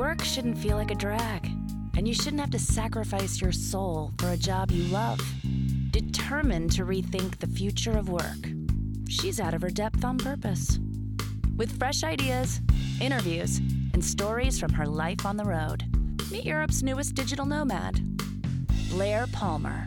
Work 0.00 0.24
shouldn't 0.24 0.56
feel 0.56 0.78
like 0.78 0.90
a 0.90 0.94
drag, 0.94 1.44
and 1.94 2.08
you 2.08 2.14
shouldn't 2.14 2.40
have 2.40 2.50
to 2.52 2.58
sacrifice 2.58 3.38
your 3.38 3.52
soul 3.52 4.12
for 4.16 4.30
a 4.30 4.36
job 4.38 4.70
you 4.70 4.84
love. 4.84 5.20
Determined 5.90 6.72
to 6.72 6.86
rethink 6.86 7.36
the 7.36 7.46
future 7.46 7.98
of 7.98 8.08
work, 8.08 8.48
she's 9.10 9.38
out 9.38 9.52
of 9.52 9.60
her 9.60 9.68
depth 9.68 10.02
on 10.02 10.16
purpose. 10.16 10.78
With 11.54 11.78
fresh 11.78 12.02
ideas, 12.02 12.62
interviews, 12.98 13.58
and 13.92 14.02
stories 14.02 14.58
from 14.58 14.72
her 14.72 14.86
life 14.86 15.26
on 15.26 15.36
the 15.36 15.44
road, 15.44 15.84
meet 16.30 16.46
Europe's 16.46 16.82
newest 16.82 17.14
digital 17.14 17.44
nomad, 17.44 18.00
Blair 18.88 19.26
Palmer. 19.32 19.86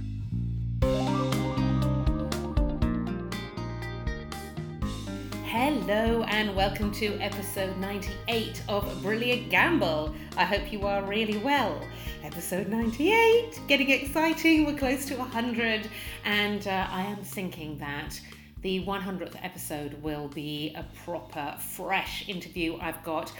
Hello 5.55 6.23
and 6.29 6.55
welcome 6.55 6.91
to 6.93 7.15
episode 7.19 7.77
98 7.77 8.63
of 8.67 9.03
Brilliant 9.03 9.51
Gamble. 9.51 10.15
I 10.35 10.45
hope 10.45 10.73
you 10.73 10.87
are 10.87 11.03
really 11.03 11.37
well. 11.37 11.79
Episode 12.23 12.69
98, 12.69 13.59
getting 13.67 13.91
exciting. 13.91 14.65
We're 14.65 14.75
close 14.75 15.05
to 15.05 15.15
100, 15.15 15.87
and 16.25 16.67
uh, 16.67 16.87
I 16.89 17.03
am 17.03 17.17
thinking 17.17 17.77
that 17.77 18.19
the 18.63 18.83
100th 18.83 19.35
episode 19.43 20.01
will 20.01 20.27
be 20.27 20.73
a 20.75 20.83
proper, 21.05 21.55
fresh 21.59 22.27
interview. 22.27 22.79
I've 22.81 23.03
got 23.03 23.31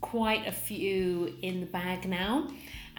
quite 0.00 0.48
a 0.48 0.52
few 0.52 1.36
in 1.40 1.60
the 1.60 1.66
bag 1.66 2.08
now 2.08 2.48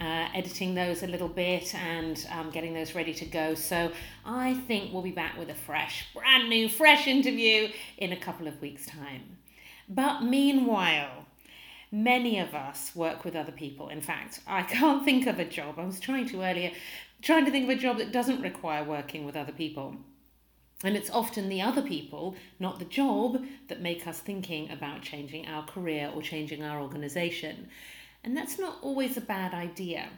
uh, 0.02 0.28
editing 0.34 0.74
those 0.74 1.04
a 1.04 1.06
little 1.06 1.28
bit 1.28 1.74
and 1.76 2.26
um, 2.32 2.50
getting 2.50 2.74
those 2.74 2.94
ready 2.94 3.14
to 3.14 3.24
go. 3.24 3.54
So 3.54 3.92
I 4.24 4.54
think 4.54 4.92
we'll 4.92 5.02
be 5.02 5.12
back 5.12 5.38
with 5.38 5.48
a 5.48 5.54
fresh, 5.54 6.06
brand 6.12 6.48
new, 6.48 6.68
fresh 6.68 7.06
interview 7.06 7.68
in 7.98 8.12
a 8.12 8.16
couple 8.16 8.48
of 8.48 8.60
weeks' 8.60 8.84
time. 8.84 9.38
But 9.88 10.22
meanwhile, 10.22 11.26
many 11.92 12.40
of 12.40 12.52
us 12.52 12.96
work 12.96 13.24
with 13.24 13.36
other 13.36 13.52
people. 13.52 13.90
In 13.90 14.00
fact, 14.00 14.40
I 14.46 14.62
can't 14.78 15.04
think 15.04 15.28
of 15.28 15.38
a 15.38 15.44
job, 15.44 15.78
I 15.78 15.84
was 15.84 16.00
trying 16.00 16.28
to 16.30 16.42
earlier, 16.42 16.72
trying 17.20 17.44
to 17.44 17.52
think 17.52 17.70
of 17.70 17.78
a 17.78 17.80
job 17.80 17.98
that 17.98 18.10
doesn't 18.10 18.42
require 18.42 18.82
working 18.82 19.24
with 19.24 19.36
other 19.36 19.52
people. 19.52 19.96
And 20.84 20.96
it's 20.96 21.10
often 21.10 21.48
the 21.48 21.62
other 21.62 21.82
people, 21.82 22.34
not 22.58 22.80
the 22.80 22.84
job, 22.84 23.44
that 23.68 23.80
make 23.80 24.04
us 24.08 24.18
thinking 24.18 24.68
about 24.68 25.02
changing 25.02 25.46
our 25.46 25.64
career 25.64 26.10
or 26.12 26.22
changing 26.22 26.64
our 26.64 26.80
organization. 26.80 27.68
And 28.24 28.36
that's 28.36 28.58
not 28.58 28.78
always 28.82 29.16
a 29.16 29.20
bad 29.20 29.52
idea. 29.52 30.08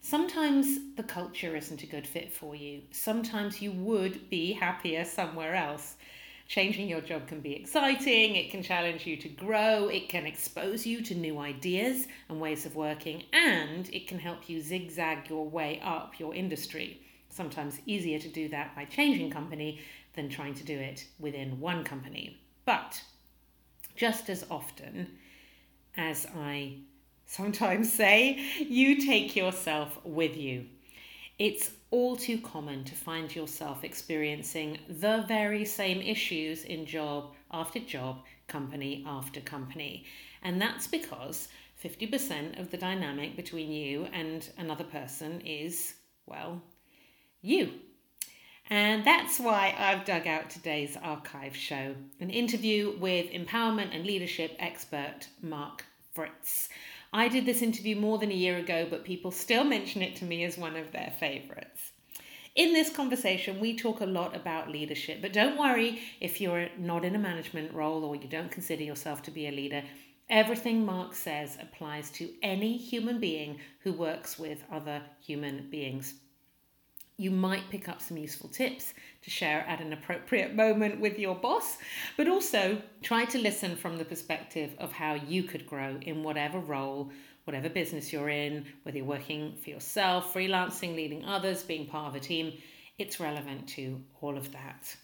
Sometimes 0.00 0.78
the 0.96 1.02
culture 1.02 1.56
isn't 1.56 1.82
a 1.82 1.86
good 1.86 2.06
fit 2.06 2.32
for 2.32 2.54
you. 2.54 2.82
Sometimes 2.92 3.60
you 3.60 3.72
would 3.72 4.30
be 4.30 4.52
happier 4.52 5.04
somewhere 5.04 5.54
else. 5.54 5.96
Changing 6.46 6.88
your 6.88 7.02
job 7.02 7.26
can 7.26 7.40
be 7.40 7.54
exciting, 7.54 8.36
it 8.36 8.50
can 8.50 8.62
challenge 8.62 9.06
you 9.06 9.18
to 9.18 9.28
grow, 9.28 9.88
it 9.88 10.08
can 10.08 10.24
expose 10.24 10.86
you 10.86 11.02
to 11.02 11.14
new 11.14 11.38
ideas 11.38 12.06
and 12.30 12.40
ways 12.40 12.64
of 12.64 12.74
working, 12.74 13.24
and 13.34 13.90
it 13.92 14.08
can 14.08 14.18
help 14.18 14.48
you 14.48 14.62
zigzag 14.62 15.28
your 15.28 15.46
way 15.46 15.78
up 15.84 16.18
your 16.18 16.34
industry. 16.34 17.02
Sometimes 17.28 17.80
easier 17.84 18.18
to 18.18 18.28
do 18.28 18.48
that 18.48 18.74
by 18.74 18.86
changing 18.86 19.30
company 19.30 19.80
than 20.14 20.30
trying 20.30 20.54
to 20.54 20.64
do 20.64 20.78
it 20.78 21.06
within 21.18 21.60
one 21.60 21.84
company. 21.84 22.40
But 22.64 23.02
just 23.94 24.30
as 24.30 24.46
often 24.50 25.18
as 25.98 26.26
I 26.34 26.78
sometimes 27.28 27.92
say, 27.92 28.40
you 28.58 29.00
take 29.00 29.36
yourself 29.36 29.98
with 30.02 30.36
you. 30.36 30.64
It's 31.38 31.70
all 31.92 32.16
too 32.16 32.38
common 32.38 32.82
to 32.84 32.94
find 32.94 33.34
yourself 33.34 33.84
experiencing 33.84 34.78
the 34.88 35.24
very 35.28 35.64
same 35.64 36.00
issues 36.02 36.64
in 36.64 36.84
job 36.84 37.34
after 37.52 37.78
job, 37.78 38.22
company 38.48 39.04
after 39.06 39.40
company. 39.40 40.04
And 40.42 40.60
that's 40.60 40.88
because 40.88 41.48
50% 41.84 42.58
of 42.58 42.70
the 42.70 42.76
dynamic 42.76 43.36
between 43.36 43.70
you 43.70 44.08
and 44.12 44.48
another 44.58 44.84
person 44.84 45.40
is, 45.42 45.94
well, 46.26 46.60
you. 47.40 47.72
And 48.70 49.04
that's 49.04 49.38
why 49.38 49.74
I've 49.78 50.04
dug 50.04 50.26
out 50.26 50.50
today's 50.50 50.96
archive 51.02 51.56
show 51.56 51.94
an 52.20 52.30
interview 52.30 52.96
with 52.98 53.30
empowerment 53.30 53.94
and 53.94 54.04
leadership 54.04 54.56
expert 54.58 55.28
Mark 55.40 55.84
Fritz. 56.12 56.68
I 57.12 57.28
did 57.28 57.46
this 57.46 57.62
interview 57.62 57.96
more 57.96 58.18
than 58.18 58.30
a 58.30 58.34
year 58.34 58.58
ago, 58.58 58.86
but 58.88 59.04
people 59.04 59.30
still 59.30 59.64
mention 59.64 60.02
it 60.02 60.16
to 60.16 60.24
me 60.24 60.44
as 60.44 60.58
one 60.58 60.76
of 60.76 60.92
their 60.92 61.12
favourites. 61.18 61.92
In 62.54 62.72
this 62.72 62.90
conversation, 62.90 63.60
we 63.60 63.76
talk 63.76 64.00
a 64.00 64.06
lot 64.06 64.36
about 64.36 64.70
leadership, 64.70 65.22
but 65.22 65.32
don't 65.32 65.58
worry 65.58 66.00
if 66.20 66.40
you're 66.40 66.68
not 66.76 67.04
in 67.04 67.14
a 67.14 67.18
management 67.18 67.72
role 67.72 68.04
or 68.04 68.16
you 68.16 68.28
don't 68.28 68.50
consider 68.50 68.82
yourself 68.82 69.22
to 69.22 69.30
be 69.30 69.46
a 69.46 69.52
leader. 69.52 69.82
Everything 70.28 70.84
Mark 70.84 71.14
says 71.14 71.56
applies 71.62 72.10
to 72.10 72.28
any 72.42 72.76
human 72.76 73.20
being 73.20 73.58
who 73.80 73.92
works 73.92 74.38
with 74.38 74.64
other 74.70 75.00
human 75.24 75.70
beings 75.70 76.14
you 77.18 77.32
might 77.32 77.68
pick 77.68 77.88
up 77.88 78.00
some 78.00 78.16
useful 78.16 78.48
tips 78.48 78.94
to 79.22 79.28
share 79.28 79.66
at 79.68 79.80
an 79.80 79.92
appropriate 79.92 80.54
moment 80.54 81.00
with 81.00 81.18
your 81.18 81.34
boss, 81.34 81.76
but 82.16 82.28
also 82.28 82.80
try 83.02 83.24
to 83.24 83.38
listen 83.38 83.76
from 83.76 83.98
the 83.98 84.04
perspective 84.04 84.70
of 84.78 84.92
how 84.92 85.14
you 85.14 85.42
could 85.42 85.66
grow 85.66 85.98
in 86.02 86.22
whatever 86.22 86.60
role, 86.60 87.10
whatever 87.44 87.68
business 87.68 88.12
you're 88.12 88.28
in, 88.28 88.64
whether 88.84 88.98
you're 88.98 89.06
working 89.06 89.56
for 89.56 89.68
yourself, 89.68 90.32
freelancing, 90.32 90.94
leading 90.94 91.24
others, 91.24 91.64
being 91.64 91.86
part 91.86 92.08
of 92.08 92.14
a 92.14 92.20
team. 92.20 92.52
It's 92.98 93.18
relevant 93.18 93.66
to 93.70 94.00
all 94.20 94.38
of 94.38 94.52
that. 94.52 94.96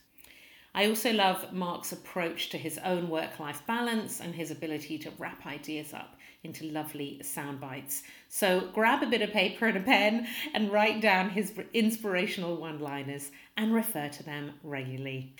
I 0.72 0.86
also 0.86 1.12
love 1.12 1.52
Mark's 1.52 1.92
approach 1.92 2.50
to 2.50 2.58
his 2.58 2.78
own 2.84 3.08
work 3.08 3.40
life 3.40 3.62
balance 3.66 4.20
and 4.20 4.34
his 4.34 4.52
ability 4.52 4.98
to 4.98 5.12
wrap 5.18 5.46
ideas 5.46 5.92
up 5.92 6.16
into 6.44 6.64
lovely 6.66 7.20
sound 7.22 7.60
bites. 7.60 8.02
So 8.28 8.68
grab 8.72 9.02
a 9.02 9.06
bit 9.06 9.22
of 9.22 9.30
paper 9.30 9.66
and 9.66 9.78
a 9.78 9.80
pen 9.80 10.26
and 10.52 10.70
write 10.70 11.00
down 11.00 11.30
his 11.30 11.52
inspirational 11.72 12.56
one 12.56 12.78
liners 12.78 13.30
and 13.56 13.74
refer 13.74 14.08
to 14.10 14.22
them 14.22 14.52
regularly. 14.62 15.34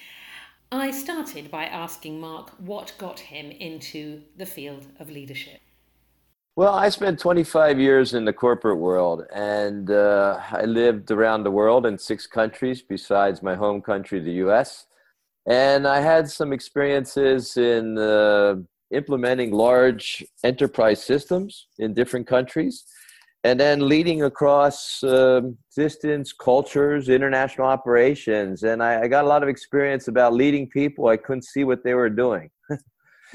I 0.72 0.90
started 0.90 1.50
by 1.50 1.66
asking 1.66 2.20
Mark 2.20 2.50
what 2.58 2.94
got 2.98 3.20
him 3.20 3.50
into 3.50 4.22
the 4.36 4.46
field 4.46 4.86
of 4.98 5.10
leadership. 5.10 5.60
Well, 6.56 6.74
I 6.74 6.88
spent 6.88 7.18
25 7.18 7.80
years 7.80 8.14
in 8.14 8.24
the 8.24 8.32
corporate 8.32 8.78
world 8.78 9.24
and 9.34 9.90
uh, 9.90 10.40
I 10.50 10.64
lived 10.64 11.10
around 11.10 11.42
the 11.42 11.50
world 11.50 11.84
in 11.84 11.98
six 11.98 12.26
countries 12.26 12.80
besides 12.80 13.42
my 13.42 13.56
home 13.56 13.82
country, 13.82 14.20
the 14.20 14.34
US. 14.46 14.86
And 15.46 15.86
I 15.86 16.00
had 16.00 16.30
some 16.30 16.52
experiences 16.52 17.56
in 17.56 17.98
uh, 17.98 18.56
implementing 18.94 19.52
large 19.52 20.24
enterprise 20.42 21.02
systems 21.02 21.66
in 21.78 21.94
different 21.94 22.26
countries 22.26 22.84
and 23.44 23.60
then 23.60 23.86
leading 23.86 24.22
across 24.22 25.02
um, 25.02 25.58
distance, 25.76 26.32
cultures, 26.32 27.10
international 27.10 27.66
operations. 27.66 28.62
And 28.62 28.82
I, 28.82 29.02
I, 29.02 29.08
got 29.08 29.24
a 29.24 29.28
lot 29.28 29.42
of 29.42 29.50
experience 29.50 30.08
about 30.08 30.32
leading 30.32 30.66
people. 30.66 31.08
I 31.08 31.18
couldn't 31.18 31.44
see 31.44 31.62
what 31.62 31.84
they 31.84 31.92
were 31.92 32.08
doing. 32.08 32.50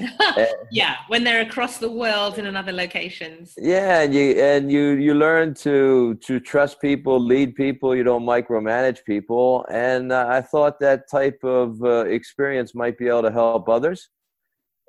yeah, 0.72 0.96
when 1.08 1.24
they're 1.24 1.42
across 1.42 1.78
the 1.78 1.90
world 1.90 2.38
in 2.38 2.46
another 2.46 2.72
locations. 2.72 3.54
Yeah, 3.56 4.00
and 4.00 4.14
you 4.14 4.32
and 4.40 4.72
you 4.72 4.92
you 4.92 5.14
learn 5.14 5.54
to 5.66 6.14
to 6.14 6.40
trust 6.40 6.80
people, 6.80 7.20
lead 7.20 7.54
people. 7.54 7.94
You 7.94 8.02
don't 8.02 8.24
micromanage 8.24 9.04
people, 9.04 9.66
and 9.70 10.12
uh, 10.12 10.26
I 10.28 10.40
thought 10.40 10.80
that 10.80 11.08
type 11.10 11.38
of 11.44 11.82
uh, 11.82 12.06
experience 12.06 12.74
might 12.74 12.96
be 12.98 13.08
able 13.08 13.22
to 13.22 13.30
help 13.30 13.68
others. 13.68 14.08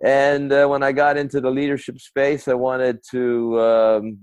And 0.04 0.52
uh, 0.52 0.68
when 0.68 0.82
I 0.82 0.92
got 0.92 1.18
into 1.18 1.40
the 1.40 1.52
leadership 1.52 2.00
space, 2.00 2.48
I 2.48 2.56
wanted 2.56 3.00
to 3.12 3.60
um, 3.62 4.18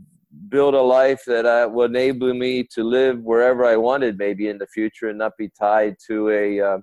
build 0.48 0.74
a 0.74 0.82
life 0.82 1.22
that 1.26 1.46
I, 1.46 1.62
uh, 1.62 1.68
would 1.68 1.90
enable 1.90 2.34
me 2.34 2.64
to 2.74 2.82
live 2.82 3.20
wherever 3.20 3.64
I 3.64 3.76
wanted, 3.76 4.18
maybe 4.18 4.48
in 4.48 4.58
the 4.58 4.66
future, 4.66 5.08
and 5.08 5.18
not 5.18 5.36
be 5.38 5.50
tied 5.58 5.96
to 6.08 6.30
a 6.30 6.60
uh, 6.60 6.78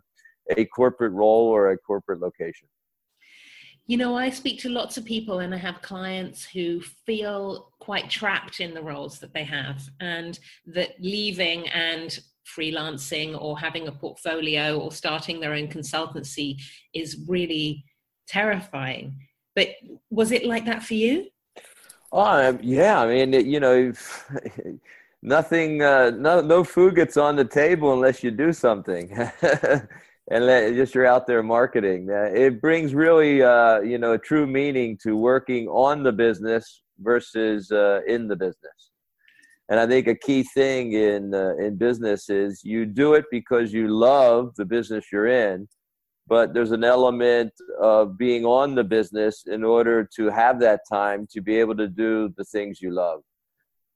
a 0.58 0.66
corporate 0.66 1.12
role 1.12 1.48
or 1.48 1.72
a 1.72 1.78
corporate 1.78 2.22
location. 2.22 2.68
You 3.88 3.98
know, 3.98 4.16
I 4.16 4.30
speak 4.30 4.60
to 4.62 4.70
lots 4.70 4.98
of 4.98 5.06
people 5.06 5.40
and 5.40 5.54
I 5.54 5.58
have 5.58 5.82
clients 5.82 6.44
who 6.44 6.82
feel 7.06 7.72
quite 7.80 8.10
trapped 8.10 8.60
in 8.60 8.74
the 8.74 8.82
roles 8.82 9.20
that 9.20 9.34
they 9.34 9.44
have, 9.44 9.82
and 10.00 10.40
that 10.68 10.92
leaving 11.00 11.68
and 11.70 12.18
freelancing 12.58 13.40
or 13.40 13.60
having 13.60 13.88
a 13.88 13.92
portfolio 13.92 14.80
or 14.80 14.92
starting 14.92 15.40
their 15.40 15.54
own 15.54 15.68
consultancy 15.68 16.58
is 16.94 17.26
really 17.28 17.84
terrifying. 18.28 19.16
But 19.56 19.70
was 20.10 20.32
it 20.32 20.46
like 20.46 20.66
that 20.66 20.84
for 20.84 20.96
you? 20.96 21.28
Oh, 22.12 22.58
yeah. 22.62 23.02
I 23.02 23.08
mean, 23.08 23.34
you 23.34 23.60
know, 23.60 23.92
nothing, 25.22 25.82
uh, 25.82 26.12
no, 26.12 26.42
no 26.42 26.64
food 26.64 26.96
gets 26.96 27.18
on 27.18 27.36
the 27.36 27.46
table 27.46 27.94
unless 27.94 28.24
you 28.24 28.32
do 28.32 28.54
something. 28.54 29.12
and 30.32 30.76
just 30.76 30.96
you're 30.96 31.06
out 31.06 31.28
there 31.28 31.44
marketing. 31.44 32.10
Uh, 32.10 32.30
it 32.34 32.62
brings 32.62 32.94
really, 32.94 33.44
uh, 33.44 33.80
you 33.82 33.98
know, 33.98 34.14
a 34.14 34.18
true 34.18 34.48
meaning 34.48 34.98
to 35.04 35.16
working 35.16 35.68
on 35.68 36.04
the 36.04 36.12
business 36.12 36.82
versus 37.00 37.72
uh, 37.72 38.02
in 38.08 38.28
the 38.28 38.36
business. 38.36 38.92
And 39.70 39.80
I 39.80 39.88
think 39.88 40.08
a 40.08 40.16
key 40.16 40.44
thing 40.44 40.94
in 40.94 41.34
uh, 41.34 41.56
in 41.58 41.76
business 41.76 42.30
is 42.30 42.64
you 42.64 42.86
do 42.86 43.16
it 43.16 43.26
because 43.32 43.74
you 43.74 43.88
love 43.88 44.54
the 44.58 44.66
business 44.66 45.06
you're 45.12 45.28
in, 45.28 45.68
but 46.28 46.54
there's 46.54 46.72
an 46.72 46.84
element 46.84 47.54
of 47.80 48.18
being 48.18 48.46
on 48.46 48.76
the 48.76 48.84
business 48.84 49.44
in 49.46 49.64
order 49.64 50.08
to 50.16 50.30
have 50.30 50.60
that 50.60 50.82
time 50.92 51.28
to 51.32 51.42
be 51.42 51.56
able 51.58 51.76
to 51.76 51.88
do 51.88 52.34
the 52.38 52.44
things 52.44 52.82
you 52.82 52.92
love. 52.92 53.22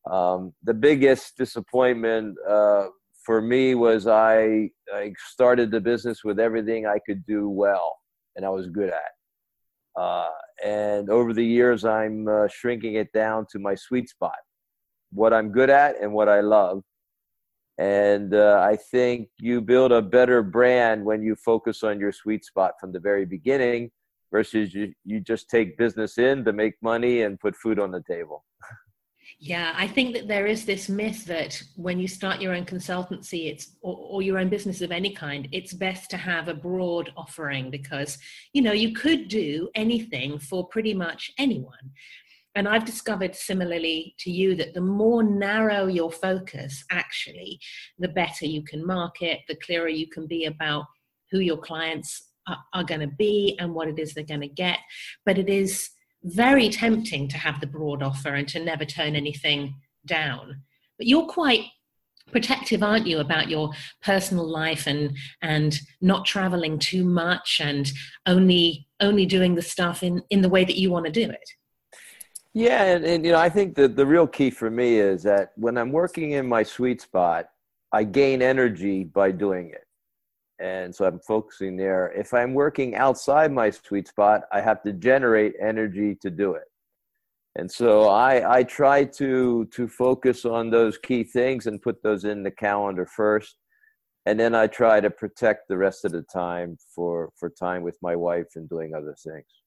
Um, 0.09 0.53
the 0.63 0.73
biggest 0.73 1.37
disappointment 1.37 2.37
uh, 2.47 2.87
for 3.23 3.41
me 3.41 3.75
was 3.75 4.07
I, 4.07 4.69
I 4.93 5.13
started 5.31 5.71
the 5.71 5.81
business 5.81 6.23
with 6.23 6.39
everything 6.39 6.85
I 6.85 6.99
could 7.05 7.25
do 7.25 7.49
well 7.49 7.97
and 8.35 8.45
I 8.45 8.49
was 8.49 8.67
good 8.67 8.89
at. 8.89 10.01
Uh, 10.01 10.29
and 10.63 11.09
over 11.09 11.33
the 11.33 11.45
years, 11.45 11.83
I'm 11.83 12.27
uh, 12.27 12.47
shrinking 12.47 12.95
it 12.95 13.11
down 13.11 13.45
to 13.51 13.59
my 13.59 13.75
sweet 13.75 14.07
spot, 14.07 14.37
what 15.11 15.33
I'm 15.33 15.51
good 15.51 15.69
at 15.69 16.01
and 16.01 16.13
what 16.13 16.29
I 16.29 16.39
love. 16.41 16.83
And 17.79 18.33
uh, 18.33 18.59
I 18.61 18.75
think 18.75 19.29
you 19.39 19.61
build 19.61 19.93
a 19.93 20.01
better 20.01 20.43
brand 20.43 21.05
when 21.05 21.23
you 21.23 21.35
focus 21.37 21.81
on 21.81 21.97
your 21.97 22.11
sweet 22.11 22.43
spot 22.43 22.73
from 22.77 22.91
the 22.91 22.99
very 22.99 23.25
beginning 23.25 23.89
versus 24.33 24.73
you, 24.73 24.93
you 25.05 25.21
just 25.21 25.49
take 25.49 25.77
business 25.77 26.17
in 26.17 26.43
to 26.43 26.51
make 26.51 26.73
money 26.81 27.21
and 27.21 27.39
put 27.39 27.55
food 27.55 27.79
on 27.79 27.91
the 27.91 28.01
table. 28.01 28.43
Yeah, 29.39 29.73
I 29.77 29.87
think 29.87 30.13
that 30.15 30.27
there 30.27 30.47
is 30.47 30.65
this 30.65 30.89
myth 30.89 31.23
that 31.25 31.61
when 31.77 31.97
you 31.99 32.09
start 32.09 32.41
your 32.41 32.53
own 32.53 32.65
consultancy, 32.65 33.49
it's 33.49 33.77
or, 33.81 33.95
or, 33.95 34.21
your 34.21 34.37
own 34.37 34.49
business 34.49 34.81
of 34.81 34.91
any 34.91 35.11
kind, 35.11 35.47
it's 35.53 35.71
best 35.71 36.09
to 36.09 36.17
have 36.17 36.49
a 36.49 36.53
broad 36.53 37.11
offering 37.15 37.71
because 37.71 38.17
you 38.51 38.61
know 38.61 38.73
you 38.73 38.93
could 38.93 39.29
do 39.29 39.69
anything 39.75 40.39
for 40.39 40.67
pretty 40.67 40.93
much 40.93 41.31
anyone. 41.37 41.91
And 42.59 42.67
I've 42.67 42.83
discovered 42.83 43.37
similarly 43.37 44.15
to 44.19 44.29
you 44.29 44.53
that 44.55 44.73
the 44.73 44.81
more 44.81 45.23
narrow 45.23 45.87
your 45.87 46.11
focus, 46.11 46.83
actually, 46.91 47.57
the 47.99 48.09
better 48.09 48.45
you 48.45 48.63
can 48.63 48.85
market, 48.85 49.39
the 49.47 49.55
clearer 49.55 49.87
you 49.87 50.09
can 50.09 50.27
be 50.27 50.43
about 50.43 50.83
who 51.31 51.39
your 51.39 51.55
clients 51.55 52.31
are, 52.49 52.57
are 52.73 52.83
going 52.83 52.99
to 52.99 53.15
be 53.15 53.55
and 53.61 53.73
what 53.73 53.87
it 53.87 53.97
is 53.97 54.13
they're 54.13 54.25
going 54.25 54.41
to 54.41 54.49
get. 54.49 54.79
But 55.25 55.37
it 55.37 55.47
is 55.47 55.89
very 56.23 56.67
tempting 56.67 57.29
to 57.29 57.37
have 57.37 57.61
the 57.61 57.67
broad 57.67 58.03
offer 58.03 58.35
and 58.35 58.45
to 58.49 58.59
never 58.61 58.83
turn 58.83 59.15
anything 59.15 59.75
down. 60.05 60.63
But 60.97 61.07
you're 61.07 61.27
quite 61.27 61.63
protective 62.29 62.83
aren't 62.83 63.07
you 63.07 63.19
about 63.19 63.49
your 63.49 63.71
personal 64.03 64.47
life 64.47 64.85
and 64.85 65.17
and 65.41 65.79
not 65.99 66.25
traveling 66.25 66.77
too 66.77 67.03
much 67.03 67.59
and 67.63 67.91
only 68.27 68.85
only 68.99 69.25
doing 69.25 69.55
the 69.55 69.63
stuff 69.63 70.03
in 70.03 70.21
in 70.29 70.41
the 70.41 70.49
way 70.49 70.63
that 70.63 70.75
you 70.75 70.91
want 70.91 71.07
to 71.07 71.11
do 71.11 71.27
it 71.27 71.49
yeah 72.53 72.83
and, 72.83 73.05
and 73.05 73.25
you 73.25 73.31
know 73.31 73.37
i 73.37 73.49
think 73.49 73.75
that 73.75 73.95
the 73.95 74.05
real 74.05 74.27
key 74.27 74.49
for 74.49 74.69
me 74.69 74.97
is 74.97 75.23
that 75.23 75.51
when 75.55 75.77
i'm 75.77 75.91
working 75.91 76.31
in 76.31 76.47
my 76.47 76.63
sweet 76.63 77.01
spot 77.01 77.47
i 77.91 78.03
gain 78.03 78.41
energy 78.41 79.03
by 79.03 79.31
doing 79.31 79.71
it. 79.71 79.85
And 80.61 80.93
so 80.93 81.05
i'm 81.05 81.19
focusing 81.19 81.77
there. 81.77 82.11
If 82.11 82.33
i'm 82.33 82.53
working 82.53 82.95
outside 82.95 83.51
my 83.51 83.69
sweet 83.69 84.07
spot 84.07 84.41
i 84.51 84.61
have 84.61 84.81
to 84.83 84.93
generate 84.93 85.53
energy 85.61 86.15
to 86.21 86.29
do 86.29 86.53
it. 86.53 86.67
And 87.55 87.71
so 87.71 88.09
i 88.09 88.57
i 88.57 88.63
try 88.63 89.05
to 89.05 89.65
to 89.65 89.87
focus 89.87 90.45
on 90.45 90.69
those 90.69 90.97
key 90.97 91.23
things 91.23 91.67
and 91.67 91.81
put 91.81 92.03
those 92.03 92.25
in 92.25 92.43
the 92.43 92.51
calendar 92.51 93.05
first. 93.05 93.57
And 94.25 94.39
then 94.39 94.53
i 94.53 94.67
try 94.67 94.99
to 94.99 95.09
protect 95.09 95.67
the 95.67 95.77
rest 95.77 96.05
of 96.05 96.11
the 96.11 96.23
time 96.23 96.77
for 96.93 97.31
for 97.39 97.49
time 97.49 97.81
with 97.83 97.97
my 98.01 98.15
wife 98.15 98.49
and 98.55 98.69
doing 98.69 98.93
other 98.93 99.15
things 99.23 99.58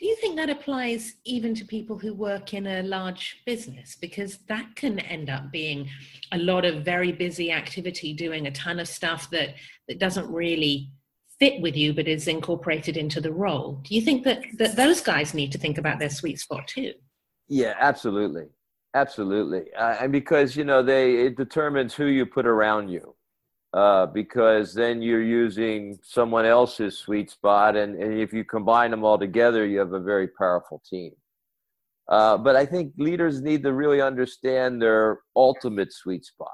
do 0.00 0.06
you 0.06 0.16
think 0.16 0.36
that 0.36 0.48
applies 0.48 1.16
even 1.26 1.54
to 1.54 1.64
people 1.66 1.98
who 1.98 2.14
work 2.14 2.54
in 2.54 2.66
a 2.66 2.82
large 2.82 3.42
business? 3.44 3.98
Because 4.00 4.38
that 4.48 4.74
can 4.74 4.98
end 5.00 5.28
up 5.28 5.52
being 5.52 5.90
a 6.32 6.38
lot 6.38 6.64
of 6.64 6.86
very 6.86 7.12
busy 7.12 7.52
activity, 7.52 8.14
doing 8.14 8.46
a 8.46 8.50
ton 8.50 8.80
of 8.80 8.88
stuff 8.88 9.28
that, 9.28 9.56
that 9.88 9.98
doesn't 9.98 10.32
really 10.32 10.90
fit 11.38 11.60
with 11.60 11.76
you, 11.76 11.92
but 11.92 12.08
is 12.08 12.28
incorporated 12.28 12.96
into 12.96 13.20
the 13.20 13.30
role. 13.30 13.82
Do 13.82 13.94
you 13.94 14.00
think 14.00 14.24
that, 14.24 14.42
that 14.56 14.74
those 14.74 15.02
guys 15.02 15.34
need 15.34 15.52
to 15.52 15.58
think 15.58 15.76
about 15.76 15.98
their 15.98 16.08
sweet 16.08 16.40
spot 16.40 16.66
too? 16.66 16.94
Yeah, 17.48 17.74
absolutely. 17.78 18.46
Absolutely. 18.94 19.70
Uh, 19.74 19.96
and 20.00 20.10
because, 20.10 20.56
you 20.56 20.64
know, 20.64 20.82
they, 20.82 21.26
it 21.26 21.36
determines 21.36 21.92
who 21.92 22.06
you 22.06 22.24
put 22.24 22.46
around 22.46 22.88
you 22.88 23.14
uh, 23.72 24.06
because 24.06 24.74
then 24.74 25.00
you're 25.00 25.22
using 25.22 25.98
someone 26.02 26.44
else's 26.44 26.98
sweet 26.98 27.30
spot, 27.30 27.76
and, 27.76 27.94
and 28.02 28.18
if 28.18 28.32
you 28.32 28.44
combine 28.44 28.90
them 28.90 29.04
all 29.04 29.18
together, 29.18 29.66
you 29.66 29.78
have 29.78 29.92
a 29.92 30.00
very 30.00 30.26
powerful 30.26 30.82
team. 30.88 31.12
Uh, 32.08 32.36
but 32.36 32.56
I 32.56 32.66
think 32.66 32.92
leaders 32.98 33.40
need 33.40 33.62
to 33.62 33.72
really 33.72 34.00
understand 34.00 34.82
their 34.82 35.20
ultimate 35.36 35.92
sweet 35.92 36.24
spot, 36.24 36.48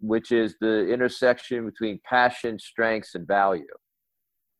which 0.00 0.30
is 0.30 0.54
the 0.60 0.86
intersection 0.86 1.66
between 1.66 1.98
passion, 2.08 2.58
strengths, 2.60 3.16
and 3.16 3.26
value. 3.26 3.64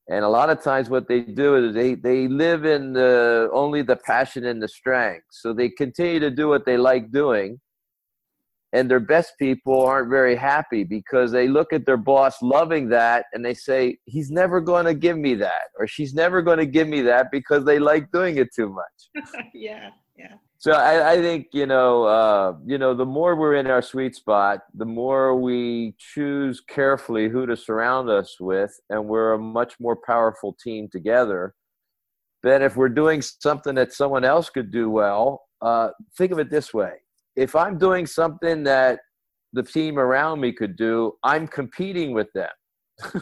And 0.08 0.24
a 0.24 0.28
lot 0.28 0.50
of 0.50 0.60
times, 0.60 0.90
what 0.90 1.06
they 1.06 1.20
do 1.20 1.54
is 1.54 1.72
they, 1.72 1.94
they 1.94 2.26
live 2.26 2.64
in 2.64 2.92
the, 2.92 3.48
only 3.52 3.82
the 3.82 3.94
passion 3.94 4.44
and 4.44 4.60
the 4.60 4.66
strength. 4.66 5.26
So 5.30 5.52
they 5.52 5.68
continue 5.68 6.18
to 6.18 6.30
do 6.32 6.48
what 6.48 6.66
they 6.66 6.76
like 6.76 7.12
doing, 7.12 7.60
and 8.72 8.90
their 8.90 9.00
best 9.00 9.32
people 9.38 9.82
aren't 9.82 10.10
very 10.10 10.36
happy 10.36 10.84
because 10.84 11.32
they 11.32 11.48
look 11.48 11.72
at 11.72 11.86
their 11.86 11.96
boss 11.96 12.40
loving 12.40 12.88
that 12.88 13.26
and 13.32 13.44
they 13.44 13.54
say 13.54 13.98
he's 14.04 14.30
never 14.30 14.60
going 14.60 14.84
to 14.84 14.94
give 14.94 15.18
me 15.18 15.34
that 15.34 15.68
or 15.78 15.86
she's 15.86 16.14
never 16.14 16.40
going 16.40 16.58
to 16.58 16.66
give 16.66 16.86
me 16.86 17.00
that 17.00 17.30
because 17.32 17.64
they 17.64 17.78
like 17.78 18.10
doing 18.12 18.36
it 18.36 18.48
too 18.54 18.68
much. 18.68 19.24
Yeah 19.54 19.90
yeah. 20.20 20.34
So 20.58 20.72
I, 20.72 21.12
I 21.12 21.16
think 21.16 21.46
you 21.52 21.66
know 21.66 22.04
uh, 22.04 22.54
you 22.66 22.78
know 22.78 22.94
the 22.94 23.06
more 23.06 23.34
we're 23.36 23.54
in 23.54 23.66
our 23.66 23.82
sweet 23.82 24.14
spot 24.14 24.60
the 24.74 24.84
more 24.84 25.34
we 25.34 25.94
choose 25.98 26.60
carefully 26.60 27.28
who 27.28 27.46
to 27.46 27.56
surround 27.56 28.10
us 28.10 28.36
with 28.38 28.78
and 28.90 29.06
we're 29.06 29.32
a 29.32 29.38
much 29.38 29.74
more 29.80 29.96
powerful 29.96 30.54
team 30.62 30.88
together 30.90 31.54
than 32.42 32.62
if 32.62 32.76
we're 32.76 32.88
doing 32.88 33.22
something 33.22 33.74
that 33.74 33.92
someone 33.92 34.24
else 34.24 34.48
could 34.48 34.70
do 34.70 34.88
well. 34.90 35.42
Uh, 35.60 35.90
think 36.16 36.32
of 36.32 36.38
it 36.38 36.50
this 36.50 36.72
way 36.72 36.92
if 37.36 37.54
I'm 37.54 37.78
doing 37.78 38.06
something 38.06 38.62
that 38.64 39.00
the 39.52 39.62
team 39.62 39.98
around 39.98 40.40
me 40.40 40.52
could 40.52 40.76
do, 40.76 41.12
I'm 41.22 41.46
competing 41.46 42.12
with 42.12 42.28
them. 42.32 42.50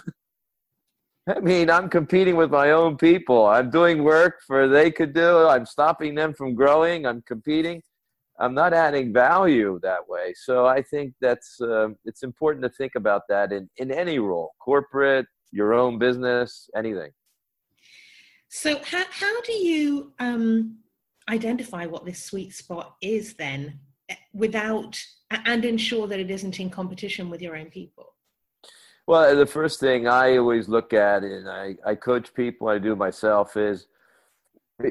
I 1.28 1.40
mean, 1.40 1.68
I'm 1.70 1.90
competing 1.90 2.36
with 2.36 2.50
my 2.50 2.70
own 2.70 2.96
people. 2.96 3.46
I'm 3.46 3.70
doing 3.70 4.02
work 4.02 4.36
for 4.46 4.66
they 4.66 4.90
could 4.90 5.12
do. 5.12 5.46
I'm 5.46 5.66
stopping 5.66 6.14
them 6.14 6.32
from 6.32 6.54
growing. 6.54 7.04
I'm 7.06 7.22
competing. 7.22 7.82
I'm 8.40 8.54
not 8.54 8.72
adding 8.72 9.12
value 9.12 9.78
that 9.82 10.08
way. 10.08 10.32
So 10.34 10.66
I 10.66 10.80
think 10.80 11.12
that's 11.20 11.60
uh, 11.60 11.88
it's 12.04 12.22
important 12.22 12.62
to 12.62 12.70
think 12.70 12.92
about 12.94 13.22
that 13.28 13.52
in 13.52 13.68
in 13.76 13.90
any 13.90 14.18
role, 14.18 14.52
corporate, 14.58 15.26
your 15.50 15.74
own 15.74 15.98
business, 15.98 16.70
anything. 16.74 17.10
So 18.48 18.80
how 18.84 19.04
how 19.10 19.40
do 19.42 19.52
you 19.52 20.12
um, 20.20 20.78
identify 21.28 21.84
what 21.86 22.06
this 22.06 22.24
sweet 22.24 22.54
spot 22.54 22.94
is 23.02 23.34
then 23.34 23.80
without 24.32 25.00
and 25.30 25.64
ensure 25.64 26.06
that 26.06 26.20
it 26.20 26.30
isn't 26.30 26.60
in 26.60 26.70
competition 26.70 27.30
with 27.30 27.42
your 27.42 27.56
own 27.56 27.70
people? 27.70 28.14
Well, 29.06 29.34
the 29.34 29.46
first 29.46 29.80
thing 29.80 30.06
I 30.06 30.36
always 30.36 30.68
look 30.68 30.92
at, 30.92 31.22
and 31.22 31.48
I, 31.48 31.76
I 31.84 31.94
coach 31.94 32.34
people, 32.34 32.68
I 32.68 32.78
do 32.78 32.94
myself, 32.94 33.56
is 33.56 33.86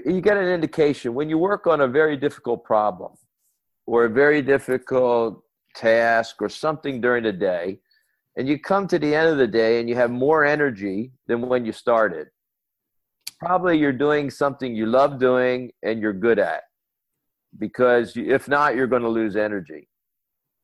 you 0.06 0.22
get 0.22 0.38
an 0.38 0.48
indication 0.48 1.14
when 1.14 1.30
you 1.30 1.38
work 1.38 1.68
on 1.68 1.82
a 1.82 1.88
very 1.88 2.18
difficult 2.18 2.64
problem 2.64 3.14
or 3.86 4.06
a 4.06 4.10
very 4.10 4.42
difficult 4.42 5.44
task 5.76 6.42
or 6.42 6.50
something 6.50 7.00
during 7.00 7.24
the 7.24 7.32
day, 7.32 7.80
and 8.36 8.48
you 8.48 8.60
come 8.60 8.88
to 8.88 9.00
the 9.00 9.14
end 9.14 9.30
of 9.30 9.38
the 9.38 9.48
day 9.48 9.80
and 9.80 9.88
you 9.88 9.96
have 9.96 10.12
more 10.12 10.44
energy 10.46 11.12
than 11.28 11.42
when 11.42 11.66
you 11.66 11.72
started. 11.72 12.28
Probably 13.40 13.78
you're 13.78 13.94
doing 13.94 14.30
something 14.30 14.76
you 14.76 14.88
love 14.88 15.20
doing 15.20 15.72
and 15.84 16.02
you're 16.02 16.14
good 16.14 16.40
at 16.40 16.64
because 17.58 18.14
if 18.16 18.48
not, 18.48 18.76
you're 18.76 18.88
going 18.88 19.02
to 19.02 19.10
lose 19.10 19.36
energy. 19.36 19.88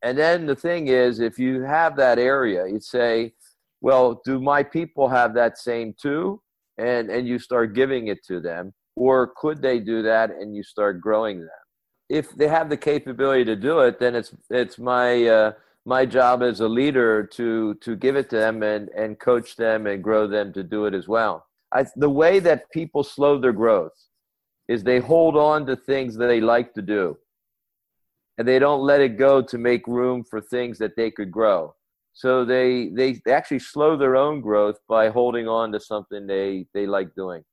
And 0.01 0.17
then 0.17 0.45
the 0.45 0.55
thing 0.55 0.87
is, 0.87 1.19
if 1.19 1.39
you 1.39 1.61
have 1.61 1.95
that 1.95 2.19
area, 2.19 2.67
you 2.67 2.79
say, 2.79 3.33
well, 3.81 4.21
do 4.25 4.39
my 4.39 4.63
people 4.63 5.07
have 5.07 5.33
that 5.35 5.57
same 5.57 5.93
too? 5.99 6.41
And, 6.77 7.09
and 7.09 7.27
you 7.27 7.39
start 7.39 7.73
giving 7.73 8.07
it 8.07 8.23
to 8.27 8.39
them. 8.39 8.73
Or 8.95 9.33
could 9.37 9.61
they 9.61 9.79
do 9.79 10.01
that 10.03 10.31
and 10.31 10.55
you 10.55 10.63
start 10.63 11.01
growing 11.01 11.39
them? 11.39 11.49
If 12.09 12.35
they 12.35 12.47
have 12.47 12.69
the 12.69 12.77
capability 12.77 13.45
to 13.45 13.55
do 13.55 13.79
it, 13.79 13.99
then 13.99 14.15
it's, 14.15 14.33
it's 14.49 14.77
my, 14.77 15.25
uh, 15.25 15.51
my 15.85 16.05
job 16.05 16.43
as 16.43 16.59
a 16.59 16.67
leader 16.67 17.23
to, 17.23 17.75
to 17.75 17.95
give 17.95 18.15
it 18.15 18.29
to 18.31 18.37
them 18.37 18.61
and, 18.61 18.89
and 18.89 19.19
coach 19.19 19.55
them 19.55 19.87
and 19.87 20.03
grow 20.03 20.27
them 20.27 20.53
to 20.53 20.63
do 20.63 20.85
it 20.85 20.93
as 20.93 21.07
well. 21.07 21.45
I, 21.73 21.85
the 21.95 22.09
way 22.09 22.39
that 22.39 22.69
people 22.71 23.03
slow 23.03 23.39
their 23.39 23.53
growth 23.53 23.93
is 24.67 24.83
they 24.83 24.99
hold 24.99 25.35
on 25.35 25.65
to 25.65 25.75
things 25.75 26.15
that 26.15 26.27
they 26.27 26.41
like 26.41 26.73
to 26.73 26.81
do. 26.81 27.17
And 28.37 28.47
they 28.47 28.59
don't 28.59 28.81
let 28.81 29.01
it 29.01 29.17
go 29.17 29.41
to 29.41 29.57
make 29.57 29.85
room 29.87 30.23
for 30.23 30.41
things 30.41 30.77
that 30.79 30.95
they 30.95 31.11
could 31.11 31.31
grow. 31.31 31.75
So 32.13 32.45
they 32.45 32.89
they 32.89 33.19
actually 33.27 33.59
slow 33.59 33.97
their 33.97 34.15
own 34.15 34.39
growth 34.39 34.77
by 34.87 35.09
holding 35.09 35.47
on 35.47 35.71
to 35.71 35.79
something 35.79 36.27
they 36.27 36.67
they 36.73 36.85
like 36.85 37.13
doing. 37.15 37.43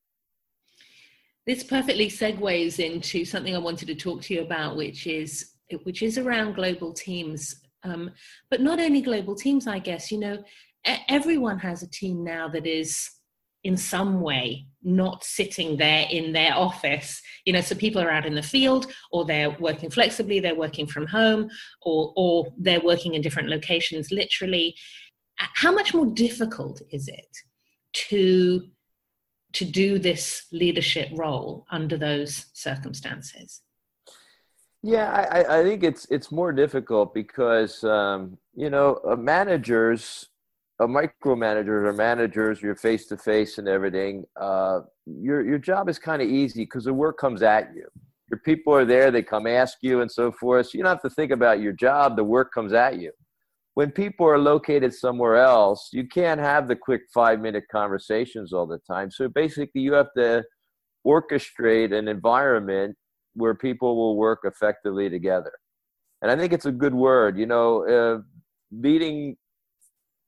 This 1.47 1.65
perfectly 1.65 2.09
segues 2.09 2.79
into 2.79 3.25
something 3.25 3.57
i 3.57 3.59
wanted 3.59 3.89
to 3.89 3.95
talk 3.95 4.23
to 4.23 4.35
you 4.35 4.43
about 4.43 4.77
which 4.77 5.07
is 5.07 5.53
which 5.85 6.03
is 6.03 6.19
around 6.19 6.55
global 6.55 6.93
teams. 6.93 7.57
Um, 7.83 8.11
but 8.51 8.61
not 8.61 8.79
only 8.79 9.01
global 9.01 9.35
teams 9.35 9.67
i 9.67 9.79
guess 9.79 10.13
you 10.13 10.19
know 10.19 10.45
everyone 11.09 11.59
has 11.59 11.83
a 11.83 11.91
team 11.91 12.23
now 12.23 12.47
that 12.49 12.67
is 12.67 13.11
in 13.65 13.77
some 13.77 14.21
way 14.21 14.67
not 14.83 15.23
sitting 15.23 15.77
there 15.77 16.07
in 16.11 16.33
their 16.33 16.55
office. 16.55 17.21
You 17.45 17.53
know 17.53 17.61
so 17.61 17.75
people 17.75 18.01
are 18.01 18.11
out 18.11 18.27
in 18.27 18.35
the 18.35 18.43
field 18.43 18.87
or 19.13 19.25
they're 19.25 19.51
working 19.51 19.91
flexibly 19.91 20.41
they're 20.41 20.55
working 20.55 20.87
from 20.87 21.07
home 21.07 21.51
or 21.83 22.13
or 22.17 22.47
they're 22.59 22.81
working 22.81 23.15
in 23.15 23.23
different 23.23 23.49
locations 23.49 24.11
literally. 24.11 24.75
How 25.37 25.73
much 25.73 25.95
more 25.95 26.07
difficult 26.07 26.83
is 26.91 27.09
it 27.09 27.37
to 28.09 28.63
to 29.53 29.65
do 29.65 29.99
this 29.99 30.47
leadership 30.53 31.09
role 31.15 31.67
under 31.71 31.97
those 31.97 32.47
circumstances? 32.55 33.63
Yeah 34.83 35.11
i, 35.11 35.59
I 35.59 35.63
think 35.63 35.83
it's 35.83 36.07
it's 36.11 36.33
more 36.33 36.53
difficult 36.53 37.13
because 37.13 37.85
um, 37.85 38.39
you 38.55 38.71
know 38.71 38.99
uh, 39.07 39.15
managers 39.15 40.31
a 40.81 40.89
micromanager 40.89 41.87
or 41.87 41.93
managers, 41.93 42.63
you're 42.63 42.75
face 42.75 43.07
to 43.07 43.17
face 43.17 43.59
and 43.59 43.69
everything. 43.69 44.25
Uh, 44.41 44.81
your 45.07 45.47
your 45.47 45.59
job 45.59 45.89
is 45.89 45.99
kind 45.99 46.23
of 46.23 46.29
easy 46.29 46.63
because 46.65 46.85
the 46.85 46.95
work 46.95 47.19
comes 47.19 47.43
at 47.43 47.69
you. 47.75 47.87
Your 48.31 48.41
people 48.41 48.75
are 48.75 48.87
there; 48.87 49.11
they 49.11 49.23
come 49.23 49.47
ask 49.47 49.79
you 49.83 50.01
and 50.01 50.11
so 50.11 50.33
forth. 50.33 50.67
So 50.67 50.79
you 50.79 50.85
don't 50.85 50.93
have 50.93 51.03
to 51.03 51.11
think 51.11 51.33
about 51.33 51.61
your 51.61 51.73
job. 51.73 52.17
The 52.17 52.25
work 52.25 52.53
comes 52.53 52.73
at 52.73 52.99
you. 52.99 53.13
When 53.75 53.91
people 53.91 54.27
are 54.27 54.39
located 54.39 54.95
somewhere 54.95 55.37
else, 55.37 55.91
you 55.93 56.09
can't 56.09 56.41
have 56.41 56.67
the 56.67 56.77
quick 56.77 57.03
five 57.13 57.41
minute 57.41 57.65
conversations 57.71 58.53
all 58.53 58.67
the 58.67 58.79
time. 58.79 59.11
So 59.11 59.29
basically, 59.29 59.83
you 59.83 59.93
have 59.93 60.13
to 60.17 60.45
orchestrate 61.07 61.93
an 61.97 62.09
environment 62.09 62.97
where 63.35 63.55
people 63.55 63.97
will 63.97 64.17
work 64.17 64.41
effectively 64.45 65.11
together. 65.11 65.53
And 66.23 66.31
I 66.31 66.37
think 66.37 66.53
it's 66.53 66.67
a 66.67 66.73
good 66.73 66.95
word. 66.95 67.39
You 67.39 67.47
know, 67.47 67.87
uh, 67.87 68.23
leading 68.73 69.37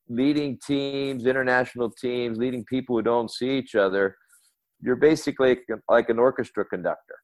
leading 0.09 0.59
teams, 0.65 1.27
international 1.27 1.91
teams, 1.91 2.39
leading 2.39 2.65
people 2.65 2.97
who 2.97 3.03
don't 3.03 3.31
see 3.31 3.59
each 3.59 3.75
other, 3.75 4.17
you're 4.81 4.97
basically 4.97 5.59
like 5.89 6.09
an 6.09 6.19
orchestra 6.19 6.65
conductor. 6.65 7.15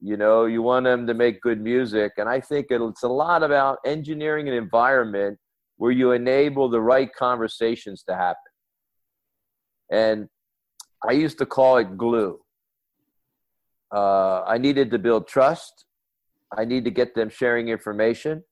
You 0.00 0.16
know, 0.16 0.46
you 0.46 0.62
want 0.62 0.84
them 0.84 1.06
to 1.06 1.14
make 1.14 1.40
good 1.40 1.60
music. 1.60 2.12
And 2.16 2.28
I 2.28 2.40
think 2.40 2.66
it's 2.70 3.02
a 3.02 3.08
lot 3.08 3.42
about 3.42 3.78
engineering 3.84 4.48
an 4.48 4.54
environment 4.54 5.38
where 5.76 5.92
you 5.92 6.12
enable 6.12 6.68
the 6.68 6.80
right 6.80 7.10
conversations 7.16 8.02
to 8.04 8.14
happen. 8.14 8.36
And 9.92 10.28
I 11.08 11.12
used 11.12 11.38
to 11.38 11.46
call 11.46 11.76
it 11.78 11.96
glue. 11.96 12.40
Uh, 13.94 14.42
I 14.42 14.58
needed 14.58 14.90
to 14.90 14.98
build 14.98 15.28
trust. 15.28 15.84
I 16.56 16.64
need 16.64 16.84
to 16.84 16.90
get 16.90 17.14
them 17.14 17.28
sharing 17.28 17.68
information. 17.68 18.42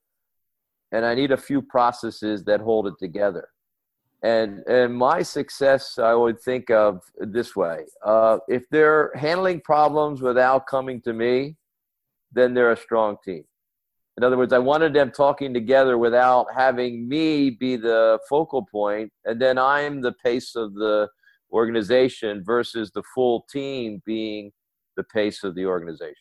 And 0.92 1.04
I 1.04 1.14
need 1.14 1.32
a 1.32 1.36
few 1.36 1.62
processes 1.62 2.44
that 2.44 2.60
hold 2.60 2.86
it 2.86 2.94
together 3.00 3.48
and 4.22 4.60
and 4.66 4.94
my 4.94 5.22
success 5.22 5.98
i 5.98 6.14
would 6.14 6.40
think 6.40 6.70
of 6.70 7.00
this 7.18 7.54
way 7.54 7.84
uh, 8.04 8.38
if 8.48 8.62
they're 8.70 9.12
handling 9.14 9.60
problems 9.60 10.22
without 10.22 10.66
coming 10.66 11.00
to 11.00 11.12
me 11.12 11.54
then 12.32 12.52
they're 12.52 12.72
a 12.72 12.76
strong 12.76 13.16
team. 13.24 13.44
In 14.16 14.24
other 14.24 14.36
words 14.36 14.52
i 14.52 14.58
wanted 14.58 14.94
them 14.94 15.10
talking 15.10 15.52
together 15.52 15.98
without 15.98 16.46
having 16.54 17.08
me 17.08 17.50
be 17.50 17.76
the 17.76 18.18
focal 18.28 18.64
point 18.64 19.12
and 19.26 19.40
then 19.40 19.58
i'm 19.58 20.00
the 20.00 20.12
pace 20.24 20.54
of 20.56 20.74
the 20.74 21.08
organization 21.52 22.42
versus 22.44 22.90
the 22.90 23.02
full 23.14 23.46
team 23.50 24.02
being 24.04 24.52
the 24.96 25.04
pace 25.04 25.44
of 25.44 25.54
the 25.54 25.66
organization. 25.66 26.14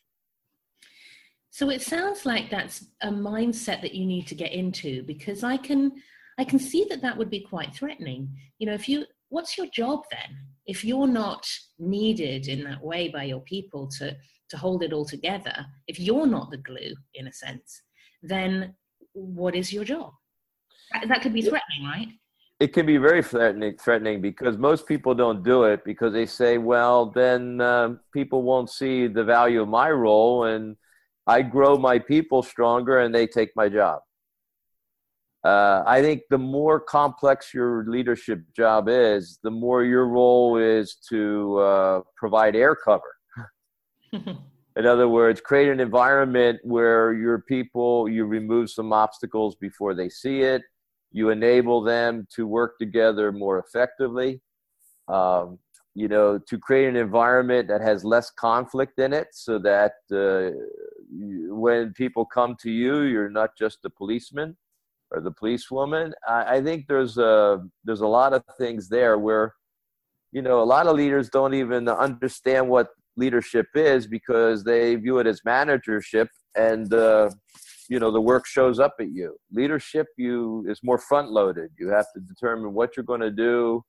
So 1.49 1.69
it 1.69 1.81
sounds 1.81 2.25
like 2.25 2.49
that's 2.49 2.85
a 3.01 3.09
mindset 3.09 3.81
that 3.81 3.95
you 3.95 4.05
need 4.05 4.27
to 4.27 4.35
get 4.35 4.51
into 4.51 5.03
because 5.03 5.43
i 5.43 5.55
can 5.55 5.93
I 6.38 6.44
can 6.44 6.60
see 6.60 6.86
that 6.89 7.01
that 7.01 7.18
would 7.18 7.30
be 7.30 7.42
quite 7.42 7.74
threatening. 7.74 8.30
You 8.60 8.68
know, 8.68 8.74
if 8.74 8.89
you, 8.89 9.06
what's 9.30 9.58
your 9.58 9.68
job 9.68 10.01
then? 10.12 10.38
If 10.65 10.84
you're 10.84 11.08
not 11.08 11.48
needed 11.80 12.48
in 12.48 12.63
that 12.65 12.84
way 12.84 13.10
by 13.10 13.24
your 13.24 13.42
people 13.42 13.88
to, 14.00 14.15
to 14.50 14.58
hold 14.58 14.84
it 14.84 14.94
all 14.94 15.06
together, 15.06 15.65
if 15.88 16.00
you're 16.00 16.27
not 16.27 16.51
the 16.51 16.58
glue 16.58 16.96
in 17.13 17.27
a 17.27 17.34
sense, 17.34 17.82
then 18.22 18.75
what 19.13 19.56
is 19.56 19.72
your 19.72 19.84
job? 19.84 20.12
That, 20.94 21.08
that 21.08 21.22
could 21.22 21.34
be 21.34 21.42
threatening, 21.42 21.84
right? 21.84 22.08
It 22.60 22.74
can 22.74 22.86
be 22.86 22.98
very 22.98 23.22
threatening, 23.22 23.77
threatening 23.77 24.22
because 24.22 24.58
most 24.58 24.88
people 24.88 25.13
don't 25.13 25.44
do 25.44 25.65
it 25.65 25.84
because 25.84 26.13
they 26.13 26.25
say, 26.25 26.58
well, 26.58 27.08
then 27.08 27.60
uh, 27.60 27.96
people 28.13 28.44
won't 28.44 28.70
see 28.70 29.08
the 29.08 29.24
value 29.24 29.62
of 29.62 29.68
my 29.68 29.92
role 29.92 30.46
and 30.46 30.77
I 31.27 31.42
grow 31.42 31.77
my 31.77 32.00
people 32.00 32.44
stronger 32.44 33.00
and 33.00 33.13
they 33.13 33.27
take 33.27 33.50
my 33.56 33.68
job. 33.68 34.01
Uh, 35.45 35.83
I 35.85 36.01
think 36.01 36.23
the 36.31 36.39
more 36.39 36.79
complex 36.79 37.53
your 37.53 37.85
leadership 37.87 38.41
job 38.55 38.87
is, 38.89 39.37
the 39.43 39.51
more 39.51 39.83
your 39.83 40.07
role 40.07 40.57
is 40.57 40.95
to 41.09 41.59
uh, 41.59 42.01
provide 42.17 42.55
air 42.55 42.75
cover. 42.75 43.13
In 44.11 44.85
other 44.87 45.07
words, 45.07 45.39
create 45.41 45.69
an 45.69 45.79
environment 45.79 46.59
where 46.63 47.13
your 47.13 47.43
people, 47.47 48.09
you 48.09 48.25
remove 48.25 48.71
some 48.71 48.91
obstacles 48.91 49.55
before 49.55 49.93
they 49.93 50.09
see 50.09 50.41
it, 50.41 50.63
you 51.11 51.29
enable 51.29 51.83
them 51.83 52.25
to 52.35 52.47
work 52.47 52.79
together 52.79 53.31
more 53.31 53.59
effectively. 53.59 54.41
Um, 55.07 55.59
you 55.93 56.07
know, 56.07 56.39
to 56.39 56.57
create 56.57 56.89
an 56.89 56.95
environment 56.95 57.67
that 57.67 57.81
has 57.81 58.03
less 58.03 58.31
conflict 58.31 58.99
in 58.99 59.13
it 59.13 59.27
so 59.31 59.59
that 59.59 59.93
uh, 60.11 60.49
when 61.53 61.93
people 61.93 62.25
come 62.25 62.57
to 62.61 62.71
you, 62.71 63.01
you're 63.01 63.29
not 63.29 63.51
just 63.55 63.77
a 63.85 63.89
policeman 63.91 64.57
or 65.12 65.21
the 65.21 65.31
policewoman. 65.31 66.13
I, 66.27 66.57
I 66.57 66.63
think 66.63 66.85
there's 66.88 67.17
a 67.17 67.63
there's 67.83 68.01
a 68.01 68.07
lot 68.07 68.33
of 68.33 68.43
things 68.57 68.89
there 68.89 69.17
where, 69.17 69.53
you 70.31 70.41
know, 70.41 70.62
a 70.62 70.65
lot 70.65 70.88
of 70.88 70.95
leaders 70.95 71.29
don't 71.29 71.53
even 71.53 71.88
understand 71.88 72.69
what 72.69 72.89
leadership 73.17 73.67
is 73.75 74.07
because 74.07 74.63
they 74.63 74.95
view 74.95 75.19
it 75.19 75.27
as 75.27 75.41
managership, 75.45 76.29
and 76.55 76.93
uh, 76.93 77.29
you 77.89 78.00
know 78.00 78.12
the 78.12 78.21
work 78.21 78.45
shows 78.45 78.79
up 78.79 78.95
at 79.00 79.12
you. 79.12 79.38
Leadership 79.51 80.07
you 80.17 80.65
is 80.67 80.79
more 80.83 80.97
front 80.97 81.31
loaded. 81.31 81.71
You 81.79 81.89
have 81.89 82.07
to 82.15 82.19
determine 82.21 82.74
what 82.74 82.97
you're 82.97 83.05
going 83.05 83.21
to 83.21 83.31
do, 83.31 83.83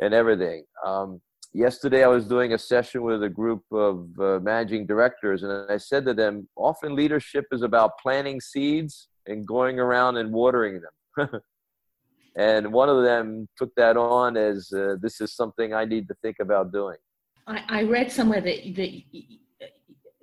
and 0.00 0.12
everything. 0.12 0.64
Um, 0.84 1.20
yesterday 1.52 2.04
I 2.04 2.08
was 2.08 2.26
doing 2.26 2.52
a 2.52 2.58
session 2.58 3.02
with 3.02 3.22
a 3.22 3.28
group 3.28 3.62
of 3.72 4.08
uh, 4.20 4.38
managing 4.40 4.86
directors, 4.86 5.42
and 5.42 5.70
I 5.70 5.76
said 5.78 6.04
to 6.06 6.14
them, 6.14 6.48
often 6.56 6.94
leadership 6.94 7.46
is 7.52 7.62
about 7.62 7.92
planting 8.02 8.40
seeds 8.40 9.08
and 9.28 9.46
going 9.46 9.78
around 9.78 10.16
and 10.16 10.32
watering 10.32 10.80
them. 10.80 11.28
and 12.36 12.72
one 12.72 12.88
of 12.88 13.04
them 13.04 13.48
took 13.56 13.72
that 13.76 13.96
on 13.96 14.36
as 14.36 14.72
uh, 14.72 14.96
this 15.00 15.20
is 15.20 15.34
something 15.34 15.74
I 15.74 15.84
need 15.84 16.08
to 16.08 16.14
think 16.22 16.36
about 16.40 16.72
doing. 16.72 16.96
I, 17.46 17.64
I 17.68 17.82
read 17.82 18.10
somewhere 18.10 18.40
that, 18.40 18.74
that 18.76 19.70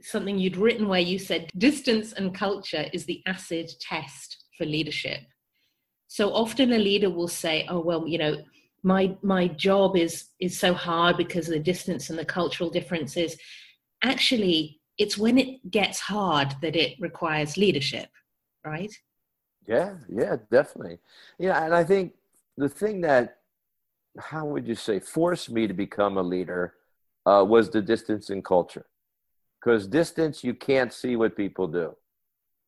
something 0.02 0.38
you'd 0.38 0.58
written 0.58 0.88
where 0.88 1.00
you 1.00 1.18
said 1.18 1.50
distance 1.58 2.14
and 2.14 2.34
culture 2.34 2.86
is 2.94 3.06
the 3.06 3.22
acid 3.26 3.70
test 3.80 4.44
for 4.58 4.66
leadership. 4.66 5.22
So 6.08 6.34
often 6.34 6.74
a 6.74 6.78
leader 6.78 7.10
will 7.10 7.28
say, 7.28 7.66
"Oh 7.70 7.80
well, 7.82 8.08
you 8.08 8.18
know, 8.18 8.38
my 8.84 9.18
my 9.22 9.48
job 9.48 9.98
is 9.98 10.26
is 10.40 10.58
so 10.58 10.74
hard 10.74 11.18
because 11.18 11.48
of 11.48 11.54
the 11.54 11.60
distance 11.60 12.10
and 12.10 12.18
the 12.18 12.26
cultural 12.26 12.70
differences." 12.70 13.36
Actually, 14.04 14.80
it's 14.98 15.18
when 15.18 15.38
it 15.38 15.72
gets 15.72 16.00
hard 16.00 16.54
that 16.62 16.76
it 16.76 16.96
requires 17.00 17.58
leadership 17.58 18.08
right? 18.66 18.94
Yeah, 19.68 19.96
yeah, 20.10 20.38
definitely. 20.52 21.00
Yeah, 21.40 21.64
and 21.64 21.74
I 21.74 21.84
think 21.84 22.14
the 22.58 22.70
thing 22.70 23.02
that, 23.02 23.38
how 24.18 24.46
would 24.46 24.68
you 24.68 24.76
say, 24.76 25.00
forced 25.00 25.50
me 25.50 25.68
to 25.68 25.74
become 25.74 26.18
a 26.18 26.24
leader 26.24 26.76
uh, 27.26 27.44
was 27.48 27.70
the 27.70 27.82
distance 27.82 28.30
in 28.30 28.42
culture. 28.42 28.86
Because 29.60 29.88
distance, 29.88 30.44
you 30.44 30.54
can't 30.54 30.94
see 30.94 31.16
what 31.16 31.36
people 31.36 31.68
do. 31.68 31.96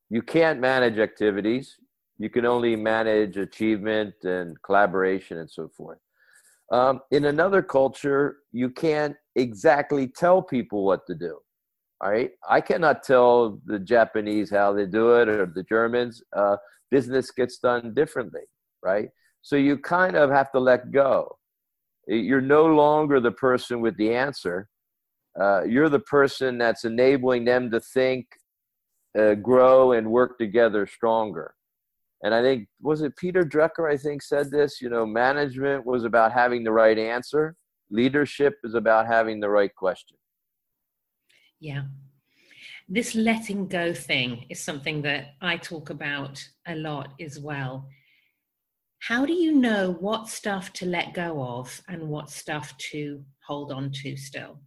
You 0.10 0.22
can't 0.22 0.60
manage 0.60 0.98
activities. 0.98 1.78
You 2.18 2.30
can 2.30 2.46
only 2.46 2.76
manage 2.76 3.38
achievement 3.38 4.16
and 4.24 4.60
collaboration 4.64 5.38
and 5.38 5.50
so 5.50 5.68
forth. 5.68 6.00
Um, 6.72 7.02
in 7.12 7.26
another 7.26 7.62
culture, 7.62 8.38
you 8.52 8.70
can't 8.70 9.16
exactly 9.36 10.08
tell 10.08 10.42
people 10.42 10.84
what 10.84 11.06
to 11.08 11.16
do. 11.16 11.38
All 12.00 12.12
right. 12.12 12.32
I 12.48 12.62
cannot 12.62 13.04
tell 13.04 13.60
the 13.66 13.80
Japanese 13.80 14.52
how 14.52 14.72
they 14.74 14.86
do 14.86 15.16
it 15.16 15.28
or 15.28 15.48
the 15.48 15.64
Germans. 15.64 16.22
Uh, 16.36 16.58
business 16.92 17.32
gets 17.32 17.58
done 17.58 17.94
differently, 17.94 18.42
right? 18.84 19.10
So 19.42 19.56
you 19.56 19.78
kind 19.78 20.16
of 20.16 20.30
have 20.30 20.52
to 20.52 20.60
let 20.60 20.92
go. 20.92 21.38
You're 22.08 22.42
no 22.42 22.66
longer 22.66 23.20
the 23.20 23.32
person 23.32 23.82
with 23.82 23.98
the 23.98 24.14
answer. 24.14 24.70
Uh, 25.40 25.64
you're 25.64 25.90
the 25.90 26.00
person 26.00 26.58
that's 26.58 26.86
enabling 26.86 27.46
them 27.46 27.70
to 27.72 27.80
think, 27.80 28.28
uh, 29.18 29.34
grow, 29.36 29.92
and 29.92 30.10
work 30.10 30.38
together 30.38 30.88
stronger. 30.88 31.54
And 32.24 32.34
I 32.34 32.42
think, 32.42 32.68
was 32.82 33.02
it 33.02 33.16
Peter 33.18 33.44
Drucker, 33.44 33.92
I 33.92 33.98
think, 33.98 34.22
said 34.22 34.50
this? 34.52 34.82
You 34.82 34.90
know, 34.90 35.06
management 35.06 35.86
was 35.86 36.04
about 36.04 36.32
having 36.32 36.64
the 36.64 36.72
right 36.72 36.98
answer, 36.98 37.56
leadership 37.92 38.56
is 38.64 38.74
about 38.74 39.08
having 39.08 39.40
the 39.40 39.50
right 39.50 39.74
question. 39.76 40.18
Yeah. 41.60 41.84
This 42.90 43.16
letting 43.16 43.68
go 43.68 43.94
thing 43.94 44.46
is 44.50 44.64
something 44.64 45.02
that 45.02 45.36
I 45.42 45.58
talk 45.58 45.90
about 45.90 46.44
a 46.68 46.76
lot 46.76 47.10
as 47.20 47.40
well. 47.40 47.88
how 49.00 49.26
do 49.26 49.34
you 49.34 49.54
know 49.54 49.94
what 50.00 50.28
stuff 50.28 50.74
to 50.74 50.86
let 50.86 51.14
go 51.14 51.42
of 51.42 51.82
and 51.88 52.10
what 52.10 52.30
stuff 52.30 52.76
to 52.78 53.24
hold 53.46 53.72
on 53.72 53.92
to 53.92 54.18
still? 54.18 54.60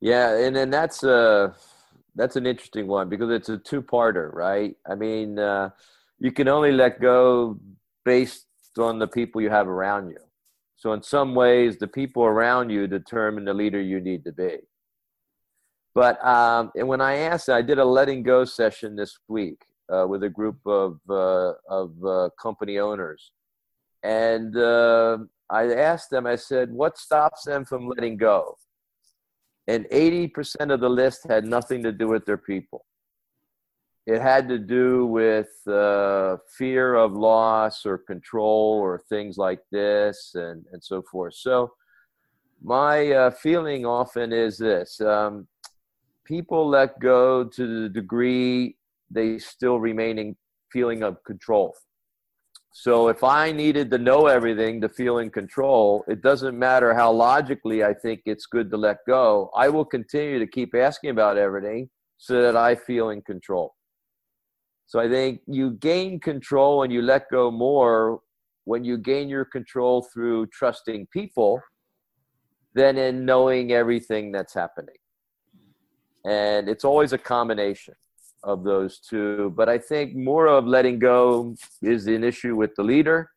Yeah, 0.00 0.36
and 0.36 0.54
then 0.54 0.70
that's 0.70 1.02
a 1.02 1.54
that's 2.14 2.36
an 2.36 2.46
interesting 2.46 2.86
one 2.86 3.08
because 3.08 3.30
it's 3.30 3.48
a 3.48 3.58
two-parter, 3.58 4.32
right? 4.32 4.76
I 4.86 4.94
mean, 4.94 5.38
uh, 5.38 5.70
you 6.18 6.30
can 6.30 6.46
only 6.46 6.72
let 6.72 7.00
go 7.00 7.58
based 8.04 8.46
on 8.78 8.98
the 8.98 9.08
people 9.08 9.40
you 9.40 9.50
have 9.50 9.66
around 9.66 10.10
you. 10.10 10.18
So 10.76 10.92
in 10.92 11.02
some 11.02 11.34
ways, 11.34 11.78
the 11.78 11.88
people 11.88 12.22
around 12.24 12.70
you 12.70 12.86
determine 12.86 13.44
the 13.44 13.54
leader 13.54 13.80
you 13.80 14.00
need 14.00 14.24
to 14.24 14.32
be. 14.32 14.58
But 15.94 16.24
um, 16.26 16.72
and 16.74 16.88
when 16.88 17.00
I 17.00 17.16
asked, 17.18 17.48
I 17.48 17.62
did 17.62 17.78
a 17.78 17.84
letting 17.84 18.24
go 18.24 18.44
session 18.44 18.96
this 18.96 19.16
week, 19.28 19.64
uh, 19.92 20.06
with 20.08 20.24
a 20.24 20.28
group 20.28 20.58
of 20.66 20.98
uh, 21.08 21.52
of 21.68 21.92
uh, 22.04 22.30
company 22.40 22.78
owners, 22.78 23.30
and 24.02 24.56
uh, 24.56 25.18
I 25.50 25.72
asked 25.72 26.10
them. 26.10 26.26
I 26.26 26.34
said, 26.34 26.72
"What 26.72 26.98
stops 26.98 27.44
them 27.44 27.64
from 27.64 27.86
letting 27.86 28.16
go?" 28.16 28.58
And 29.68 29.86
eighty 29.92 30.26
percent 30.26 30.72
of 30.72 30.80
the 30.80 30.90
list 30.90 31.28
had 31.28 31.44
nothing 31.44 31.84
to 31.84 31.92
do 31.92 32.08
with 32.08 32.26
their 32.26 32.38
people. 32.38 32.84
It 34.06 34.20
had 34.20 34.48
to 34.48 34.58
do 34.58 35.06
with 35.06 35.48
uh, 35.66 36.38
fear 36.58 36.94
of 36.96 37.12
loss 37.12 37.86
or 37.86 37.98
control 37.98 38.78
or 38.82 38.98
things 39.08 39.38
like 39.38 39.60
this, 39.70 40.32
and 40.34 40.64
and 40.72 40.82
so 40.82 41.02
forth. 41.02 41.34
So, 41.34 41.72
my 42.62 43.12
uh, 43.12 43.30
feeling 43.30 43.86
often 43.86 44.32
is 44.32 44.58
this. 44.58 45.00
Um, 45.00 45.46
people 46.24 46.68
let 46.68 46.98
go 47.00 47.44
to 47.44 47.82
the 47.82 47.88
degree 47.88 48.76
they 49.10 49.38
still 49.38 49.78
remaining 49.78 50.36
feeling 50.72 51.02
of 51.02 51.22
control. 51.24 51.74
So 52.72 53.06
if 53.08 53.22
I 53.22 53.52
needed 53.52 53.88
to 53.92 53.98
know 53.98 54.26
everything 54.26 54.80
to 54.80 54.88
feel 54.88 55.18
in 55.18 55.30
control, 55.30 56.04
it 56.08 56.22
doesn't 56.22 56.58
matter 56.58 56.92
how 56.92 57.12
logically 57.12 57.84
I 57.84 57.94
think 57.94 58.22
it's 58.26 58.46
good 58.46 58.68
to 58.70 58.76
let 58.76 58.96
go. 59.06 59.50
I 59.54 59.68
will 59.68 59.84
continue 59.84 60.40
to 60.40 60.46
keep 60.46 60.74
asking 60.74 61.10
about 61.10 61.38
everything 61.38 61.88
so 62.18 62.42
that 62.42 62.56
I 62.56 62.74
feel 62.74 63.10
in 63.10 63.22
control. 63.22 63.74
So 64.86 64.98
I 64.98 65.08
think 65.08 65.40
you 65.46 65.70
gain 65.72 66.18
control 66.18 66.82
and 66.82 66.92
you 66.92 67.00
let 67.00 67.30
go 67.30 67.50
more 67.50 68.20
when 68.64 68.84
you 68.84 68.98
gain 68.98 69.28
your 69.28 69.44
control 69.44 70.06
through 70.12 70.46
trusting 70.48 71.06
people 71.12 71.60
than 72.74 72.98
in 72.98 73.24
knowing 73.24 73.70
everything 73.70 74.32
that's 74.32 74.52
happening. 74.52 74.96
And 76.24 76.68
it's 76.68 76.84
always 76.84 77.12
a 77.12 77.18
combination 77.18 77.94
of 78.42 78.64
those 78.64 78.98
two. 78.98 79.52
But 79.56 79.68
I 79.68 79.78
think 79.78 80.14
more 80.14 80.46
of 80.46 80.66
letting 80.66 80.98
go 80.98 81.56
is 81.82 82.06
an 82.06 82.24
issue 82.24 82.56
with 82.56 82.74
the 82.76 82.82
leader 82.82 83.30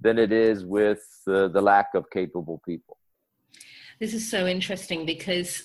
than 0.00 0.18
it 0.18 0.32
is 0.32 0.64
with 0.64 1.04
uh, 1.28 1.48
the 1.48 1.60
lack 1.60 1.94
of 1.94 2.10
capable 2.10 2.60
people. 2.66 2.96
This 4.00 4.14
is 4.14 4.28
so 4.28 4.46
interesting 4.46 5.06
because 5.06 5.64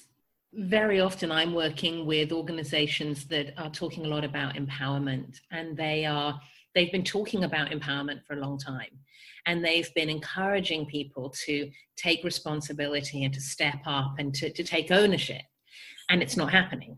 very 0.53 0.99
often 0.99 1.31
I'm 1.31 1.53
working 1.53 2.05
with 2.05 2.31
organizations 2.31 3.25
that 3.25 3.53
are 3.57 3.69
talking 3.69 4.05
a 4.05 4.09
lot 4.09 4.23
about 4.23 4.55
empowerment 4.55 5.39
and 5.51 5.75
they 5.75 6.05
are 6.05 6.39
they've 6.73 6.91
been 6.91 7.03
talking 7.03 7.43
about 7.43 7.71
empowerment 7.71 8.23
for 8.25 8.33
a 8.33 8.39
long 8.39 8.57
time 8.57 8.91
and 9.45 9.63
they've 9.63 9.93
been 9.95 10.09
encouraging 10.09 10.85
people 10.85 11.29
to 11.45 11.69
take 11.95 12.23
responsibility 12.23 13.23
and 13.23 13.33
to 13.33 13.41
step 13.41 13.79
up 13.85 14.15
and 14.19 14.33
to, 14.35 14.51
to 14.51 14.63
take 14.63 14.91
ownership 14.91 15.41
and 16.09 16.21
it's 16.21 16.37
not 16.37 16.51
happening. 16.51 16.97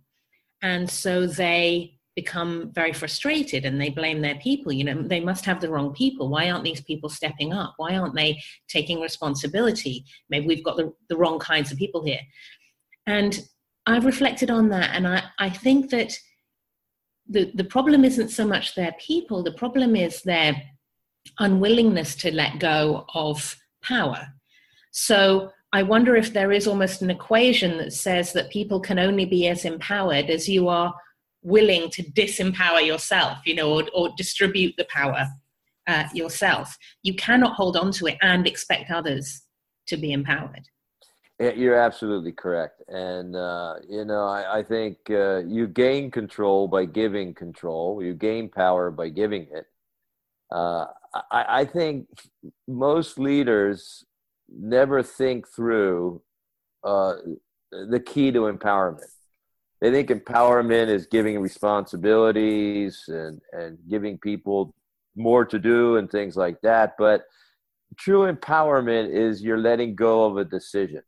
And 0.61 0.89
so 0.89 1.25
they 1.25 1.95
become 2.15 2.71
very 2.73 2.91
frustrated 2.91 3.65
and 3.65 3.79
they 3.79 3.89
blame 3.89 4.19
their 4.19 4.35
people 4.35 4.73
you 4.73 4.83
know 4.83 5.01
they 5.01 5.21
must 5.21 5.45
have 5.45 5.61
the 5.61 5.69
wrong 5.69 5.93
people. 5.93 6.29
Why 6.29 6.49
aren't 6.49 6.65
these 6.65 6.81
people 6.81 7.09
stepping 7.09 7.53
up? 7.53 7.75
Why 7.77 7.95
aren't 7.97 8.15
they 8.15 8.41
taking 8.67 8.99
responsibility? 8.99 10.03
Maybe 10.29 10.47
we've 10.47 10.63
got 10.63 10.75
the, 10.75 10.91
the 11.07 11.15
wrong 11.15 11.39
kinds 11.39 11.71
of 11.71 11.77
people 11.77 12.03
here. 12.03 12.21
And 13.07 13.39
i've 13.85 14.05
reflected 14.05 14.51
on 14.51 14.67
that 14.67 14.93
and 14.93 15.07
i, 15.07 15.23
I 15.39 15.49
think 15.49 15.89
that 15.91 16.11
the, 17.29 17.49
the 17.55 17.63
problem 17.63 18.03
isn't 18.03 18.27
so 18.27 18.45
much 18.45 18.75
their 18.75 18.93
people 18.99 19.41
the 19.41 19.53
problem 19.53 19.95
is 19.95 20.21
their 20.21 20.61
unwillingness 21.39 22.15
to 22.15 22.33
let 22.33 22.59
go 22.59 23.05
of 23.13 23.55
power. 23.81 24.27
So 24.91 25.51
I 25.71 25.83
wonder 25.83 26.15
if 26.15 26.33
there 26.33 26.51
is 26.51 26.67
almost 26.67 27.01
an 27.01 27.11
equation 27.11 27.77
that 27.77 27.93
says 27.93 28.33
that 28.33 28.49
people 28.49 28.79
can 28.79 28.97
only 28.97 29.25
be 29.25 29.47
as 29.47 29.65
empowered 29.65 30.29
as 30.29 30.49
you 30.49 30.67
are 30.67 30.93
willing 31.43 31.89
to 31.91 32.03
disempower 32.03 32.85
yourself, 32.85 33.37
you 33.45 33.55
know, 33.55 33.73
or, 33.73 33.83
or 33.93 34.09
distribute 34.17 34.73
the 34.77 34.87
power 34.89 35.27
uh, 35.87 36.05
yourself. 36.13 36.75
You 37.03 37.13
cannot 37.15 37.53
hold 37.53 37.77
on 37.77 37.91
to 37.93 38.07
it 38.07 38.17
and 38.21 38.47
expect 38.47 38.89
others 38.89 39.43
to 39.87 39.97
be 39.97 40.11
empowered. 40.11 40.67
You're 41.39 41.79
absolutely 41.79 42.33
correct. 42.33 42.83
And, 42.89 43.35
uh, 43.35 43.75
you 43.87 44.03
know, 44.03 44.25
I, 44.25 44.59
I 44.59 44.63
think 44.63 44.97
uh, 45.09 45.37
you 45.37 45.67
gain 45.67 46.11
control 46.11 46.67
by 46.67 46.83
giving 46.83 47.33
control, 47.33 48.03
you 48.03 48.13
gain 48.13 48.49
power 48.49 48.91
by 48.91 49.07
giving 49.07 49.47
it. 49.53 49.65
Uh, 50.51 50.87
I, 51.31 51.61
I 51.61 51.65
think 51.65 52.07
most 52.67 53.17
leaders 53.17 54.03
never 54.51 55.03
think 55.03 55.47
through 55.47 56.21
uh, 56.83 57.15
the 57.71 57.99
key 57.99 58.31
to 58.31 58.41
empowerment. 58.41 59.09
They 59.81 59.91
think 59.91 60.09
empowerment 60.09 60.89
is 60.89 61.07
giving 61.07 61.39
responsibilities 61.39 63.03
and, 63.07 63.39
and 63.53 63.77
giving 63.89 64.17
people 64.17 64.73
more 65.15 65.45
to 65.45 65.59
do 65.59 65.97
and 65.97 66.09
things 66.09 66.35
like 66.35 66.59
that. 66.61 66.95
But 66.97 67.23
true 67.97 68.31
empowerment 68.31 69.11
is 69.11 69.41
you're 69.41 69.57
letting 69.57 69.95
go 69.95 70.25
of 70.25 70.37
a 70.37 70.45
decision 70.45 71.01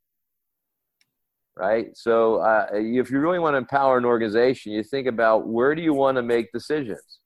right 1.58 1.96
so 1.96 2.38
uh, 2.38 2.68
if 2.74 3.12
you 3.12 3.20
really 3.20 3.40
want 3.40 3.54
to 3.54 3.58
empower 3.58 3.98
an 3.98 4.06
organization 4.06 4.72
you 4.72 4.84
think 4.84 5.08
about 5.08 5.48
where 5.48 5.76
do 5.76 5.82
you 5.82 5.94
want 5.94 6.16
to 6.16 6.22
make 6.22 6.52
decisions 6.52 7.20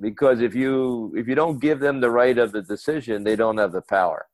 because 0.00 0.40
if 0.40 0.54
you 0.54 1.12
if 1.16 1.26
you 1.26 1.34
don't 1.34 1.60
give 1.60 1.80
them 1.80 2.00
the 2.00 2.10
right 2.10 2.38
of 2.38 2.52
the 2.52 2.62
decision 2.62 3.24
they 3.24 3.36
don't 3.36 3.58
have 3.58 3.72
the 3.72 3.82
power 3.82 4.27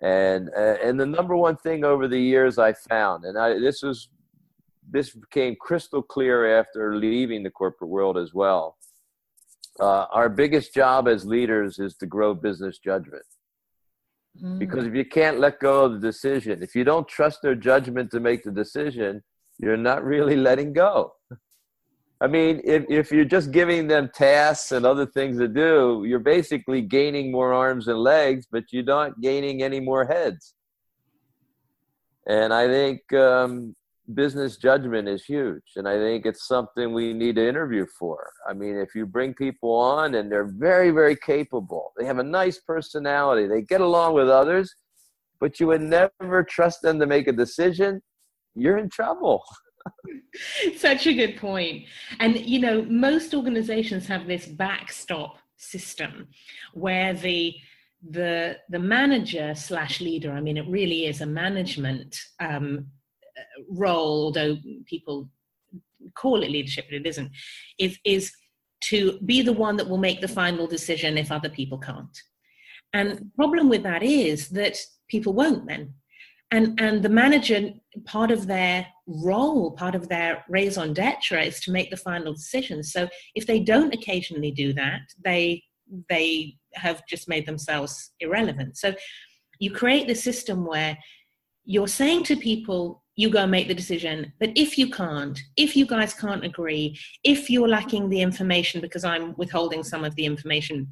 and 0.00 0.50
uh, 0.56 0.76
and 0.82 0.98
the 0.98 1.06
number 1.06 1.36
one 1.36 1.56
thing 1.56 1.84
over 1.84 2.06
the 2.08 2.20
years 2.20 2.58
I 2.58 2.72
found, 2.72 3.24
and 3.24 3.36
I, 3.38 3.58
this 3.58 3.82
was 3.82 4.08
this 4.90 5.10
became 5.10 5.56
crystal 5.60 6.02
clear 6.02 6.58
after 6.58 6.96
leaving 6.96 7.42
the 7.42 7.50
corporate 7.50 7.90
world 7.90 8.16
as 8.16 8.32
well. 8.32 8.76
Uh, 9.80 10.06
our 10.10 10.28
biggest 10.28 10.74
job 10.74 11.06
as 11.06 11.24
leaders 11.24 11.78
is 11.78 11.94
to 11.96 12.06
grow 12.06 12.34
business 12.34 12.78
judgment. 12.78 13.22
Mm. 14.42 14.58
Because 14.58 14.86
if 14.86 14.94
you 14.94 15.04
can't 15.04 15.38
let 15.38 15.60
go 15.60 15.84
of 15.84 15.92
the 15.92 15.98
decision, 15.98 16.62
if 16.62 16.74
you 16.74 16.84
don't 16.84 17.06
trust 17.06 17.42
their 17.42 17.54
judgment 17.54 18.10
to 18.10 18.20
make 18.20 18.42
the 18.42 18.50
decision, 18.50 19.22
you're 19.58 19.76
not 19.76 20.04
really 20.04 20.36
letting 20.36 20.72
go. 20.72 21.12
I 22.20 22.26
mean, 22.26 22.60
if, 22.64 22.84
if 22.88 23.12
you're 23.12 23.24
just 23.24 23.52
giving 23.52 23.86
them 23.86 24.10
tasks 24.12 24.72
and 24.72 24.84
other 24.84 25.06
things 25.06 25.38
to 25.38 25.46
do, 25.46 26.04
you're 26.06 26.18
basically 26.18 26.82
gaining 26.82 27.30
more 27.30 27.52
arms 27.52 27.86
and 27.86 27.98
legs, 27.98 28.46
but 28.50 28.64
you're 28.72 28.82
not 28.82 29.20
gaining 29.20 29.62
any 29.62 29.78
more 29.78 30.04
heads. 30.04 30.54
And 32.26 32.52
I 32.52 32.66
think 32.66 33.12
um, 33.12 33.76
business 34.14 34.56
judgment 34.56 35.08
is 35.08 35.24
huge. 35.24 35.62
And 35.76 35.88
I 35.88 35.96
think 35.96 36.26
it's 36.26 36.46
something 36.46 36.92
we 36.92 37.12
need 37.12 37.36
to 37.36 37.48
interview 37.48 37.86
for. 37.98 38.30
I 38.48 38.52
mean, 38.52 38.76
if 38.76 38.94
you 38.94 39.06
bring 39.06 39.34
people 39.34 39.72
on 39.72 40.14
and 40.14 40.30
they're 40.30 40.50
very, 40.50 40.90
very 40.90 41.16
capable, 41.16 41.92
they 41.96 42.04
have 42.04 42.18
a 42.18 42.24
nice 42.24 42.58
personality, 42.58 43.46
they 43.46 43.62
get 43.62 43.80
along 43.80 44.14
with 44.14 44.28
others, 44.28 44.74
but 45.40 45.60
you 45.60 45.68
would 45.68 45.82
never 45.82 46.42
trust 46.42 46.82
them 46.82 46.98
to 46.98 47.06
make 47.06 47.28
a 47.28 47.32
decision, 47.32 48.02
you're 48.54 48.78
in 48.78 48.88
trouble. 48.88 49.42
Such 50.76 51.06
a 51.06 51.14
good 51.14 51.36
point. 51.36 51.84
And, 52.20 52.38
you 52.46 52.60
know, 52.60 52.82
most 52.84 53.34
organizations 53.34 54.06
have 54.06 54.26
this 54.26 54.46
backstop 54.46 55.38
system 55.56 56.28
where 56.72 57.14
the 57.14 57.54
the 58.10 58.56
the 58.68 58.78
manager 58.78 59.54
slash 59.56 60.00
leader 60.00 60.30
i 60.30 60.40
mean 60.40 60.56
it 60.56 60.66
really 60.68 61.06
is 61.06 61.20
a 61.20 61.26
management 61.26 62.16
um, 62.40 62.86
role 63.70 64.24
although 64.24 64.56
people 64.86 65.28
call 66.14 66.42
it 66.42 66.50
leadership 66.50 66.84
but 66.88 66.94
it 66.96 67.06
isn't 67.06 67.30
is 67.78 67.98
is 68.04 68.32
to 68.80 69.18
be 69.24 69.42
the 69.42 69.52
one 69.52 69.76
that 69.76 69.88
will 69.88 69.98
make 69.98 70.20
the 70.20 70.28
final 70.28 70.66
decision 70.66 71.18
if 71.18 71.32
other 71.32 71.48
people 71.48 71.78
can't 71.78 72.16
and 72.92 73.30
problem 73.34 73.68
with 73.68 73.82
that 73.82 74.04
is 74.04 74.48
that 74.50 74.78
people 75.08 75.32
won't 75.32 75.66
then 75.66 75.92
and 76.50 76.80
and 76.80 77.02
the 77.02 77.08
manager 77.08 77.70
part 78.06 78.30
of 78.30 78.46
their 78.46 78.86
role 79.06 79.72
part 79.72 79.94
of 79.94 80.08
their 80.08 80.44
raison 80.48 80.92
d'etre 80.92 81.46
is 81.46 81.60
to 81.60 81.70
make 81.70 81.90
the 81.90 81.96
final 81.96 82.32
decision 82.32 82.82
so 82.82 83.08
if 83.34 83.46
they 83.46 83.60
don't 83.60 83.94
occasionally 83.94 84.50
do 84.50 84.72
that 84.72 85.00
they 85.24 85.62
they 86.08 86.54
have 86.74 87.02
just 87.06 87.28
made 87.28 87.46
themselves 87.46 88.12
irrelevant 88.20 88.76
so 88.76 88.94
you 89.58 89.70
create 89.70 90.06
the 90.06 90.14
system 90.14 90.64
where 90.64 90.96
you're 91.64 91.88
saying 91.88 92.22
to 92.22 92.36
people 92.36 93.02
you 93.18 93.28
go 93.28 93.40
and 93.40 93.50
make 93.50 93.66
the 93.66 93.74
decision. 93.74 94.32
But 94.38 94.50
if 94.54 94.78
you 94.78 94.88
can't, 94.90 95.36
if 95.56 95.76
you 95.76 95.86
guys 95.86 96.14
can't 96.14 96.44
agree, 96.44 96.96
if 97.24 97.50
you're 97.50 97.66
lacking 97.66 98.08
the 98.08 98.22
information 98.22 98.80
because 98.80 99.04
I'm 99.04 99.34
withholding 99.36 99.82
some 99.82 100.04
of 100.04 100.14
the 100.14 100.24
information, 100.24 100.86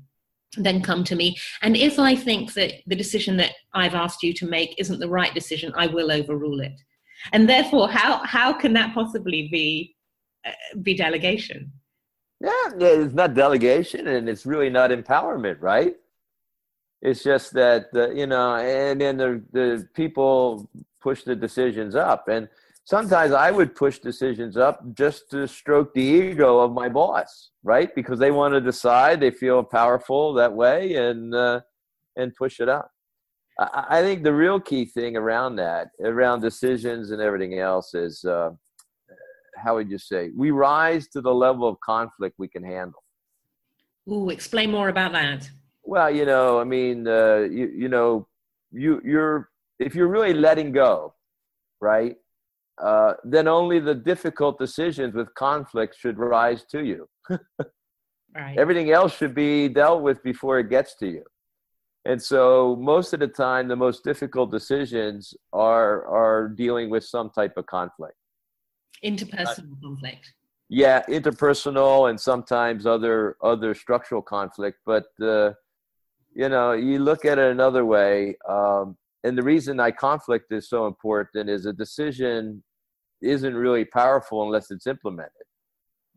then 0.57 0.83
come 0.83 1.05
to 1.05 1.17
me. 1.17 1.37
And 1.63 1.77
if 1.77 1.99
I 1.99 2.15
think 2.15 2.55
that 2.55 2.73
the 2.87 2.97
decision 2.97 3.37
that 3.39 3.53
I've 3.75 3.95
asked 3.95 4.23
you 4.23 4.33
to 4.35 4.47
make 4.47 4.75
isn't 4.79 4.99
the 4.99 5.09
right 5.09 5.35
decision, 5.35 5.73
I 5.77 5.87
will 5.87 6.11
overrule 6.11 6.61
it. 6.61 6.81
And 7.33 7.49
therefore, 7.49 7.89
how, 7.89 8.25
how 8.25 8.53
can 8.53 8.73
that 8.75 8.95
possibly 8.95 9.49
be, 9.51 9.97
uh, 10.47 10.53
be 10.83 10.95
delegation? 10.95 11.73
Yeah, 12.41 12.51
it's 12.79 13.15
not 13.15 13.35
delegation 13.35 14.09
and 14.09 14.29
it's 14.29 14.47
really 14.47 14.71
not 14.71 14.91
empowerment, 14.91 15.57
right? 15.61 15.95
It's 17.03 17.23
just 17.23 17.53
that, 17.55 17.87
uh, 17.95 18.11
you 18.11 18.27
know, 18.27 18.57
and 18.57 19.01
then 19.01 19.17
the, 19.17 19.43
the 19.53 19.89
people 19.95 20.69
push 21.01 21.23
the 21.23 21.37
decisions 21.37 21.95
up. 21.95 22.29
And 22.29 22.49
sometimes 22.87 23.33
I 23.33 23.51
would 23.51 23.75
push 23.75 23.99
decisions 23.99 24.57
up 24.57 24.81
just 24.95 25.29
to 25.33 25.47
stroke 25.47 25.93
the 25.93 26.03
ego 26.03 26.61
of 26.61 26.73
my 26.73 26.89
boss, 26.89 27.51
right? 27.63 27.95
Because 27.95 28.19
they 28.19 28.31
want 28.31 28.55
to 28.55 28.61
decide, 28.61 29.21
they 29.21 29.33
feel 29.33 29.63
powerful 29.63 30.33
that 30.35 30.53
way, 30.53 30.95
and 30.95 31.35
uh, 31.35 31.61
and 32.17 32.35
push 32.35 32.61
it 32.61 32.69
up. 32.69 32.91
I, 33.59 33.99
I, 33.99 34.03
think 34.03 34.23
the 34.23 34.33
real 34.33 34.59
key 34.59 34.87
thing 34.87 35.17
around 35.17 35.57
that, 35.57 35.89
around 36.03 36.41
decisions 36.41 37.11
and 37.11 37.21
everything 37.21 37.59
else, 37.59 37.93
is 37.93 38.25
uh, 38.25 38.51
how 39.57 39.75
would 39.75 39.91
you 39.91 39.99
say? 39.99 40.31
We 40.35 40.51
rise 40.51 41.09
to 41.09 41.21
the 41.21 41.35
level 41.35 41.69
of 41.69 41.79
conflict 41.81 42.37
we 42.39 42.49
can 42.49 42.63
handle. 42.63 43.03
Ooh, 44.09 44.31
explain 44.31 44.71
more 44.71 44.89
about 44.89 45.13
that. 45.13 45.51
Well, 45.83 46.11
you 46.11 46.25
know, 46.25 46.61
I 46.61 46.65
mean, 46.65 47.09
uh, 47.09 47.49
you 47.51 47.67
you 47.77 47.89
know, 47.89 48.29
you 48.71 49.03
you're 49.05 49.51
if 49.81 49.95
you're 49.97 50.09
really 50.09 50.35
letting 50.35 50.71
go, 50.71 51.15
right, 51.81 52.17
uh, 52.83 53.15
then 53.25 53.49
only 53.49 53.79
the 53.81 53.95
difficult 53.95 54.59
decisions 54.59 55.15
with 55.15 55.35
conflict 55.35 55.97
should 55.99 56.19
rise 56.19 56.65
to 56.65 56.85
you. 56.85 57.09
right. 58.35 58.59
Everything 58.59 58.91
else 58.91 59.17
should 59.17 59.35
be 59.35 59.69
dealt 59.69 60.03
with 60.03 60.23
before 60.23 60.59
it 60.59 60.69
gets 60.69 60.95
to 60.97 61.07
you. 61.07 61.25
And 62.05 62.23
so 62.23 62.77
most 62.79 63.13
of 63.13 63.21
the 63.21 63.29
time, 63.29 63.67
the 63.67 63.77
most 63.77 64.05
difficult 64.05 64.53
decisions 64.53 65.35
are 65.53 66.07
are 66.07 66.49
dealing 66.49 66.89
with 66.89 67.03
some 67.03 67.31
type 67.31 67.57
of 67.57 67.67
conflict. 67.67 68.15
Interpersonal 69.05 69.73
uh, 69.73 69.83
conflict. 69.83 70.33
Yeah, 70.69 71.03
interpersonal 71.09 72.09
and 72.11 72.21
sometimes 72.21 72.87
other 72.87 73.37
other 73.43 73.75
structural 73.75 74.23
conflict. 74.23 74.79
But 74.87 75.07
uh, 75.21 75.53
you 76.33 76.49
know, 76.49 76.73
you 76.73 77.01
look 77.01 77.25
at 77.25 77.39
it 77.39 77.51
another 77.51 77.85
way. 77.85 78.37
Um, 78.49 78.97
and 79.27 79.37
the 79.37 79.43
reason 79.43 79.77
that 79.79 79.97
conflict 79.97 80.53
is 80.53 80.69
so 80.69 80.87
important 80.87 81.51
is 81.51 81.67
a 81.67 81.73
decision 81.73 82.63
isn't 83.21 83.57
really 83.57 83.85
powerful 83.85 84.45
unless 84.45 84.71
it's 84.71 84.87
implemented. 84.87 85.33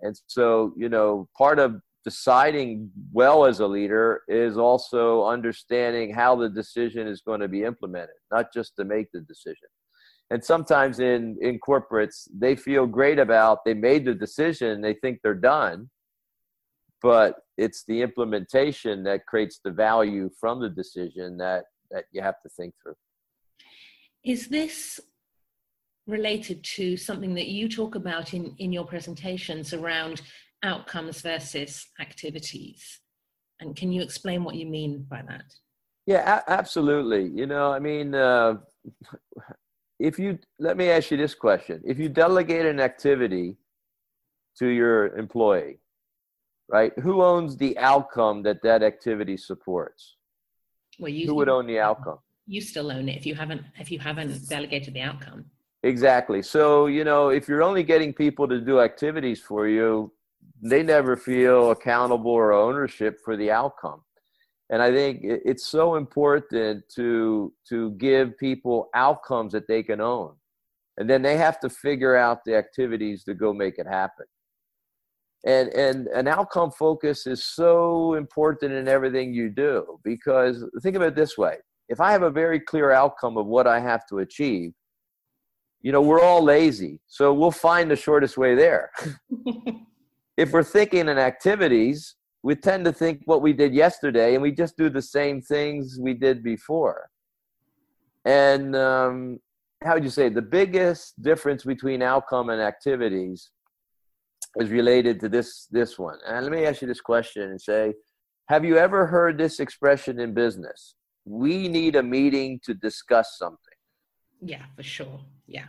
And 0.01 0.19
so, 0.27 0.73
you 0.77 0.89
know, 0.89 1.27
part 1.35 1.57
of 1.57 1.81
deciding 2.03 2.91
well 3.11 3.45
as 3.45 3.61
a 3.61 3.65
leader 3.65 4.21
is 4.27 4.59
also 4.59 5.25
understanding 5.25 6.13
how 6.13 6.35
the 6.35 6.49
decision 6.49 7.07
is 7.07 7.21
going 7.21 7.39
to 7.39 7.47
be 7.47 7.63
implemented, 7.63 8.15
not 8.31 8.53
just 8.53 8.75
to 8.75 8.85
make 8.85 9.07
the 9.11 9.21
decision. 9.21 9.69
And 10.29 10.45
sometimes 10.45 10.99
in, 10.99 11.35
in 11.41 11.59
corporates, 11.67 12.27
they 12.31 12.55
feel 12.55 12.85
great 12.85 13.17
about 13.17 13.65
they 13.65 13.73
made 13.73 14.05
the 14.05 14.13
decision, 14.13 14.81
they 14.81 14.93
think 14.93 15.21
they're 15.23 15.33
done, 15.33 15.89
but 17.01 17.37
it's 17.57 17.83
the 17.87 18.03
implementation 18.03 19.03
that 19.05 19.25
creates 19.25 19.59
the 19.63 19.71
value 19.71 20.29
from 20.39 20.61
the 20.61 20.69
decision 20.69 21.37
that 21.37 21.63
that 21.91 22.05
you 22.11 22.21
have 22.21 22.41
to 22.43 22.49
think 22.49 22.73
through. 22.81 22.95
Is 24.23 24.47
this 24.47 24.99
related 26.07 26.63
to 26.63 26.97
something 26.97 27.33
that 27.35 27.47
you 27.47 27.69
talk 27.69 27.95
about 27.95 28.33
in, 28.33 28.55
in 28.57 28.73
your 28.73 28.85
presentations 28.85 29.73
around 29.73 30.21
outcomes 30.63 31.21
versus 31.21 31.87
activities? 31.99 32.99
And 33.59 33.75
can 33.75 33.91
you 33.91 34.01
explain 34.01 34.43
what 34.43 34.55
you 34.55 34.65
mean 34.65 35.05
by 35.09 35.21
that? 35.27 35.45
Yeah, 36.05 36.39
a- 36.39 36.51
absolutely. 36.51 37.25
You 37.27 37.45
know, 37.45 37.71
I 37.71 37.79
mean, 37.79 38.15
uh, 38.15 38.55
if 39.99 40.17
you 40.17 40.39
let 40.59 40.77
me 40.77 40.89
ask 40.89 41.11
you 41.11 41.17
this 41.17 41.35
question 41.35 41.81
if 41.85 41.99
you 41.99 42.07
delegate 42.09 42.65
an 42.65 42.79
activity 42.79 43.57
to 44.57 44.67
your 44.67 45.15
employee, 45.17 45.79
right, 46.69 46.93
who 46.99 47.21
owns 47.21 47.57
the 47.57 47.77
outcome 47.77 48.43
that 48.43 48.61
that 48.63 48.81
activity 48.81 49.37
supports? 49.37 50.15
Well, 50.99 51.09
you, 51.09 51.27
Who 51.27 51.35
would 51.35 51.49
own 51.49 51.65
the 51.65 51.79
outcome? 51.79 52.19
You 52.45 52.61
still 52.61 52.91
own 52.91 53.07
it 53.09 53.17
if 53.17 53.25
you 53.25 53.35
haven't 53.35 53.63
if 53.79 53.89
you 53.91 53.99
haven't 53.99 54.47
delegated 54.49 54.93
the 54.93 55.01
outcome. 55.01 55.45
Exactly. 55.83 56.41
So 56.41 56.87
you 56.87 57.03
know, 57.03 57.29
if 57.29 57.47
you're 57.47 57.63
only 57.63 57.83
getting 57.83 58.13
people 58.13 58.47
to 58.47 58.59
do 58.59 58.81
activities 58.81 59.39
for 59.39 59.67
you, 59.67 60.11
they 60.61 60.83
never 60.83 61.15
feel 61.15 61.71
accountable 61.71 62.31
or 62.31 62.51
ownership 62.51 63.19
for 63.23 63.37
the 63.37 63.49
outcome. 63.49 64.01
And 64.71 64.81
I 64.81 64.91
think 64.91 65.21
it's 65.23 65.65
so 65.67 65.95
important 65.95 66.83
to 66.95 67.53
to 67.69 67.91
give 67.91 68.37
people 68.37 68.89
outcomes 68.93 69.53
that 69.53 69.67
they 69.67 69.81
can 69.81 70.01
own, 70.01 70.35
and 70.97 71.09
then 71.09 71.21
they 71.21 71.37
have 71.37 71.59
to 71.61 71.69
figure 71.69 72.15
out 72.15 72.43
the 72.45 72.55
activities 72.55 73.23
to 73.23 73.33
go 73.33 73.53
make 73.53 73.79
it 73.79 73.87
happen 73.87 74.25
and 75.45 75.69
and 75.69 76.07
an 76.07 76.27
outcome 76.27 76.71
focus 76.71 77.25
is 77.27 77.45
so 77.45 78.15
important 78.15 78.73
in 78.73 78.87
everything 78.87 79.33
you 79.33 79.49
do 79.49 79.99
because 80.03 80.65
think 80.81 80.95
of 80.95 81.01
it 81.01 81.15
this 81.15 81.37
way. 81.37 81.55
If 81.87 81.99
i 81.99 82.11
have 82.11 82.23
a 82.23 82.29
very 82.29 82.59
clear 82.59 82.91
outcome 82.91 83.37
of 83.37 83.47
what 83.47 83.67
i 83.67 83.79
have 83.79 84.05
to 84.07 84.19
achieve 84.19 84.73
you 85.81 85.91
know 85.93 86.01
we're 86.01 86.21
all 86.21 86.43
lazy. 86.43 86.99
So 87.07 87.33
we'll 87.33 87.51
find 87.51 87.89
the 87.89 87.95
shortest 87.95 88.37
way 88.37 88.55
there. 88.55 88.91
If 90.37 90.53
we're 90.53 90.63
thinking 90.63 91.09
in 91.09 91.17
activities 91.17 92.15
we 92.43 92.55
tend 92.55 92.85
to 92.85 92.93
think 92.93 93.21
what 93.25 93.41
we 93.41 93.53
did 93.53 93.73
yesterday 93.73 94.33
and 94.33 94.41
we 94.41 94.51
just 94.51 94.77
do 94.77 94.89
the 94.89 95.01
same 95.01 95.41
things 95.41 95.97
we 95.99 96.13
did 96.13 96.43
before. 96.43 97.09
And 98.25 98.75
um, 98.75 99.39
how 99.83 99.95
would 99.95 100.03
you 100.03 100.09
say 100.09 100.29
the 100.29 100.41
biggest 100.41 101.21
difference 101.21 101.63
between 101.63 102.01
outcome 102.01 102.49
and 102.49 102.61
activities 102.61 103.51
is 104.59 104.69
related 104.69 105.19
to 105.21 105.29
this 105.29 105.67
this 105.71 105.97
one. 105.97 106.19
And 106.27 106.43
let 106.45 106.51
me 106.51 106.65
ask 106.65 106.81
you 106.81 106.87
this 106.87 107.01
question 107.01 107.43
and 107.43 107.61
say, 107.61 107.93
have 108.47 108.65
you 108.65 108.77
ever 108.77 109.05
heard 109.05 109.37
this 109.37 109.59
expression 109.59 110.19
in 110.19 110.33
business? 110.33 110.95
We 111.25 111.67
need 111.67 111.95
a 111.95 112.03
meeting 112.03 112.59
to 112.63 112.73
discuss 112.73 113.37
something. 113.37 113.77
Yeah, 114.41 114.63
for 114.75 114.83
sure. 114.83 115.19
Yeah. 115.47 115.65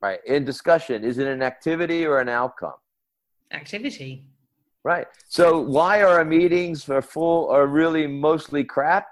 Right. 0.00 0.20
In 0.26 0.44
discussion, 0.44 1.04
is 1.04 1.18
it 1.18 1.26
an 1.26 1.42
activity 1.42 2.04
or 2.04 2.20
an 2.20 2.28
outcome? 2.28 2.74
Activity. 3.52 4.24
Right. 4.82 5.06
So 5.28 5.60
why 5.60 6.02
are 6.02 6.18
our 6.18 6.24
meetings 6.24 6.84
for 6.84 7.00
full 7.00 7.48
are 7.48 7.66
really 7.66 8.06
mostly 8.06 8.64
crap? 8.64 9.06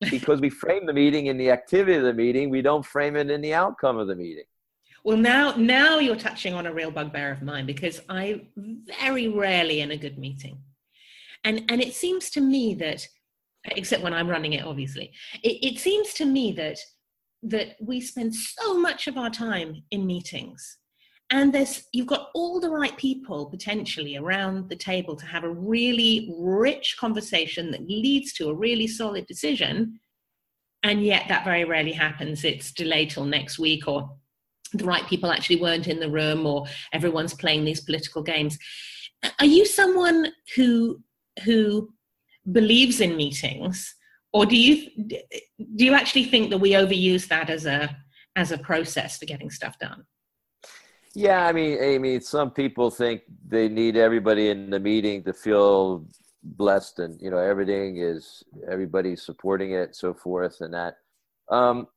Because 0.10 0.40
we 0.40 0.48
frame 0.48 0.86
the 0.86 0.94
meeting 0.94 1.26
in 1.26 1.36
the 1.36 1.50
activity 1.50 1.94
of 1.96 2.04
the 2.04 2.14
meeting, 2.14 2.48
we 2.48 2.62
don't 2.62 2.86
frame 2.86 3.16
it 3.16 3.30
in 3.30 3.42
the 3.42 3.52
outcome 3.52 3.98
of 3.98 4.06
the 4.06 4.16
meeting. 4.16 4.49
Well, 5.04 5.16
now 5.16 5.54
now 5.56 5.98
you're 5.98 6.16
touching 6.16 6.54
on 6.54 6.66
a 6.66 6.72
real 6.72 6.90
bugbear 6.90 7.32
of 7.32 7.42
mine 7.42 7.66
because 7.66 8.00
I 8.08 8.42
very 9.00 9.28
rarely 9.28 9.80
in 9.80 9.90
a 9.90 9.96
good 9.96 10.18
meeting, 10.18 10.58
and 11.44 11.64
and 11.70 11.80
it 11.80 11.94
seems 11.94 12.30
to 12.30 12.40
me 12.40 12.74
that, 12.74 13.06
except 13.64 14.02
when 14.02 14.14
I'm 14.14 14.28
running 14.28 14.52
it, 14.52 14.64
obviously, 14.64 15.12
it, 15.42 15.74
it 15.74 15.78
seems 15.78 16.12
to 16.14 16.26
me 16.26 16.52
that 16.52 16.78
that 17.42 17.76
we 17.80 18.00
spend 18.00 18.34
so 18.34 18.78
much 18.78 19.06
of 19.06 19.16
our 19.16 19.30
time 19.30 19.82
in 19.90 20.06
meetings 20.06 20.78
and 21.30 21.52
there's 21.52 21.84
you've 21.92 22.06
got 22.08 22.30
all 22.34 22.58
the 22.58 22.70
right 22.70 22.96
people 22.96 23.46
potentially 23.46 24.16
around 24.16 24.68
the 24.68 24.76
table 24.76 25.14
to 25.14 25.26
have 25.26 25.44
a 25.44 25.50
really 25.50 26.34
rich 26.36 26.96
conversation 26.98 27.70
that 27.70 27.88
leads 27.88 28.32
to 28.34 28.48
a 28.48 28.54
really 28.54 28.88
solid 28.88 29.26
decision. 29.26 30.00
And 30.82 31.04
yet 31.04 31.26
that 31.28 31.44
very 31.44 31.64
rarely 31.64 31.92
happens. 31.92 32.44
It's 32.44 32.72
delayed 32.72 33.10
till 33.10 33.24
next 33.24 33.58
week 33.58 33.86
or 33.86 34.10
the 34.72 34.84
right 34.84 35.06
people 35.06 35.30
actually 35.30 35.60
weren't 35.60 35.88
in 35.88 36.00
the 36.00 36.10
room 36.10 36.46
or 36.46 36.66
everyone's 36.92 37.34
playing 37.34 37.64
these 37.64 37.80
political 37.80 38.22
games. 38.22 38.58
Are 39.38 39.46
you 39.46 39.66
someone 39.66 40.32
who 40.56 41.02
who 41.44 41.90
believes 42.52 43.00
in 43.00 43.16
meetings? 43.16 43.94
Or 44.32 44.46
do 44.46 44.56
you 44.56 44.90
do 45.76 45.84
you 45.84 45.94
actually 45.94 46.24
think 46.24 46.50
that 46.50 46.58
we 46.58 46.72
overuse 46.72 47.28
that 47.28 47.50
as 47.50 47.66
a 47.66 47.96
as 48.36 48.52
a 48.52 48.58
process 48.58 49.18
for 49.18 49.26
getting 49.26 49.50
stuff 49.50 49.78
done? 49.78 50.04
Yeah 51.14 51.44
i 51.46 51.52
mean 51.52 51.76
amy 51.80 52.20
some 52.20 52.52
people 52.52 52.88
think 52.88 53.22
they 53.48 53.68
need 53.68 53.96
everybody 53.96 54.50
in 54.50 54.70
the 54.70 54.78
meeting 54.78 55.24
to 55.24 55.32
feel 55.32 56.06
blessed 56.42 57.00
and 57.00 57.20
you 57.20 57.30
know 57.30 57.38
everything 57.38 57.96
is 57.96 58.44
everybody's 58.70 59.22
supporting 59.22 59.72
it 59.72 59.96
so 59.96 60.14
forth 60.14 60.60
and 60.60 60.72
that. 60.72 60.98
Um, 61.50 61.88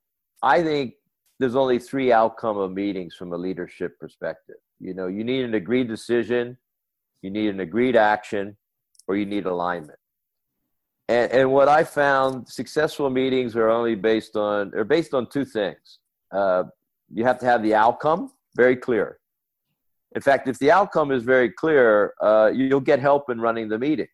i 0.41 0.63
think 0.63 0.95
there's 1.39 1.55
only 1.55 1.79
three 1.79 2.11
outcome 2.11 2.57
of 2.57 2.71
meetings 2.71 3.15
from 3.15 3.33
a 3.33 3.37
leadership 3.37 3.99
perspective. 3.99 4.55
You 4.79 4.93
know, 4.93 5.07
you 5.07 5.23
need 5.23 5.45
an 5.45 5.53
agreed 5.53 5.87
decision, 5.87 6.57
you 7.21 7.29
need 7.29 7.49
an 7.49 7.59
agreed 7.59 7.95
action, 7.95 8.57
or 9.07 9.15
you 9.15 9.25
need 9.25 9.45
alignment. 9.45 9.99
And, 11.09 11.31
and 11.31 11.51
what 11.51 11.67
I 11.67 11.83
found, 11.83 12.47
successful 12.47 13.09
meetings 13.09 13.55
are 13.55 13.69
only 13.69 13.95
based 13.95 14.35
on 14.35 14.73
are 14.75 14.85
based 14.85 15.13
on 15.13 15.27
two 15.27 15.45
things: 15.45 15.99
uh, 16.31 16.63
you 17.13 17.25
have 17.25 17.39
to 17.39 17.45
have 17.45 17.61
the 17.63 17.75
outcome 17.75 18.31
very 18.55 18.75
clear. 18.75 19.19
In 20.15 20.21
fact, 20.21 20.47
if 20.47 20.59
the 20.59 20.71
outcome 20.71 21.11
is 21.11 21.23
very 21.23 21.49
clear, 21.49 22.13
uh, 22.21 22.51
you'll 22.53 22.79
get 22.79 22.99
help 22.99 23.29
in 23.29 23.41
running 23.41 23.67
the 23.67 23.79
meeting. 23.79 24.07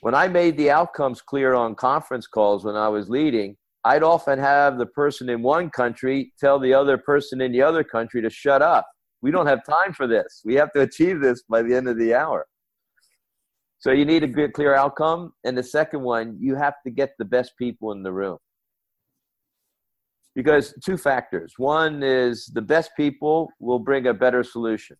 When 0.00 0.14
I 0.14 0.28
made 0.28 0.56
the 0.56 0.70
outcomes 0.70 1.20
clear 1.20 1.54
on 1.54 1.74
conference 1.74 2.26
calls 2.26 2.64
when 2.64 2.76
I 2.76 2.88
was 2.88 3.10
leading, 3.10 3.56
I'd 3.86 4.02
often 4.02 4.40
have 4.40 4.78
the 4.78 4.86
person 4.86 5.28
in 5.28 5.42
one 5.42 5.70
country 5.70 6.32
tell 6.40 6.58
the 6.58 6.74
other 6.74 6.98
person 6.98 7.40
in 7.40 7.52
the 7.52 7.62
other 7.62 7.84
country 7.84 8.20
to 8.20 8.28
shut 8.28 8.60
up. 8.60 8.84
We 9.22 9.30
don't 9.30 9.46
have 9.46 9.60
time 9.64 9.92
for 9.92 10.08
this. 10.08 10.42
We 10.44 10.54
have 10.56 10.72
to 10.72 10.80
achieve 10.80 11.20
this 11.20 11.44
by 11.48 11.62
the 11.62 11.72
end 11.72 11.86
of 11.86 11.96
the 11.96 12.12
hour. 12.12 12.48
So 13.78 13.92
you 13.92 14.04
need 14.04 14.24
a 14.24 14.26
good, 14.26 14.54
clear 14.54 14.74
outcome. 14.74 15.34
And 15.44 15.56
the 15.56 15.62
second 15.62 16.02
one, 16.02 16.36
you 16.40 16.56
have 16.56 16.74
to 16.84 16.90
get 16.90 17.12
the 17.16 17.24
best 17.24 17.52
people 17.56 17.92
in 17.92 18.02
the 18.02 18.12
room. 18.12 18.38
Because 20.34 20.74
two 20.84 20.96
factors. 20.96 21.54
One 21.56 22.02
is 22.02 22.50
the 22.52 22.62
best 22.62 22.90
people 22.96 23.50
will 23.60 23.78
bring 23.78 24.08
a 24.08 24.14
better 24.14 24.42
solution. 24.42 24.96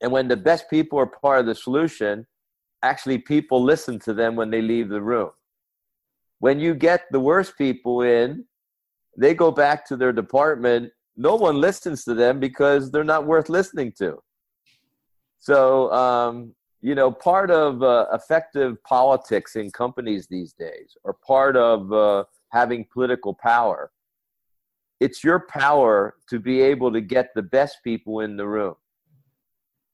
And 0.00 0.10
when 0.10 0.26
the 0.26 0.36
best 0.36 0.68
people 0.68 0.98
are 0.98 1.06
part 1.06 1.38
of 1.38 1.46
the 1.46 1.54
solution, 1.54 2.26
actually 2.82 3.18
people 3.18 3.62
listen 3.62 4.00
to 4.00 4.14
them 4.14 4.34
when 4.34 4.50
they 4.50 4.60
leave 4.60 4.88
the 4.88 5.00
room. 5.00 5.30
When 6.38 6.60
you 6.60 6.74
get 6.74 7.04
the 7.10 7.20
worst 7.20 7.56
people 7.56 8.02
in, 8.02 8.44
they 9.16 9.34
go 9.34 9.50
back 9.50 9.86
to 9.86 9.96
their 9.96 10.12
department. 10.12 10.92
No 11.16 11.36
one 11.36 11.60
listens 11.60 12.04
to 12.04 12.14
them 12.14 12.40
because 12.40 12.90
they're 12.90 13.04
not 13.04 13.26
worth 13.26 13.48
listening 13.48 13.92
to. 13.98 14.18
So, 15.38 15.92
um, 15.92 16.54
you 16.80 16.94
know, 16.94 17.10
part 17.10 17.50
of 17.50 17.82
uh, 17.82 18.06
effective 18.12 18.82
politics 18.84 19.56
in 19.56 19.70
companies 19.70 20.26
these 20.26 20.52
days, 20.52 20.96
or 21.04 21.14
part 21.26 21.56
of 21.56 21.92
uh, 21.92 22.24
having 22.50 22.86
political 22.92 23.34
power, 23.34 23.90
it's 25.00 25.22
your 25.22 25.46
power 25.48 26.16
to 26.28 26.38
be 26.38 26.60
able 26.60 26.92
to 26.92 27.00
get 27.00 27.28
the 27.34 27.42
best 27.42 27.78
people 27.84 28.20
in 28.20 28.36
the 28.36 28.46
room 28.46 28.74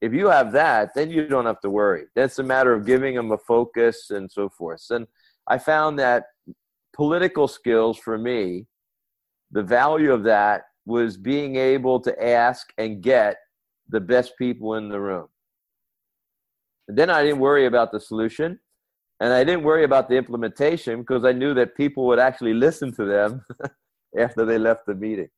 if 0.01 0.15
you 0.15 0.29
have 0.29 0.53
that, 0.53 0.95
then 0.95 1.11
you 1.11 1.27
don't 1.27 1.47
have 1.47 1.61
to 1.61 1.71
worry. 1.71 2.07
That's 2.15 2.39
a 2.39 2.43
matter 2.43 2.73
of 2.73 2.87
giving 2.87 3.15
them 3.15 3.33
a 3.33 3.39
focus 3.39 4.11
and 4.11 4.31
so 4.31 4.49
forth. 4.49 4.85
And 4.91 5.07
I 5.51 5.59
found 5.59 5.99
that 5.99 6.27
political 6.95 7.49
skills 7.49 7.99
for 7.99 8.17
me, 8.17 8.67
the 9.51 9.65
value 9.65 10.13
of 10.13 10.23
that 10.23 10.63
was 10.87 11.17
being 11.17 11.57
able 11.57 12.01
to 12.01 12.25
ask 12.25 12.73
and 12.79 13.03
get 13.03 13.37
the 13.89 14.01
best 14.01 14.33
people 14.39 14.77
in 14.77 14.89
the 14.89 15.01
room. 15.01 15.27
And 16.87 16.97
then 16.97 17.11
I 17.11 17.25
didn't 17.25 17.41
worry 17.41 17.67
about 17.67 17.91
the 17.91 18.01
solution 18.01 18.61
and 19.19 19.33
I 19.33 19.43
didn't 19.43 19.65
worry 19.65 19.85
about 19.85 20.09
the 20.09 20.17
implementation 20.17 21.01
because 21.01 21.25
I 21.25 21.33
knew 21.33 21.53
that 21.55 21.77
people 21.77 22.07
would 22.07 22.21
actually 22.21 22.55
listen 22.55 22.95
to 22.95 23.05
them 23.05 23.45
after 24.19 24.47
they 24.47 24.57
left 24.57 24.87
the 24.87 24.95
meeting. 24.95 25.29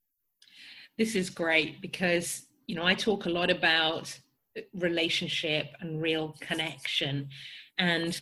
This 0.98 1.14
is 1.14 1.30
great 1.30 1.80
because, 1.80 2.46
you 2.66 2.74
know, 2.76 2.84
I 2.84 2.94
talk 2.94 3.24
a 3.24 3.30
lot 3.30 3.50
about 3.50 4.14
relationship 4.74 5.68
and 5.80 6.02
real 6.02 6.36
connection. 6.40 7.30
And 7.78 8.20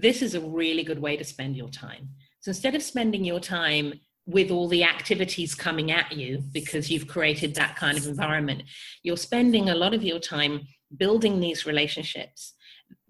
this 0.00 0.22
is 0.22 0.34
a 0.34 0.40
really 0.40 0.84
good 0.84 1.00
way 1.00 1.16
to 1.16 1.24
spend 1.24 1.56
your 1.56 1.68
time. 1.68 2.08
So 2.40 2.50
instead 2.50 2.74
of 2.74 2.82
spending 2.82 3.24
your 3.24 3.40
time 3.40 3.94
with 4.26 4.50
all 4.50 4.68
the 4.68 4.84
activities 4.84 5.54
coming 5.54 5.90
at 5.90 6.12
you 6.12 6.42
because 6.52 6.90
you've 6.90 7.08
created 7.08 7.54
that 7.54 7.76
kind 7.76 7.98
of 7.98 8.06
environment, 8.06 8.62
you're 9.02 9.16
spending 9.16 9.70
a 9.70 9.74
lot 9.74 9.94
of 9.94 10.02
your 10.02 10.20
time 10.20 10.60
building 10.96 11.40
these 11.40 11.66
relationships 11.66 12.54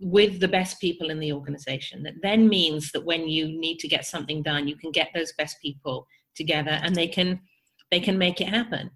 with 0.00 0.40
the 0.40 0.48
best 0.48 0.80
people 0.80 1.10
in 1.10 1.18
the 1.18 1.32
organization. 1.32 2.02
That 2.04 2.14
then 2.22 2.48
means 2.48 2.90
that 2.92 3.04
when 3.04 3.28
you 3.28 3.46
need 3.46 3.78
to 3.80 3.88
get 3.88 4.06
something 4.06 4.42
done, 4.42 4.66
you 4.66 4.76
can 4.76 4.90
get 4.90 5.10
those 5.14 5.32
best 5.32 5.56
people 5.60 6.06
together 6.34 6.78
and 6.82 6.94
they 6.94 7.08
can 7.08 7.40
they 7.90 8.00
can 8.00 8.18
make 8.18 8.40
it 8.40 8.48
happen. 8.48 8.90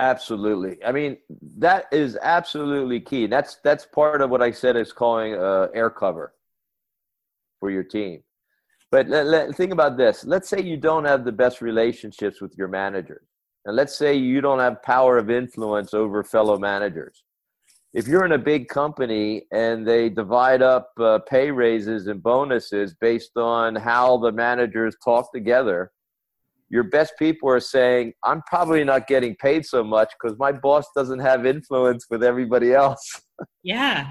Absolutely. 0.00 0.84
I 0.84 0.90
mean, 0.92 1.18
that 1.58 1.86
is 1.92 2.18
absolutely 2.20 3.00
key. 3.00 3.26
That's 3.26 3.56
that's 3.64 3.86
part 3.86 4.20
of 4.20 4.30
what 4.30 4.42
I 4.42 4.50
said 4.50 4.76
is 4.76 4.92
calling 4.92 5.34
uh, 5.34 5.68
air 5.72 5.88
cover 5.88 6.33
for 7.64 7.70
your 7.70 7.82
team. 7.82 8.22
But 8.90 9.08
let, 9.08 9.24
let, 9.24 9.56
think 9.56 9.72
about 9.72 9.96
this. 9.96 10.22
Let's 10.26 10.50
say 10.50 10.60
you 10.60 10.76
don't 10.76 11.06
have 11.06 11.24
the 11.24 11.32
best 11.32 11.62
relationships 11.62 12.42
with 12.42 12.52
your 12.58 12.68
managers, 12.68 13.26
and 13.64 13.74
let's 13.74 13.96
say 13.96 14.14
you 14.14 14.42
don't 14.42 14.58
have 14.58 14.82
power 14.82 15.16
of 15.16 15.30
influence 15.30 15.94
over 15.94 16.22
fellow 16.22 16.58
managers. 16.58 17.24
If 17.94 18.06
you're 18.06 18.26
in 18.26 18.32
a 18.32 18.44
big 18.52 18.68
company 18.68 19.46
and 19.50 19.88
they 19.88 20.10
divide 20.10 20.60
up 20.60 20.90
uh, 21.00 21.20
pay 21.20 21.50
raises 21.50 22.06
and 22.06 22.22
bonuses 22.22 22.94
based 23.00 23.38
on 23.38 23.76
how 23.76 24.18
the 24.18 24.30
managers 24.30 24.94
talk 25.02 25.32
together, 25.32 25.90
your 26.68 26.84
best 26.84 27.14
people 27.18 27.48
are 27.48 27.60
saying, 27.60 28.12
I'm 28.24 28.42
probably 28.42 28.84
not 28.84 29.06
getting 29.06 29.36
paid 29.36 29.64
so 29.64 29.82
much 29.82 30.12
because 30.20 30.36
my 30.38 30.52
boss 30.52 30.84
doesn't 30.94 31.20
have 31.20 31.46
influence 31.46 32.04
with 32.10 32.22
everybody 32.22 32.74
else. 32.74 33.22
Yeah. 33.64 34.06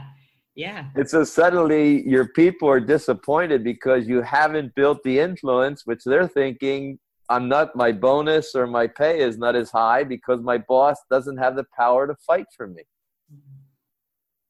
Yeah. 0.55 0.85
And 0.95 1.09
so 1.09 1.23
suddenly 1.23 2.07
your 2.07 2.27
people 2.27 2.69
are 2.69 2.79
disappointed 2.79 3.63
because 3.63 4.07
you 4.07 4.21
haven't 4.21 4.75
built 4.75 5.01
the 5.03 5.19
influence, 5.19 5.85
which 5.85 6.03
they're 6.05 6.27
thinking, 6.27 6.99
I'm 7.29 7.49
not, 7.49 7.75
my 7.75 7.91
bonus 7.91 8.53
or 8.53 8.67
my 8.67 8.85
pay 8.85 9.19
is 9.19 9.37
not 9.37 9.55
as 9.55 9.71
high 9.71 10.03
because 10.03 10.41
my 10.41 10.59
boss 10.59 10.97
doesn't 11.09 11.37
have 11.37 11.55
the 11.55 11.65
power 11.75 12.05
to 12.05 12.15
fight 12.27 12.45
for 12.55 12.67
me. 12.67 12.83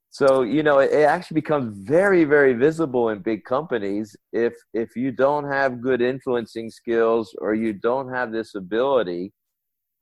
So 0.09 0.43
you 0.43 0.61
know, 0.61 0.77
it, 0.77 0.91
it 0.91 1.05
actually 1.05 1.35
becomes 1.41 1.75
very, 1.75 2.23
very 2.23 2.53
visible 2.53 3.09
in 3.09 3.19
big 3.23 3.45
companies 3.45 4.15
if 4.31 4.53
if 4.71 4.95
you 4.95 5.11
don't 5.11 5.51
have 5.51 5.81
good 5.81 6.03
influencing 6.03 6.69
skills 6.69 7.35
or 7.39 7.55
you 7.55 7.73
don't 7.73 8.13
have 8.13 8.31
this 8.31 8.53
ability, 8.53 9.33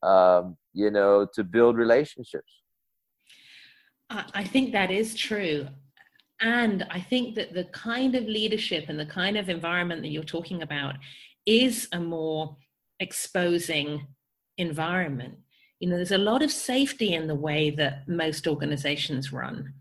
um, 0.03 0.57
you 0.73 0.91
know, 0.91 1.25
to 1.33 1.45
build 1.45 1.77
relationships. 1.77 2.51
I 4.09 4.43
think 4.43 4.73
that 4.73 4.91
is 4.91 5.15
true. 5.15 5.67
And 6.41 6.85
I 6.89 6.99
think 6.99 7.35
that 7.35 7.53
the 7.53 7.65
kind 7.65 8.15
of 8.15 8.25
leadership 8.25 8.85
and 8.87 8.99
the 8.99 9.05
kind 9.05 9.37
of 9.37 9.49
environment 9.49 10.01
that 10.01 10.09
you're 10.09 10.23
talking 10.23 10.63
about 10.63 10.95
is 11.45 11.87
a 11.91 11.99
more 11.99 12.57
exposing 12.99 14.07
environment. 14.57 15.35
You 15.79 15.89
know, 15.89 15.95
there's 15.95 16.11
a 16.11 16.17
lot 16.17 16.43
of 16.43 16.51
safety 16.51 17.13
in 17.13 17.27
the 17.27 17.35
way 17.35 17.69
that 17.71 18.07
most 18.07 18.47
organizations 18.47 19.31
run 19.31 19.73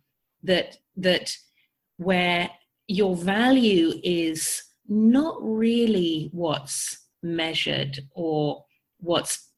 that 0.43 0.77
that 0.97 1.35
where 1.99 2.51
your 2.87 3.15
value 3.15 3.93
is 4.03 4.63
not 4.89 5.37
really 5.41 6.31
what's 6.33 7.07
measured 7.23 7.99
or 8.15 8.65
what's 8.99 9.51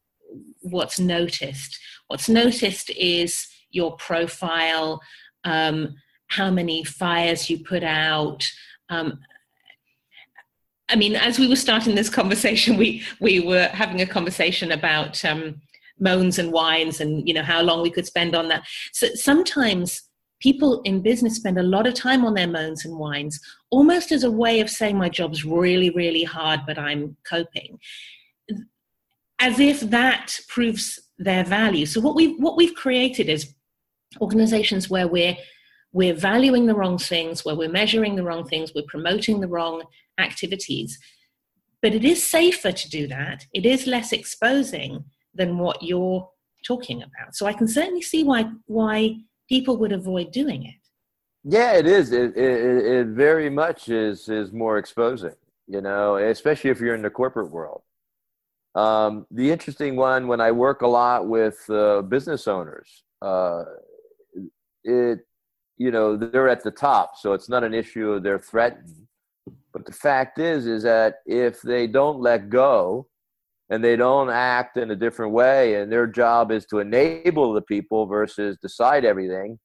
what's 0.62 0.98
noticed 0.98 1.78
what's 2.08 2.28
noticed 2.28 2.90
is 2.90 3.46
your 3.70 3.96
profile 3.96 5.00
um, 5.44 5.94
how 6.36 6.50
many 6.50 6.84
fires 6.84 7.48
you 7.50 7.58
put 7.58 7.84
out. 7.84 8.46
Um, 8.88 9.18
i 10.88 10.96
mean 10.96 11.14
as 11.14 11.38
we 11.38 11.48
were 11.48 11.56
starting 11.56 11.94
this 11.94 12.10
conversation 12.10 12.76
we 12.82 13.02
we 13.20 13.40
were 13.40 13.68
having 13.68 14.00
a 14.02 14.06
conversation 14.06 14.72
about 14.72 15.24
um, 15.24 15.62
moans 16.02 16.38
and 16.38 16.52
whines 16.52 17.00
and 17.00 17.26
you 17.26 17.32
know 17.32 17.42
how 17.42 17.62
long 17.62 17.80
we 17.80 17.90
could 17.90 18.06
spend 18.06 18.34
on 18.34 18.48
that. 18.48 18.64
So 18.92 19.08
sometimes 19.14 20.02
people 20.40 20.82
in 20.82 21.00
business 21.00 21.36
spend 21.36 21.58
a 21.58 21.62
lot 21.62 21.86
of 21.86 21.94
time 21.94 22.24
on 22.24 22.34
their 22.34 22.48
moans 22.48 22.84
and 22.84 22.98
whines, 22.98 23.38
almost 23.70 24.10
as 24.10 24.24
a 24.24 24.30
way 24.30 24.60
of 24.60 24.68
saying 24.68 24.98
my 24.98 25.08
job's 25.08 25.44
really, 25.44 25.90
really 25.90 26.24
hard, 26.24 26.60
but 26.66 26.78
I'm 26.78 27.16
coping, 27.28 27.78
as 29.38 29.60
if 29.60 29.80
that 29.80 30.36
proves 30.48 30.98
their 31.18 31.44
value. 31.44 31.86
So 31.86 32.00
what 32.00 32.16
we've 32.16 32.36
what 32.38 32.56
we've 32.56 32.74
created 32.74 33.28
is 33.28 33.54
organizations 34.20 34.90
where 34.90 35.08
we're 35.08 35.36
we're 35.92 36.14
valuing 36.14 36.66
the 36.66 36.74
wrong 36.74 36.98
things, 36.98 37.44
where 37.44 37.54
we're 37.54 37.68
measuring 37.68 38.16
the 38.16 38.24
wrong 38.24 38.44
things, 38.46 38.72
we're 38.74 38.82
promoting 38.88 39.40
the 39.40 39.48
wrong 39.48 39.82
activities. 40.18 40.98
But 41.82 41.94
it 41.94 42.04
is 42.04 42.24
safer 42.26 42.72
to 42.72 42.88
do 42.88 43.06
that. 43.08 43.46
It 43.52 43.66
is 43.66 43.86
less 43.86 44.12
exposing 44.12 45.04
than 45.34 45.58
what 45.58 45.82
you're 45.82 46.28
talking 46.64 47.02
about. 47.02 47.34
So 47.34 47.46
I 47.46 47.52
can 47.52 47.68
certainly 47.68 48.02
see 48.02 48.24
why 48.24 48.50
why 48.66 49.16
people 49.48 49.76
would 49.78 49.92
avoid 49.92 50.30
doing 50.30 50.64
it. 50.64 50.74
Yeah, 51.44 51.72
it 51.72 51.86
is. 51.86 52.12
It, 52.12 52.36
it, 52.36 52.86
it 52.86 53.06
very 53.08 53.50
much 53.50 53.88
is 53.88 54.28
is 54.28 54.52
more 54.52 54.78
exposing. 54.78 55.34
You 55.66 55.80
know, 55.80 56.16
especially 56.16 56.70
if 56.70 56.80
you're 56.80 56.94
in 56.94 57.02
the 57.02 57.10
corporate 57.10 57.50
world. 57.50 57.82
Um, 58.74 59.26
the 59.30 59.50
interesting 59.50 59.96
one 59.96 60.28
when 60.28 60.40
I 60.40 60.50
work 60.50 60.80
a 60.82 60.86
lot 60.86 61.28
with 61.28 61.58
uh, 61.68 62.02
business 62.02 62.48
owners, 62.48 63.04
uh, 63.20 63.64
it 64.84 65.20
you 65.82 65.90
know 65.90 66.16
they're 66.16 66.48
at 66.56 66.62
the 66.64 66.70
top, 66.88 67.08
so 67.22 67.32
it's 67.36 67.48
not 67.54 67.64
an 67.64 67.74
issue. 67.74 68.20
They're 68.20 68.38
threatened, 68.52 69.06
but 69.72 69.86
the 69.86 69.92
fact 70.06 70.38
is 70.38 70.66
is 70.66 70.82
that 70.84 71.16
if 71.26 71.62
they 71.62 71.86
don't 71.86 72.20
let 72.20 72.48
go 72.48 73.08
and 73.70 73.82
they 73.82 73.96
don't 73.96 74.30
act 74.30 74.76
in 74.76 74.90
a 74.90 74.96
different 74.96 75.32
way 75.32 75.76
and 75.76 75.90
their 75.90 76.06
job 76.06 76.52
is 76.52 76.66
to 76.66 76.78
enable 76.80 77.52
the 77.54 77.62
people 77.62 78.06
versus 78.06 78.58
decide 78.60 79.04
everything 79.04 79.58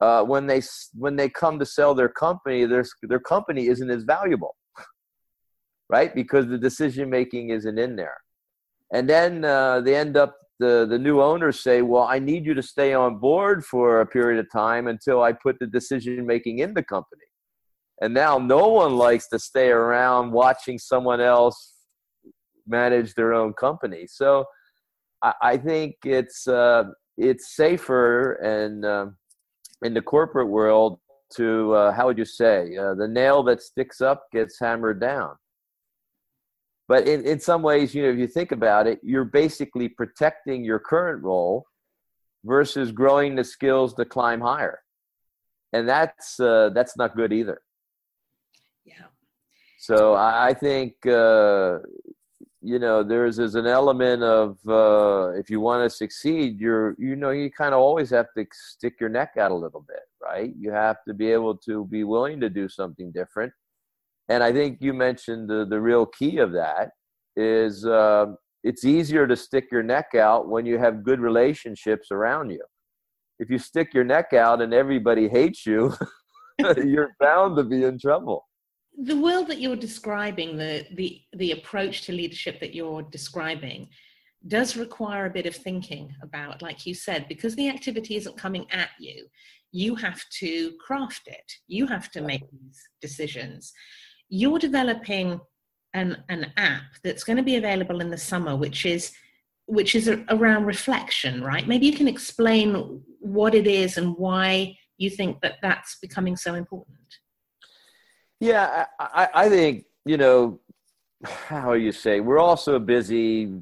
uh, 0.00 0.22
when 0.22 0.46
they 0.46 0.60
when 0.94 1.16
they 1.16 1.28
come 1.28 1.58
to 1.58 1.66
sell 1.66 1.94
their 1.94 2.08
company 2.26 2.66
their, 2.66 2.84
their 3.02 3.24
company 3.34 3.66
isn't 3.68 3.90
as 3.90 4.04
valuable 4.04 4.54
right 5.96 6.14
because 6.14 6.46
the 6.48 6.58
decision 6.58 7.08
making 7.10 7.50
isn't 7.50 7.78
in 7.78 7.96
there 7.96 8.18
And 8.92 9.08
then 9.08 9.44
uh, 9.44 9.80
they 9.80 9.96
end 9.96 10.16
up 10.16 10.36
the 10.58 10.86
the 10.88 10.98
new 10.98 11.20
owners 11.20 11.60
say, 11.62 11.82
"Well, 11.82 12.04
I 12.04 12.18
need 12.18 12.46
you 12.46 12.54
to 12.54 12.62
stay 12.62 12.94
on 12.94 13.18
board 13.18 13.64
for 13.64 14.00
a 14.00 14.06
period 14.06 14.40
of 14.40 14.50
time 14.50 14.86
until 14.88 15.22
I 15.22 15.32
put 15.32 15.58
the 15.58 15.66
decision 15.66 16.26
making 16.26 16.60
in 16.60 16.74
the 16.74 16.82
company." 16.82 17.22
And 18.00 18.12
now 18.12 18.38
no 18.38 18.68
one 18.68 18.96
likes 18.96 19.28
to 19.28 19.38
stay 19.38 19.68
around 19.68 20.32
watching 20.32 20.78
someone 20.78 21.20
else 21.20 21.74
manage 22.66 23.14
their 23.14 23.32
own 23.32 23.52
company. 23.54 24.06
So 24.06 24.44
I, 25.22 25.32
I 25.42 25.56
think 25.56 25.96
it's 26.04 26.46
uh, 26.46 26.84
it's 27.16 27.56
safer 27.56 28.34
and 28.34 28.84
uh, 28.84 29.06
in 29.82 29.94
the 29.94 30.02
corporate 30.02 30.48
world 30.48 30.98
to 31.34 31.72
uh, 31.72 31.92
how 31.92 32.06
would 32.06 32.18
you 32.18 32.24
say 32.24 32.76
uh, 32.76 32.94
the 32.94 33.08
nail 33.08 33.42
that 33.44 33.62
sticks 33.62 34.00
up 34.00 34.24
gets 34.32 34.58
hammered 34.60 35.00
down 35.00 35.34
but 36.88 37.06
in, 37.08 37.24
in 37.26 37.40
some 37.40 37.62
ways 37.62 37.94
you 37.94 38.02
know 38.02 38.10
if 38.10 38.18
you 38.18 38.26
think 38.26 38.52
about 38.52 38.86
it 38.86 39.00
you're 39.02 39.24
basically 39.24 39.88
protecting 39.88 40.64
your 40.64 40.78
current 40.78 41.22
role 41.22 41.66
versus 42.46 42.92
growing 42.92 43.34
the 43.34 43.44
skills 43.44 43.92
to 43.94 44.04
climb 44.04 44.40
higher. 44.40 44.80
And 45.72 45.88
that's 45.88 46.38
uh, 46.40 46.70
that's 46.72 46.96
not 46.96 47.16
good 47.16 47.32
either. 47.32 47.60
Yeah. 48.84 49.08
So 49.78 50.14
i, 50.14 50.48
I 50.48 50.54
think 50.54 50.94
uh, 51.06 51.78
you 52.62 52.78
know 52.78 53.02
there's 53.02 53.36
there's 53.36 53.56
an 53.56 53.66
element 53.66 54.22
of 54.22 54.58
uh, 54.68 55.32
if 55.36 55.50
you 55.50 55.60
want 55.60 55.84
to 55.84 55.90
succeed 55.94 56.60
you're 56.60 56.94
you 56.98 57.16
know 57.16 57.30
you 57.30 57.50
kind 57.50 57.74
of 57.74 57.80
always 57.80 58.10
have 58.10 58.26
to 58.36 58.46
stick 58.52 58.94
your 59.00 59.10
neck 59.10 59.32
out 59.38 59.50
a 59.50 59.54
little 59.54 59.84
bit 59.86 60.00
right? 60.22 60.52
You 60.58 60.72
have 60.72 61.04
to 61.06 61.14
be 61.14 61.30
able 61.30 61.56
to 61.58 61.84
be 61.86 62.02
willing 62.04 62.40
to 62.40 62.48
do 62.48 62.68
something 62.68 63.12
different 63.12 63.52
and 64.28 64.42
I 64.42 64.52
think 64.52 64.78
you 64.80 64.92
mentioned 64.92 65.48
the, 65.48 65.66
the 65.68 65.80
real 65.80 66.06
key 66.06 66.38
of 66.38 66.52
that 66.52 66.90
is 67.36 67.86
uh, 67.86 68.26
it's 68.64 68.84
easier 68.84 69.26
to 69.26 69.36
stick 69.36 69.68
your 69.70 69.82
neck 69.82 70.14
out 70.14 70.48
when 70.48 70.66
you 70.66 70.78
have 70.78 71.04
good 71.04 71.20
relationships 71.20 72.08
around 72.10 72.50
you. 72.50 72.64
If 73.38 73.50
you 73.50 73.58
stick 73.58 73.94
your 73.94 74.04
neck 74.04 74.32
out 74.32 74.62
and 74.62 74.72
everybody 74.74 75.28
hates 75.28 75.66
you, 75.66 75.94
you're 76.84 77.14
bound 77.20 77.56
to 77.56 77.64
be 77.64 77.84
in 77.84 77.98
trouble. 77.98 78.46
The 78.98 79.16
world 79.16 79.48
that 79.48 79.60
you're 79.60 79.76
describing, 79.76 80.56
the, 80.56 80.86
the, 80.94 81.20
the 81.34 81.52
approach 81.52 82.02
to 82.06 82.12
leadership 82.12 82.60
that 82.60 82.74
you're 82.74 83.02
describing, 83.02 83.88
does 84.48 84.76
require 84.76 85.26
a 85.26 85.30
bit 85.30 85.44
of 85.46 85.54
thinking 85.54 86.14
about, 86.22 86.62
like 86.62 86.86
you 86.86 86.94
said, 86.94 87.26
because 87.28 87.54
the 87.56 87.68
activity 87.68 88.16
isn't 88.16 88.38
coming 88.38 88.66
at 88.70 88.88
you, 88.98 89.26
you 89.72 89.94
have 89.96 90.22
to 90.38 90.72
craft 90.84 91.22
it, 91.26 91.52
you 91.66 91.86
have 91.86 92.10
to 92.12 92.22
make 92.22 92.42
these 92.50 92.82
decisions 93.02 93.72
you're 94.28 94.58
developing 94.58 95.40
an, 95.94 96.22
an 96.28 96.52
app 96.56 96.82
that's 97.02 97.24
going 97.24 97.36
to 97.36 97.42
be 97.42 97.56
available 97.56 98.00
in 98.00 98.10
the 98.10 98.18
summer, 98.18 98.56
which 98.56 98.86
is 98.86 99.12
which 99.68 99.96
is 99.96 100.08
around 100.28 100.64
reflection, 100.64 101.42
right? 101.42 101.66
Maybe 101.66 101.86
you 101.86 101.92
can 101.92 102.06
explain 102.06 103.02
what 103.18 103.52
it 103.52 103.66
is 103.66 103.96
and 103.96 104.14
why 104.16 104.78
you 104.96 105.10
think 105.10 105.40
that 105.40 105.54
that's 105.60 105.96
becoming 105.96 106.36
so 106.36 106.54
important. 106.54 106.96
Yeah, 108.38 108.86
I, 109.00 109.28
I 109.34 109.48
think 109.48 109.86
you 110.04 110.18
know 110.18 110.60
how 111.24 111.72
you 111.72 111.90
say 111.90 112.20
we're 112.20 112.38
also 112.38 112.78
busy. 112.78 113.52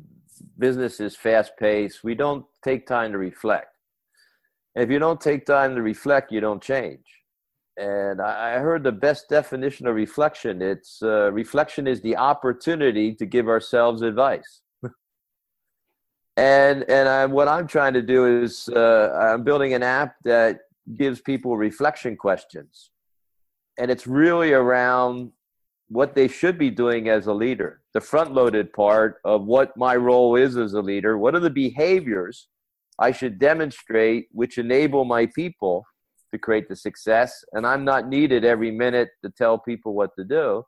Business 0.59 1.00
is 1.00 1.16
fast 1.16 1.53
paced. 1.59 2.05
We 2.05 2.14
don't 2.14 2.44
take 2.62 2.87
time 2.87 3.12
to 3.12 3.18
reflect. 3.18 3.68
And 4.74 4.85
if 4.85 4.90
you 4.90 4.98
don't 4.98 5.20
take 5.20 5.46
time 5.46 5.74
to 5.74 5.83
reflect, 5.83 6.31
you 6.31 6.40
don't 6.40 6.62
change 6.62 7.05
and 7.76 8.20
I 8.20 8.58
heard 8.58 8.84
the 8.84 8.92
best 8.92 9.28
definition 9.28 9.87
of 9.87 9.94
reflection. 9.94 10.62
It's 10.62 11.02
uh, 11.02 11.32
reflection 11.32 11.87
is 11.87 12.00
the 12.00 12.16
opportunity 12.16 13.14
to 13.16 13.26
give 13.26 13.48
ourselves 13.48 14.02
advice. 14.02 14.62
and 16.37 16.84
and 16.88 17.08
I, 17.08 17.26
what 17.26 17.48
I'm 17.48 17.66
trying 17.66 17.94
to 17.94 18.02
do 18.02 18.42
is 18.42 18.68
uh, 18.68 19.32
I'm 19.32 19.42
building 19.42 19.74
an 19.74 19.82
app 19.82 20.14
that 20.24 20.60
gives 20.96 21.20
people 21.20 21.56
reflection 21.56 22.16
questions, 22.16 22.90
and 23.78 23.90
it's 23.90 24.06
really 24.06 24.52
around 24.52 25.32
what 25.88 26.14
they 26.14 26.28
should 26.28 26.58
be 26.58 26.70
doing 26.70 27.08
as 27.08 27.26
a 27.26 27.32
leader. 27.32 27.82
The 27.92 28.00
front-loaded 28.00 28.72
part 28.72 29.20
of 29.24 29.44
what 29.44 29.76
my 29.76 29.96
role 29.96 30.37
is 30.37 30.56
as 30.56 30.74
a 30.74 30.80
leader. 30.80 31.18
What 31.18 31.34
are 31.34 31.40
the 31.40 31.50
behaviors 31.50 32.48
I 32.98 33.10
should 33.10 33.38
demonstrate 33.38 34.28
which 34.32 34.58
enable 34.58 35.04
my 35.04 35.26
people 35.26 35.84
to 36.34 36.38
create 36.38 36.68
the 36.68 36.76
success 36.76 37.44
and 37.52 37.66
i'm 37.66 37.84
not 37.84 38.08
needed 38.08 38.44
every 38.44 38.70
minute 38.70 39.10
to 39.24 39.30
tell 39.30 39.56
people 39.58 39.94
what 39.94 40.10
to 40.18 40.24
do. 40.24 40.62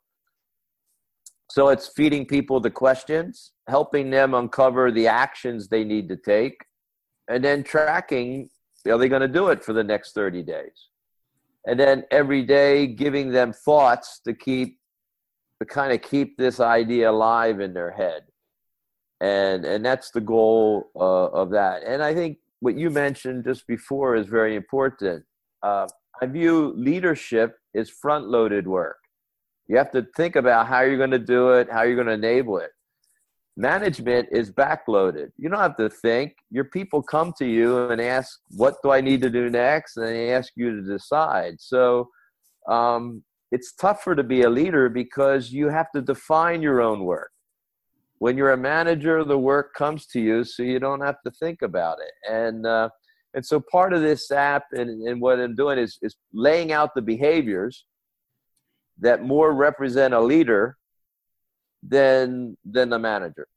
So 1.49 1.69
it's 1.69 1.87
feeding 1.87 2.25
people 2.25 2.59
the 2.59 2.71
questions 2.71 3.51
helping 3.69 4.09
them 4.09 4.33
uncover 4.33 4.91
the 4.91 5.07
actions 5.07 5.67
they 5.67 5.83
need 5.83 6.09
to 6.09 6.17
take 6.17 6.57
and 7.29 7.43
then 7.43 7.63
tracking 7.63 8.49
are 8.87 8.97
they 8.97 9.09
going 9.09 9.21
to 9.21 9.27
do 9.27 9.49
it 9.49 9.63
for 9.63 9.73
the 9.73 9.83
next 9.83 10.13
30 10.13 10.43
days? 10.43 10.89
And 11.65 11.77
then 11.77 12.05
every 12.11 12.43
day 12.43 12.87
giving 12.87 13.31
them 13.31 13.51
thoughts 13.51 14.21
to 14.25 14.33
keep 14.33 14.79
to 15.59 15.65
kind 15.65 15.91
of 15.91 16.01
keep 16.01 16.37
this 16.37 16.59
idea 16.59 17.09
alive 17.09 17.59
in 17.59 17.73
their 17.73 17.91
head. 17.91 18.23
And 19.19 19.65
and 19.65 19.85
that's 19.85 20.11
the 20.11 20.21
goal 20.21 20.91
uh, 20.95 21.27
of 21.41 21.49
that. 21.51 21.83
And 21.83 22.01
i 22.01 22.13
think 22.13 22.37
what 22.59 22.77
you 22.77 22.89
mentioned 22.89 23.43
just 23.43 23.67
before 23.67 24.15
is 24.15 24.27
very 24.27 24.55
important 24.55 25.23
uh, 25.63 25.87
I 26.21 26.25
view 26.25 26.73
leadership 26.75 27.57
as 27.75 27.89
front 27.89 28.27
loaded 28.27 28.67
work. 28.67 28.97
You 29.67 29.77
have 29.77 29.91
to 29.91 30.07
think 30.15 30.35
about 30.35 30.67
how 30.67 30.81
you're 30.81 30.97
going 30.97 31.11
to 31.11 31.19
do 31.19 31.51
it, 31.51 31.67
how 31.71 31.83
you're 31.83 31.95
going 31.95 32.07
to 32.07 32.13
enable 32.13 32.57
it. 32.57 32.71
Management 33.57 34.29
is 34.31 34.51
backloaded. 34.51 35.31
You 35.37 35.49
don't 35.49 35.59
have 35.59 35.77
to 35.77 35.89
think. 35.89 36.35
Your 36.51 36.65
people 36.65 37.01
come 37.01 37.33
to 37.39 37.45
you 37.45 37.89
and 37.89 37.99
ask, 37.99 38.39
What 38.51 38.75
do 38.83 38.91
I 38.91 39.01
need 39.01 39.21
to 39.23 39.29
do 39.29 39.49
next? 39.49 39.97
And 39.97 40.05
they 40.05 40.31
ask 40.31 40.53
you 40.55 40.75
to 40.75 40.81
decide. 40.81 41.55
So 41.59 42.07
um, 42.69 43.23
it's 43.51 43.73
tougher 43.73 44.15
to 44.15 44.23
be 44.23 44.43
a 44.43 44.49
leader 44.49 44.89
because 44.89 45.51
you 45.51 45.69
have 45.69 45.91
to 45.95 46.01
define 46.01 46.61
your 46.61 46.81
own 46.81 47.03
work. 47.03 47.31
When 48.19 48.37
you're 48.37 48.51
a 48.51 48.57
manager, 48.57 49.23
the 49.23 49.37
work 49.37 49.73
comes 49.73 50.05
to 50.07 50.19
you, 50.19 50.43
so 50.43 50.63
you 50.63 50.79
don't 50.79 51.01
have 51.01 51.21
to 51.25 51.31
think 51.31 51.61
about 51.61 51.97
it. 51.99 52.31
And 52.31 52.65
uh, 52.65 52.89
and 53.33 53.45
so 53.45 53.59
part 53.59 53.93
of 53.93 54.01
this 54.01 54.31
app 54.31 54.65
and, 54.71 54.89
and 55.07 55.21
what 55.21 55.39
I'm 55.39 55.55
doing 55.55 55.77
is, 55.77 55.97
is 56.01 56.15
laying 56.33 56.71
out 56.71 56.95
the 56.95 57.01
behaviors 57.01 57.85
that 58.99 59.23
more 59.23 59.53
represent 59.53 60.13
a 60.13 60.19
leader 60.19 60.77
than 61.83 62.57
than 62.65 62.89
the 62.89 62.99
manager. 62.99 63.47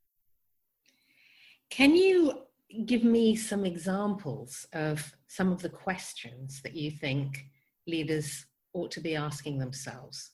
Can 1.70 1.96
you 1.96 2.42
give 2.85 3.04
me 3.04 3.37
some 3.37 3.64
examples 3.64 4.66
of 4.72 5.12
some 5.28 5.50
of 5.52 5.62
the 5.62 5.68
questions 5.68 6.61
that 6.62 6.74
you 6.74 6.90
think 6.90 7.46
leaders 7.87 8.44
ought 8.74 8.90
to 8.90 9.00
be 9.00 9.16
asking 9.16 9.59
themselves? 9.59 10.33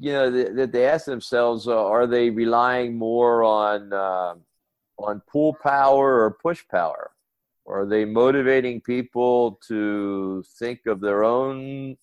You 0.00 0.12
know, 0.12 0.30
that 0.30 0.72
they 0.72 0.86
ask 0.86 1.06
themselves: 1.06 1.68
uh, 1.68 1.86
Are 1.86 2.06
they 2.06 2.30
relying 2.30 2.96
more 2.96 3.44
on 3.44 3.92
uh, 3.92 4.34
on 4.98 5.22
pull 5.30 5.54
power 5.62 6.22
or 6.22 6.38
push 6.42 6.64
power? 6.68 7.12
Are 7.68 7.84
they 7.86 8.06
motivating 8.06 8.80
people 8.80 9.60
to 9.68 10.42
think 10.58 10.80
of 10.86 11.00
their 11.00 11.22
own 11.22 11.96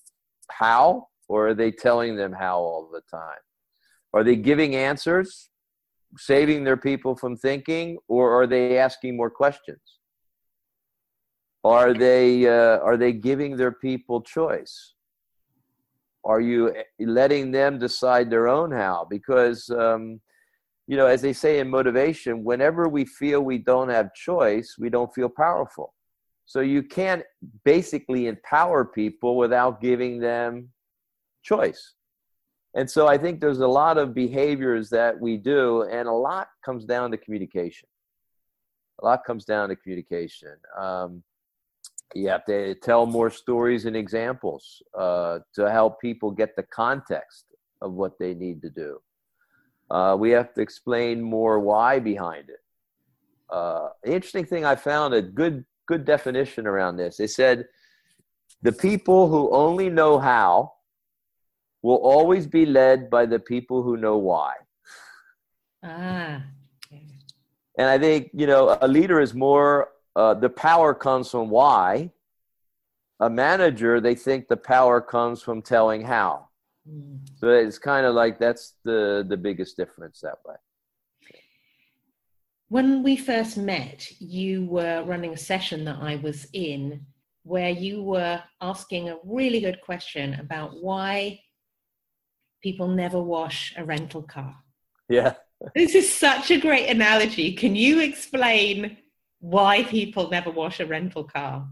how, 0.51 1.07
or 1.27 1.49
are 1.49 1.53
they 1.55 1.71
telling 1.71 2.15
them 2.15 2.31
how 2.31 2.59
all 2.59 2.89
the 2.91 3.01
time? 3.09 3.39
Are 4.13 4.23
they 4.23 4.35
giving 4.35 4.75
answers, 4.75 5.49
saving 6.17 6.63
their 6.63 6.77
people 6.77 7.15
from 7.15 7.35
thinking, 7.35 7.97
or 8.07 8.31
are 8.39 8.45
they 8.45 8.77
asking 8.77 9.17
more 9.17 9.31
questions? 9.31 9.81
Are 11.63 11.95
they 11.95 12.47
uh, 12.47 12.77
are 12.79 12.95
they 12.95 13.11
giving 13.11 13.57
their 13.57 13.71
people 13.71 14.21
choice? 14.21 14.93
Are 16.23 16.39
you 16.39 16.73
letting 16.99 17.51
them 17.51 17.79
decide 17.79 18.29
their 18.29 18.47
own 18.47 18.71
how? 18.71 19.07
Because 19.09 19.69
um, 19.71 20.21
you 20.87 20.97
know, 20.97 21.07
as 21.07 21.21
they 21.21 21.33
say 21.33 21.59
in 21.59 21.69
motivation, 21.69 22.43
whenever 22.43 22.87
we 22.87 23.05
feel 23.05 23.41
we 23.41 23.57
don't 23.57 23.89
have 23.89 24.13
choice, 24.13 24.75
we 24.77 24.89
don't 24.89 25.13
feel 25.13 25.29
powerful. 25.29 25.93
So 26.45 26.59
you 26.59 26.83
can't 26.83 27.23
basically 27.63 28.27
empower 28.27 28.85
people 28.85 29.35
without 29.35 29.81
giving 29.81 30.19
them 30.19 30.69
choice. 31.43 31.93
And 32.75 32.89
so 32.89 33.07
I 33.07 33.17
think 33.17 33.39
there's 33.39 33.61
a 33.61 33.67
lot 33.67 33.97
of 33.97 34.13
behaviors 34.13 34.89
that 34.89 35.19
we 35.19 35.37
do, 35.37 35.83
and 35.83 36.07
a 36.07 36.13
lot 36.13 36.49
comes 36.63 36.85
down 36.85 37.09
to 37.11 37.17
communication. 37.17 37.87
A 39.01 39.05
lot 39.05 39.23
comes 39.25 39.45
down 39.45 39.69
to 39.69 39.75
communication. 39.75 40.55
Um, 40.77 41.23
you 42.13 42.27
have 42.29 42.45
to 42.45 42.75
tell 42.75 43.05
more 43.05 43.29
stories 43.29 43.85
and 43.85 43.95
examples 43.95 44.83
uh, 44.97 45.39
to 45.55 45.71
help 45.71 45.99
people 45.99 46.31
get 46.31 46.55
the 46.55 46.63
context 46.63 47.45
of 47.81 47.93
what 47.93 48.19
they 48.19 48.33
need 48.33 48.61
to 48.61 48.69
do. 48.69 48.99
Uh, 49.89 50.15
we 50.17 50.31
have 50.31 50.53
to 50.53 50.61
explain 50.61 51.21
more 51.21 51.59
why 51.59 51.99
behind 51.99 52.49
it. 52.49 52.61
Uh, 53.49 53.89
the 54.03 54.13
interesting 54.13 54.45
thing 54.45 54.65
I 54.65 54.75
found 54.75 55.13
a 55.13 55.21
good 55.21 55.65
good 55.87 56.05
definition 56.05 56.65
around 56.65 56.97
this. 56.97 57.17
They 57.17 57.27
said 57.27 57.65
the 58.61 58.71
people 58.71 59.29
who 59.29 59.51
only 59.51 59.89
know 59.89 60.17
how 60.17 60.73
will 61.83 61.97
always 61.97 62.47
be 62.47 62.65
led 62.65 63.09
by 63.11 63.27
the 63.27 63.37
people 63.37 63.83
who 63.83 63.97
know 63.97 64.17
why. 64.17 64.53
Ah. 65.83 66.41
And 67.77 67.87
I 67.87 67.99
think, 67.99 68.31
you 68.33 68.47
know, 68.47 68.75
a 68.81 68.87
leader 68.87 69.19
is 69.19 69.33
more, 69.33 69.89
uh, 70.15 70.33
the 70.33 70.49
power 70.49 70.93
comes 70.93 71.29
from 71.29 71.49
why. 71.49 72.11
A 73.19 73.29
manager, 73.29 74.01
they 74.01 74.15
think 74.15 74.47
the 74.47 74.57
power 74.57 74.99
comes 74.99 75.41
from 75.41 75.61
telling 75.61 76.01
how. 76.01 76.49
Mm. 76.89 77.19
So 77.37 77.49
it's 77.49 77.79
kind 77.79 78.05
of 78.05 78.15
like 78.15 78.39
that's 78.39 78.75
the, 78.83 79.25
the 79.27 79.37
biggest 79.37 79.77
difference 79.77 80.21
that 80.21 80.37
way. 80.45 80.55
When 82.67 83.03
we 83.03 83.15
first 83.15 83.57
met, 83.57 84.07
you 84.19 84.65
were 84.65 85.03
running 85.03 85.33
a 85.33 85.37
session 85.37 85.85
that 85.85 85.97
I 86.01 86.15
was 86.17 86.47
in 86.53 87.05
where 87.43 87.69
you 87.69 88.01
were 88.01 88.41
asking 88.59 89.09
a 89.09 89.17
really 89.23 89.61
good 89.61 89.79
question 89.81 90.33
about 90.39 90.81
why 90.81 91.39
people 92.63 92.87
never 92.87 93.21
wash 93.21 93.73
a 93.77 93.85
rental 93.85 94.23
car. 94.23 94.55
Yeah. 95.07 95.35
This 95.75 95.93
is 95.93 96.11
such 96.11 96.49
a 96.49 96.59
great 96.59 96.89
analogy. 96.89 97.53
Can 97.53 97.75
you 97.75 98.01
explain 98.01 98.97
why 99.39 99.83
people 99.83 100.29
never 100.29 100.49
wash 100.49 100.79
a 100.79 100.85
rental 100.85 101.23
car? 101.23 101.67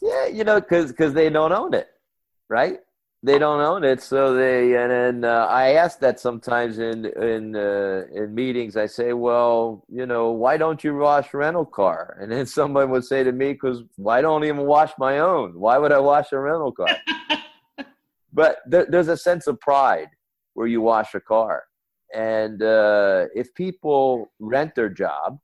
Yeah, 0.00 0.26
you 0.26 0.44
know, 0.44 0.60
because 0.60 0.92
because 0.92 1.12
they 1.12 1.28
don't 1.28 1.52
own 1.52 1.74
it, 1.74 1.88
right? 2.48 2.78
They 3.22 3.38
don't 3.38 3.60
own 3.60 3.84
it 3.84 4.00
so 4.00 4.32
they 4.32 4.74
and 4.76 4.90
then 4.90 5.24
uh, 5.24 5.46
i 5.50 5.72
ask 5.72 5.98
that 6.00 6.18
sometimes 6.18 6.78
in 6.78 7.04
in 7.04 7.54
uh, 7.54 8.04
in 8.14 8.34
meetings. 8.34 8.76
I 8.76 8.86
say 8.86 9.12
well 9.12 9.84
you 9.88 10.06
know 10.06 10.30
why 10.30 10.56
don't 10.56 10.82
you 10.82 10.96
wash 10.96 11.34
rental 11.34 11.66
car? 11.66 12.16
And 12.20 12.32
then 12.32 12.46
someone 12.58 12.90
would 12.90 13.04
say 13.04 13.22
to 13.22 13.32
me 13.32 13.52
because 13.52 13.82
why 13.96 14.20
don't 14.22 14.42
I 14.42 14.46
even 14.46 14.66
wash 14.66 14.92
my 14.98 15.18
own? 15.18 15.58
Why 15.58 15.76
would 15.78 15.92
i 15.92 15.98
wash 15.98 16.32
a 16.32 16.38
rental 16.38 16.72
car 16.72 16.96
but 18.32 18.58
there, 18.66 18.86
there's 18.88 19.08
a 19.08 19.16
sense 19.16 19.46
of 19.46 19.60
pride 19.60 20.08
where 20.54 20.66
you 20.66 20.80
wash 20.80 21.14
a 21.14 21.20
car. 21.20 21.64
And 22.14 22.62
uh, 22.62 23.26
if 23.34 23.54
people 23.54 24.32
rent 24.40 24.74
their 24.74 24.88
job 24.88 25.38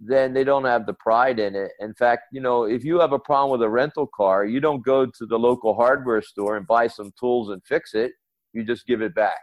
then 0.00 0.32
they 0.32 0.44
don't 0.44 0.64
have 0.64 0.86
the 0.86 0.94
pride 0.94 1.38
in 1.38 1.56
it. 1.56 1.72
In 1.80 1.92
fact, 1.94 2.24
you 2.32 2.40
know, 2.40 2.64
if 2.64 2.84
you 2.84 3.00
have 3.00 3.12
a 3.12 3.18
problem 3.18 3.50
with 3.50 3.62
a 3.62 3.68
rental 3.68 4.06
car, 4.06 4.44
you 4.44 4.60
don't 4.60 4.84
go 4.84 5.06
to 5.06 5.26
the 5.26 5.38
local 5.38 5.74
hardware 5.74 6.22
store 6.22 6.56
and 6.56 6.66
buy 6.66 6.86
some 6.86 7.12
tools 7.18 7.50
and 7.50 7.62
fix 7.64 7.94
it. 7.94 8.12
You 8.52 8.64
just 8.64 8.86
give 8.86 9.02
it 9.02 9.14
back. 9.14 9.38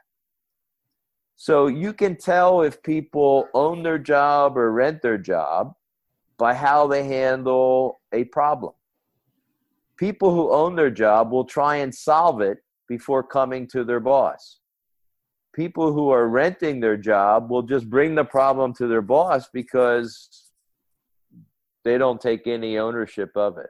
So 1.36 1.68
you 1.68 1.92
can 1.92 2.16
tell 2.16 2.62
if 2.62 2.82
people 2.84 3.50
own 3.54 3.84
their 3.84 4.00
job 4.00 4.58
or 4.58 4.72
rent 4.72 5.02
their 5.02 5.18
job 5.18 5.74
by 6.38 6.54
how 6.54 6.88
they 6.88 7.04
handle 7.04 8.00
a 8.14 8.24
problem. 8.26 8.74
People 9.98 10.34
who 10.34 10.52
own 10.52 10.76
their 10.76 10.92
job 10.92 11.32
will 11.32 11.46
try 11.46 11.78
and 11.78 11.94
solve 11.94 12.40
it 12.42 12.60
before 12.88 13.24
coming 13.24 13.68
to 13.68 13.84
their 13.84 14.00
boss 14.00 14.60
people 15.56 15.94
who 15.94 16.10
are 16.10 16.28
renting 16.28 16.82
their 16.82 16.98
job 16.98 17.50
will 17.50 17.64
just 17.64 17.90
bring 17.90 18.14
the 18.14 18.26
problem 18.26 18.74
to 18.74 18.88
their 18.88 19.02
boss 19.02 19.48
because 19.54 20.45
they 21.86 21.98
don't 21.98 22.20
take 22.20 22.48
any 22.48 22.78
ownership 22.78 23.32
of 23.36 23.58
it. 23.58 23.70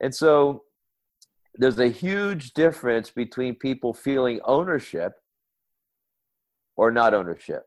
And 0.00 0.14
so 0.14 0.64
there's 1.54 1.78
a 1.78 1.88
huge 1.88 2.52
difference 2.52 3.10
between 3.10 3.54
people 3.54 3.94
feeling 3.94 4.40
ownership 4.44 5.12
or 6.76 6.90
not 6.90 7.14
ownership. 7.14 7.62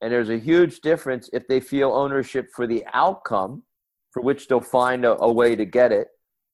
And 0.00 0.12
there's 0.12 0.30
a 0.30 0.38
huge 0.38 0.80
difference 0.80 1.30
if 1.32 1.48
they 1.48 1.60
feel 1.60 1.92
ownership 1.92 2.48
for 2.54 2.66
the 2.66 2.84
outcome 2.92 3.62
for 4.10 4.22
which 4.22 4.48
they'll 4.48 4.60
find 4.60 5.04
a, 5.04 5.18
a 5.20 5.32
way 5.32 5.54
to 5.54 5.64
get 5.64 5.92
it, 5.92 6.08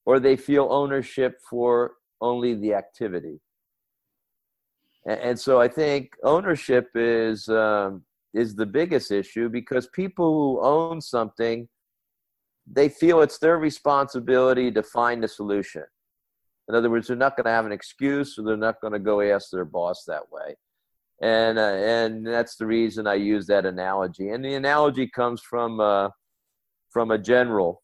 or 0.06 0.18
they 0.18 0.36
feel 0.36 0.68
ownership 0.70 1.38
for 1.48 1.92
only 2.20 2.54
the 2.54 2.74
activity. 2.74 3.40
And, 5.06 5.20
and 5.20 5.40
so 5.40 5.60
I 5.60 5.68
think 5.68 6.10
ownership 6.24 6.88
is 6.94 7.48
um, 7.48 8.02
is 8.32 8.56
the 8.56 8.66
biggest 8.66 9.12
issue 9.12 9.48
because 9.48 9.86
people 9.94 10.56
who 10.56 10.66
own 10.66 11.00
something 11.00 11.68
they 12.66 12.88
feel 12.88 13.20
it's 13.20 13.38
their 13.38 13.58
responsibility 13.58 14.70
to 14.72 14.82
find 14.82 15.22
the 15.22 15.28
solution. 15.28 15.84
In 16.68 16.74
other 16.74 16.90
words, 16.90 17.08
they're 17.08 17.16
not 17.16 17.36
going 17.36 17.44
to 17.44 17.50
have 17.50 17.66
an 17.66 17.72
excuse, 17.72 18.38
or 18.38 18.44
they're 18.44 18.56
not 18.56 18.80
going 18.80 18.94
to 18.94 18.98
go 18.98 19.20
ask 19.20 19.50
their 19.50 19.66
boss 19.66 20.04
that 20.06 20.30
way. 20.32 20.56
And 21.20 21.58
uh, 21.58 21.62
and 21.62 22.26
that's 22.26 22.56
the 22.56 22.66
reason 22.66 23.06
I 23.06 23.14
use 23.14 23.46
that 23.46 23.66
analogy. 23.66 24.30
And 24.30 24.44
the 24.44 24.54
analogy 24.54 25.06
comes 25.06 25.42
from 25.42 25.78
uh, 25.78 26.08
from 26.90 27.10
a 27.10 27.18
general 27.18 27.82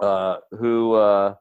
uh, 0.00 0.36
who 0.52 0.94
uh, 0.94 1.34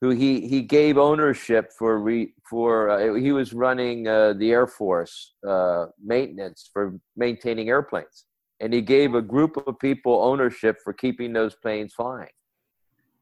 who 0.00 0.10
he 0.10 0.46
he 0.46 0.62
gave 0.62 0.96
ownership 0.96 1.72
for 1.76 1.98
re, 1.98 2.34
for 2.48 2.90
uh, 2.90 3.14
he 3.14 3.32
was 3.32 3.52
running 3.52 4.06
uh, 4.06 4.34
the 4.34 4.52
Air 4.52 4.66
Force 4.66 5.34
maintenance 6.02 6.70
for 6.72 6.98
maintaining 7.16 7.68
airplanes 7.68 8.26
and 8.60 8.72
he 8.72 8.82
gave 8.82 9.14
a 9.14 9.22
group 9.22 9.56
of 9.66 9.78
people 9.78 10.22
ownership 10.22 10.76
for 10.84 10.92
keeping 10.92 11.32
those 11.32 11.56
planes 11.56 11.94
flying. 11.94 12.28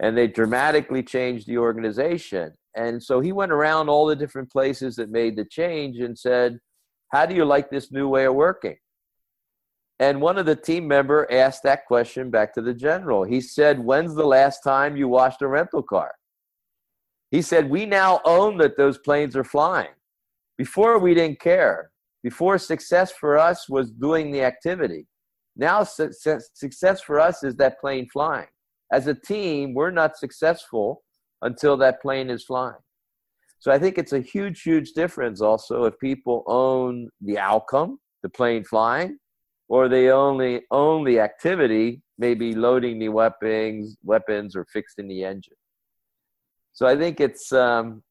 And 0.01 0.17
they 0.17 0.27
dramatically 0.27 1.03
changed 1.03 1.47
the 1.47 1.59
organization. 1.59 2.53
And 2.77 3.03
so 3.03 3.21
he 3.21 3.33
went 3.33 3.53
around 3.53 3.89
all 3.89 4.07
the 4.07 4.17
different 4.17 4.51
places 4.51 4.97
that 4.97 5.11
made 5.11 5.37
the 5.37 5.45
change 5.45 5.99
and 5.99 6.19
said, 6.19 6.59
How 7.13 7.27
do 7.27 7.35
you 7.35 7.45
like 7.45 7.71
this 7.71 7.91
new 7.91 8.09
way 8.09 8.27
of 8.27 8.35
working? 8.35 8.77
And 10.01 10.21
one 10.21 10.39
of 10.39 10.47
the 10.47 10.55
team 10.55 10.87
member 10.87 11.27
asked 11.31 11.65
that 11.65 11.87
question 11.87 12.31
back 12.31 12.55
to 12.55 12.63
the 12.63 12.75
general. 12.75 13.25
He 13.25 13.41
said, 13.41 13.81
When's 13.81 14.15
the 14.15 14.27
last 14.27 14.61
time 14.63 14.97
you 14.97 15.09
washed 15.09 15.43
a 15.43 15.49
rental 15.49 15.83
car? 15.83 16.13
He 17.31 17.43
said, 17.43 17.69
We 17.69 17.87
now 17.87 18.21
own 18.25 18.59
that 18.59 18.77
those 18.77 18.99
planes 18.99 19.37
are 19.37 19.45
flying. 19.45 19.95
Before 20.57 20.99
we 20.99 21.15
didn't 21.15 21.41
care. 21.41 21.91
Before 22.23 22.59
success 22.59 23.13
for 23.13 23.39
us 23.39 23.69
was 23.69 23.91
doing 23.91 24.33
the 24.33 24.43
activity. 24.43 25.07
Now, 25.59 25.83
success 25.83 27.01
for 27.01 27.19
us 27.19 27.43
is 27.43 27.57
that 27.57 27.81
plane 27.81 28.09
flying. 28.13 28.47
As 28.93 29.09
a 29.09 29.15
team, 29.15 29.75
we're 29.75 29.91
not 29.91 30.17
successful 30.17 31.03
until 31.43 31.77
that 31.79 32.01
plane 32.01 32.31
is 32.31 32.45
flying. 32.45 32.79
So 33.59 33.73
I 33.73 33.79
think 33.79 33.99
it's 33.99 34.13
a 34.13 34.21
huge, 34.21 34.63
huge 34.63 34.93
difference 34.93 35.41
also 35.41 35.85
if 35.85 35.99
people 35.99 36.45
own 36.47 37.09
the 37.21 37.39
outcome, 37.39 37.99
the 38.23 38.29
plane 38.29 38.63
flying, 38.65 39.19
or 39.69 39.89
they 39.89 40.11
only 40.11 40.63
own 40.71 41.05
the 41.05 41.19
activity, 41.19 42.03
maybe 42.19 42.55
loading 42.55 43.01
the 43.01 43.09
weapons, 43.09 43.97
weapons 44.05 44.55
or 44.55 44.65
fixing 44.73 45.09
the 45.09 45.25
engine. 45.25 45.57
So 46.73 46.87
I 46.87 46.97
think 46.97 47.21
it's 47.21 47.53
um, 47.53 48.05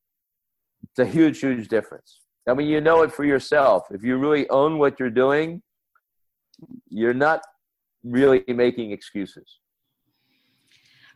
it's 0.84 1.00
a 1.00 1.06
huge, 1.06 1.40
huge 1.40 1.70
difference. 1.70 2.20
I 2.48 2.54
mean, 2.54 2.68
you 2.68 2.82
know 2.82 3.04
it 3.04 3.14
for 3.14 3.24
yourself. 3.24 3.84
If 3.92 4.04
you 4.04 4.18
really 4.18 4.50
own 4.50 4.78
what 4.78 5.00
you're 5.00 5.10
doing, 5.10 5.62
you're 6.90 7.14
not 7.14 7.42
really 8.04 8.44
making 8.48 8.92
excuses. 8.92 9.60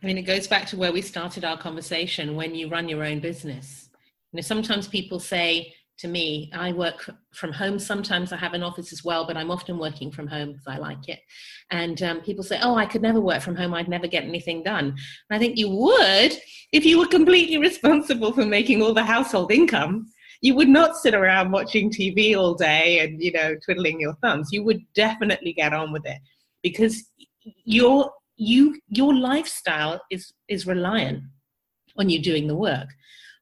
I 0.02 0.06
mean, 0.06 0.18
it 0.18 0.22
goes 0.22 0.48
back 0.48 0.66
to 0.68 0.76
where 0.76 0.92
we 0.92 1.00
started 1.00 1.44
our 1.44 1.56
conversation 1.56 2.34
when 2.34 2.54
you 2.54 2.68
run 2.68 2.88
your 2.88 3.04
own 3.04 3.20
business. 3.20 3.88
You 4.32 4.38
know, 4.38 4.42
sometimes 4.42 4.88
people 4.88 5.20
say 5.20 5.74
to 5.98 6.08
me, 6.08 6.50
I 6.52 6.72
work 6.72 7.08
from 7.32 7.52
home. 7.52 7.78
Sometimes 7.78 8.32
I 8.32 8.36
have 8.36 8.54
an 8.54 8.62
office 8.62 8.92
as 8.92 9.04
well, 9.04 9.24
but 9.24 9.36
I'm 9.36 9.52
often 9.52 9.78
working 9.78 10.10
from 10.10 10.26
home 10.26 10.52
because 10.52 10.66
I 10.66 10.78
like 10.78 11.08
it. 11.08 11.20
And 11.70 12.02
um, 12.02 12.20
people 12.22 12.42
say, 12.42 12.58
Oh, 12.60 12.74
I 12.74 12.86
could 12.86 13.02
never 13.02 13.20
work 13.20 13.42
from 13.42 13.54
home. 13.54 13.72
I'd 13.74 13.88
never 13.88 14.08
get 14.08 14.24
anything 14.24 14.64
done. 14.64 14.86
And 14.86 14.96
I 15.30 15.38
think 15.38 15.56
you 15.56 15.68
would 15.68 16.32
if 16.72 16.84
you 16.84 16.98
were 16.98 17.06
completely 17.06 17.58
responsible 17.68 18.32
for 18.32 18.44
making 18.44 18.82
all 18.82 18.94
the 18.94 19.04
household 19.04 19.52
income 19.52 20.06
you 20.42 20.54
would 20.56 20.68
not 20.68 20.96
sit 20.96 21.14
around 21.14 21.52
watching 21.52 21.90
TV 21.90 22.36
all 22.36 22.54
day 22.54 22.98
and 22.98 23.22
you 23.22 23.32
know 23.32 23.54
twiddling 23.64 24.00
your 24.00 24.14
thumbs. 24.16 24.48
You 24.52 24.62
would 24.64 24.80
definitely 24.94 25.54
get 25.54 25.72
on 25.72 25.92
with 25.92 26.04
it 26.04 26.18
because 26.62 27.04
your 27.64 28.10
you 28.36 28.78
your 28.88 29.14
lifestyle 29.14 30.00
is 30.10 30.32
is 30.48 30.66
reliant 30.66 31.22
on 31.96 32.10
you 32.10 32.20
doing 32.20 32.48
the 32.48 32.56
work. 32.56 32.88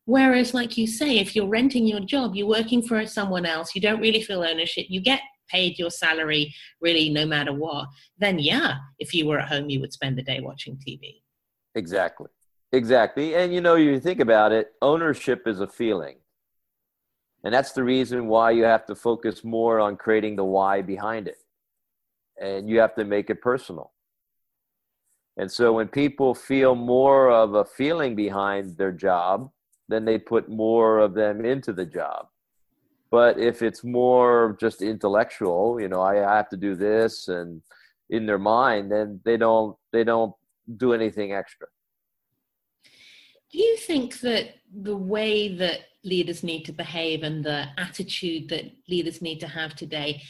Whereas, 0.04 0.54
like 0.54 0.76
you 0.76 0.86
say, 0.86 1.18
if 1.18 1.36
you're 1.36 1.46
renting 1.46 1.86
your 1.86 2.00
job, 2.00 2.34
you're 2.34 2.46
working 2.46 2.82
for 2.82 3.06
someone 3.06 3.46
else, 3.46 3.74
you 3.74 3.80
don't 3.80 4.00
really 4.00 4.22
feel 4.22 4.42
ownership, 4.42 4.86
you 4.88 5.00
get 5.00 5.20
paid 5.48 5.78
your 5.78 5.90
salary 5.90 6.54
really 6.80 7.08
no 7.08 7.26
matter 7.26 7.52
what, 7.52 7.86
then 8.18 8.38
yeah, 8.38 8.76
if 8.98 9.12
you 9.12 9.26
were 9.26 9.40
at 9.40 9.48
home, 9.48 9.68
you 9.68 9.80
would 9.80 9.92
spend 9.92 10.16
the 10.16 10.22
day 10.22 10.40
watching 10.40 10.76
TV. 10.76 11.22
Exactly. 11.74 12.28
Exactly. 12.72 13.34
And 13.34 13.52
you 13.52 13.60
know, 13.60 13.74
you 13.74 13.98
think 14.00 14.20
about 14.20 14.52
it, 14.52 14.72
ownership 14.80 15.46
is 15.46 15.60
a 15.60 15.66
feeling. 15.66 16.16
And 17.44 17.54
that's 17.54 17.72
the 17.72 17.82
reason 17.82 18.26
why 18.26 18.50
you 18.50 18.64
have 18.64 18.86
to 18.86 18.94
focus 18.94 19.44
more 19.44 19.80
on 19.80 19.96
creating 19.96 20.36
the 20.36 20.44
why 20.44 20.82
behind 20.82 21.26
it. 21.26 21.38
And 22.40 22.68
you 22.68 22.78
have 22.80 22.94
to 22.96 23.04
make 23.04 23.30
it 23.30 23.40
personal. 23.40 23.92
And 25.36 25.50
so 25.50 25.72
when 25.72 25.88
people 25.88 26.34
feel 26.34 26.74
more 26.74 27.30
of 27.30 27.54
a 27.54 27.64
feeling 27.64 28.14
behind 28.14 28.76
their 28.76 28.92
job, 28.92 29.50
then 29.88 30.04
they 30.04 30.18
put 30.18 30.48
more 30.48 30.98
of 30.98 31.14
them 31.14 31.44
into 31.44 31.72
the 31.72 31.86
job. 31.86 32.26
But 33.10 33.38
if 33.38 33.62
it's 33.62 33.82
more 33.82 34.56
just 34.60 34.82
intellectual, 34.82 35.80
you 35.80 35.88
know, 35.88 36.02
I 36.02 36.16
have 36.16 36.48
to 36.50 36.56
do 36.56 36.74
this 36.74 37.28
and 37.28 37.62
in 38.10 38.26
their 38.26 38.38
mind, 38.38 38.92
then 38.92 39.20
they 39.24 39.36
don't 39.36 39.76
they 39.92 40.04
don't 40.04 40.34
do 40.76 40.92
anything 40.92 41.32
extra. 41.32 41.66
Do 43.52 43.58
you 43.58 43.76
think 43.76 44.20
that 44.20 44.54
the 44.72 44.96
way 44.96 45.54
that 45.56 45.80
leaders 46.04 46.42
need 46.42 46.64
to 46.64 46.72
behave 46.72 47.22
and 47.22 47.44
the 47.44 47.66
attitude 47.76 48.48
that 48.48 48.70
leaders 48.88 49.20
need 49.20 49.40
to 49.40 49.48
have 49.48 49.74
today 49.74 50.22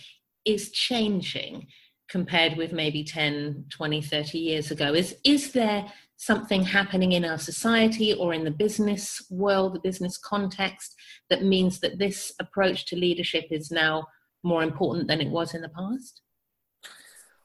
is 0.44 0.70
changing? 0.70 1.66
compared 2.10 2.56
with 2.56 2.72
maybe 2.72 3.04
10 3.04 3.64
20 3.70 4.02
30 4.02 4.38
years 4.38 4.70
ago 4.70 4.92
is 4.92 5.16
is 5.24 5.52
there 5.52 5.86
something 6.16 6.62
happening 6.62 7.12
in 7.12 7.24
our 7.24 7.38
society 7.38 8.12
or 8.12 8.34
in 8.34 8.44
the 8.44 8.50
business 8.50 9.24
world 9.30 9.74
the 9.74 9.80
business 9.80 10.18
context 10.18 10.94
that 11.30 11.44
means 11.44 11.80
that 11.80 11.98
this 11.98 12.32
approach 12.40 12.84
to 12.84 12.96
leadership 12.96 13.46
is 13.50 13.70
now 13.70 14.04
more 14.42 14.62
important 14.62 15.06
than 15.06 15.20
it 15.20 15.30
was 15.30 15.54
in 15.54 15.62
the 15.62 15.68
past 15.68 16.20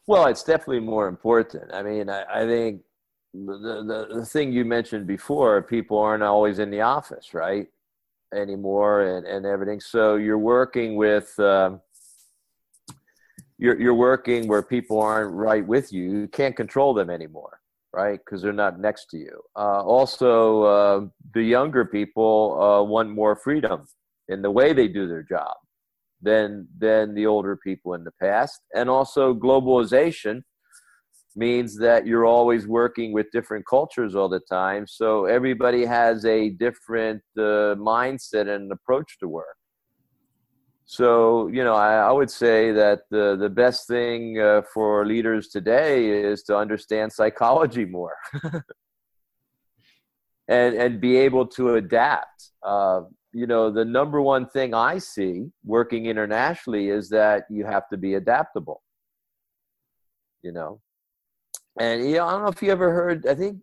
well 0.08 0.26
it's 0.26 0.44
definitely 0.44 0.80
more 0.80 1.08
important 1.08 1.72
i 1.74 1.84
mean 1.84 2.10
i, 2.10 2.24
I 2.42 2.46
think 2.46 2.82
the, 3.46 4.08
the, 4.10 4.16
the 4.20 4.26
thing 4.26 4.52
you 4.52 4.66
mentioned 4.66 5.08
before 5.08 5.62
people 5.62 5.98
aren't 5.98 6.24
always 6.24 6.60
in 6.60 6.70
the 6.70 6.82
office 6.82 7.34
right 7.34 7.68
anymore 8.34 9.02
and, 9.02 9.26
and 9.28 9.46
everything 9.46 9.80
so 9.80 10.16
you're 10.16 10.38
working 10.38 10.96
with 10.96 11.38
um, 11.40 11.82
you're 13.58 13.80
you're 13.80 13.96
working 13.96 14.48
where 14.48 14.62
people 14.62 15.00
aren't 15.00 15.34
right 15.34 15.66
with 15.66 15.94
you. 15.94 16.04
You 16.04 16.28
can't 16.28 16.56
control 16.56 16.94
them 16.94 17.10
anymore, 17.10 17.62
right? 17.94 18.20
Because 18.20 18.42
they're 18.42 18.54
not 18.54 18.80
next 18.80 19.06
to 19.12 19.18
you. 19.18 19.42
Uh, 19.56 19.82
also, 19.84 20.64
uh, 20.64 21.08
the 21.34 21.44
younger 21.44 21.86
people 21.86 22.62
uh, 22.62 22.84
want 22.84 23.10
more 23.10 23.36
freedom 23.36 23.88
in 24.28 24.42
the 24.42 24.52
way 24.52 24.74
they 24.74 24.88
do 24.88 25.08
their 25.08 25.24
job 25.24 25.56
than 26.22 26.68
than 26.78 27.16
the 27.16 27.26
older 27.26 27.56
people 27.56 27.94
in 27.94 28.04
the 28.04 28.12
past. 28.22 28.62
And 28.74 28.90
also, 28.90 29.34
globalization 29.34 30.44
means 31.36 31.78
that 31.78 32.08
you're 32.08 32.26
always 32.26 32.66
working 32.68 33.12
with 33.12 33.32
different 33.32 33.66
cultures 33.68 34.16
all 34.16 34.30
the 34.30 34.40
time. 34.40 34.88
So 34.88 35.26
everybody 35.26 35.86
has 35.86 36.26
a 36.26 36.50
different 36.50 37.22
uh, 37.38 37.76
mindset 37.76 38.48
and 38.48 38.72
approach 38.72 39.18
to 39.20 39.28
work. 39.28 39.58
So, 40.86 41.48
you 41.48 41.64
know, 41.64 41.74
I, 41.74 41.96
I, 41.96 42.12
would 42.12 42.30
say 42.30 42.72
that 42.72 43.02
the, 43.10 43.36
the 43.36 43.50
best 43.50 43.88
thing 43.88 44.40
uh, 44.40 44.62
for 44.72 45.04
leaders 45.04 45.48
today 45.48 46.10
is 46.10 46.44
to 46.44 46.56
understand 46.56 47.12
psychology 47.12 47.86
more 47.86 48.16
and, 50.48 50.76
and 50.76 51.02
be 51.02 51.18
able 51.18 51.48
to 51.48 51.76
adapt. 51.76 52.52
Uh, 52.64 53.02
you 53.34 53.48
know, 53.48 53.72
the 53.72 53.84
number 53.84 54.22
one 54.22 54.48
thing 54.48 54.76
I 54.76 55.00
see 55.00 55.48
working 55.66 56.06
internationally 56.06 56.90
is 56.90 57.10
that 57.10 57.46
you 57.50 57.66
have 57.66 57.90
to 57.90 57.98
be 57.98 58.14
adaptable, 58.14 58.84
you 60.44 60.52
know. 60.52 60.82
And, 61.80 62.10
you 62.10 62.16
know, 62.16 62.26
I 62.26 62.32
don't 62.32 62.44
know 62.44 62.50
if 62.50 62.62
you 62.62 62.72
ever 62.72 62.92
heard, 62.92 63.28
I 63.28 63.36
think 63.36 63.60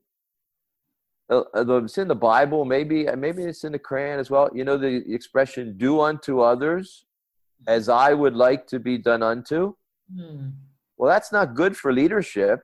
uh, 1.30 1.44
uh 1.54 1.84
it's 1.84 1.98
in 1.98 2.08
the 2.08 2.14
Bible, 2.14 2.64
maybe 2.64 3.06
maybe 3.16 3.42
it's 3.44 3.64
in 3.64 3.72
the 3.72 3.78
Quran 3.78 4.18
as 4.18 4.30
well. 4.30 4.50
You 4.52 4.64
know 4.64 4.76
the 4.76 5.02
expression 5.12 5.78
"do 5.78 6.00
unto 6.00 6.40
others 6.40 7.04
as 7.66 7.88
I 7.88 8.12
would 8.12 8.34
like 8.34 8.66
to 8.68 8.78
be 8.78 8.98
done 8.98 9.22
unto. 9.22 9.74
Hmm. 10.14 10.50
Well, 10.96 11.10
that's 11.10 11.32
not 11.32 11.54
good 11.54 11.76
for 11.76 11.92
leadership. 11.92 12.60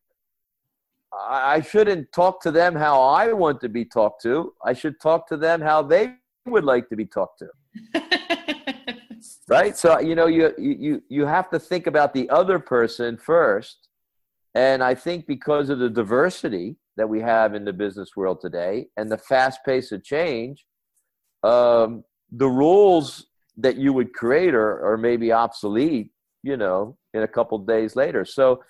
I 1.12 1.62
shouldn't 1.62 2.12
talk 2.12 2.42
to 2.42 2.50
them 2.50 2.74
how 2.74 3.00
I 3.00 3.32
want 3.32 3.60
to 3.62 3.68
be 3.68 3.84
talked 3.84 4.22
to. 4.22 4.52
I 4.62 4.74
should 4.74 5.00
talk 5.00 5.26
to 5.28 5.36
them 5.36 5.60
how 5.62 5.82
they 5.82 6.14
would 6.46 6.64
like 6.64 6.88
to 6.90 6.96
be 6.96 7.06
talked 7.06 7.40
to. 7.40 7.48
right? 9.48 9.76
So 9.76 9.98
you 10.00 10.14
know, 10.14 10.26
you 10.26 10.52
you 10.58 11.02
you 11.08 11.24
have 11.26 11.48
to 11.50 11.58
think 11.58 11.86
about 11.86 12.12
the 12.12 12.28
other 12.30 12.58
person 12.58 13.16
first. 13.16 13.87
And 14.58 14.82
I 14.82 14.92
think 14.92 15.28
because 15.28 15.70
of 15.70 15.78
the 15.78 15.88
diversity 15.88 16.74
that 16.96 17.08
we 17.08 17.20
have 17.20 17.54
in 17.54 17.64
the 17.64 17.72
business 17.72 18.16
world 18.16 18.40
today 18.40 18.88
and 18.96 19.08
the 19.08 19.16
fast 19.16 19.60
pace 19.64 19.92
of 19.92 20.02
change, 20.02 20.66
um, 21.44 22.02
the 22.32 22.48
rules 22.48 23.28
that 23.56 23.76
you 23.76 23.92
would 23.92 24.12
create 24.12 24.54
are, 24.54 24.84
are 24.84 24.98
maybe 24.98 25.30
obsolete, 25.30 26.10
you 26.42 26.56
know, 26.56 26.98
in 27.14 27.22
a 27.22 27.28
couple 27.28 27.56
days 27.58 27.94
later. 27.94 28.24
So 28.24 28.60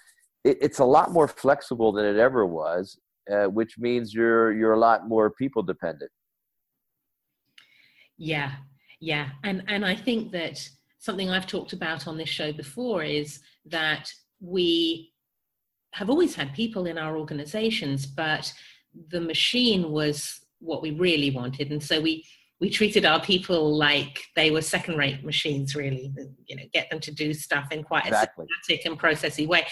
it, 0.45 0.59
it's 0.61 0.79
a 0.79 0.85
lot 0.85 1.11
more 1.11 1.27
flexible 1.27 1.91
than 1.91 2.05
it 2.05 2.19
ever 2.19 2.45
was, 2.45 2.99
uh, 3.33 3.47
which 3.47 3.79
means 3.79 4.13
you're 4.13 4.53
you're 4.53 4.75
a 4.75 4.79
lot 4.79 5.09
more 5.09 5.31
people 5.31 5.63
dependent. 5.63 6.11
Yeah, 8.19 8.53
yeah, 9.01 9.31
and 9.43 9.65
and 9.69 9.87
I 9.87 9.97
think 9.97 10.33
that 10.33 10.69
something 10.99 11.31
I've 11.31 11.47
talked 11.47 11.73
about 11.73 12.07
on 12.07 12.19
this 12.19 12.29
show 12.29 12.53
before 12.53 13.05
is 13.05 13.41
that 13.65 14.13
we 14.39 15.15
have 15.95 16.11
always 16.11 16.35
had 16.35 16.55
people 16.55 16.87
in 16.87 16.99
our 16.99 17.17
organizations, 17.17 18.07
but 18.07 18.53
the 19.11 19.21
machine 19.21 19.91
was 19.91 20.41
what 20.61 20.83
we 20.83 20.91
really 20.93 21.31
wanted, 21.31 21.71
and 21.71 21.83
so 21.83 22.01
we 22.01 22.25
we 22.61 22.69
treated 22.69 23.05
our 23.05 23.21
people 23.21 23.77
like 23.77 24.21
they 24.35 24.51
were 24.51 24.61
second 24.63 24.97
rate 24.97 25.25
machines 25.25 25.75
really 25.75 26.13
you 26.47 26.57
know 26.57 26.63
get 26.73 26.91
them 26.91 27.01
to 27.01 27.13
do 27.13 27.33
stuff 27.33 27.71
in 27.71 27.83
quite 27.83 28.07
exactly. 28.07 28.45
a 28.45 28.49
systematic 28.65 28.87
and 28.87 29.01
processy 29.01 29.47
way 29.47 29.67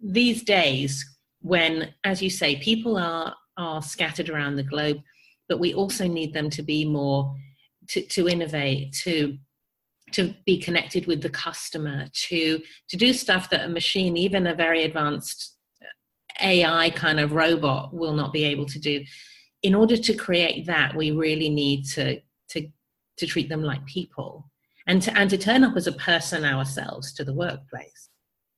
these 0.00 0.42
days 0.42 1.04
when 1.40 1.92
as 2.04 2.22
you 2.22 2.30
say 2.30 2.56
people 2.56 2.96
are 2.96 3.34
are 3.56 3.82
scattered 3.82 4.28
around 4.28 4.56
the 4.56 4.62
globe 4.62 4.98
but 5.48 5.60
we 5.60 5.74
also 5.74 6.06
need 6.06 6.32
them 6.32 6.48
to 6.50 6.62
be 6.62 6.84
more 6.84 7.34
to, 7.88 8.02
to 8.02 8.28
innovate 8.28 8.92
to 8.92 9.36
to 10.12 10.34
be 10.46 10.58
connected 10.58 11.06
with 11.06 11.22
the 11.22 11.30
customer 11.30 12.06
to 12.12 12.60
to 12.88 12.96
do 12.96 13.12
stuff 13.12 13.50
that 13.50 13.64
a 13.64 13.68
machine 13.68 14.16
even 14.16 14.46
a 14.46 14.54
very 14.54 14.84
advanced 14.84 15.56
ai 16.42 16.90
kind 16.90 17.20
of 17.20 17.32
robot 17.32 17.92
will 17.92 18.14
not 18.14 18.32
be 18.32 18.44
able 18.44 18.66
to 18.66 18.78
do 18.78 19.02
in 19.62 19.74
order 19.74 19.96
to 19.96 20.14
create 20.14 20.66
that, 20.66 20.96
we 20.96 21.10
really 21.10 21.48
need 21.48 21.84
to 21.86 22.20
to 22.50 22.68
to 23.18 23.26
treat 23.26 23.48
them 23.48 23.62
like 23.62 23.84
people 23.86 24.50
and 24.86 25.02
to 25.02 25.16
and 25.16 25.28
to 25.30 25.38
turn 25.38 25.64
up 25.64 25.76
as 25.76 25.86
a 25.86 25.92
person 25.92 26.44
ourselves 26.44 27.12
to 27.14 27.24
the 27.24 27.34
workplace. 27.34 28.08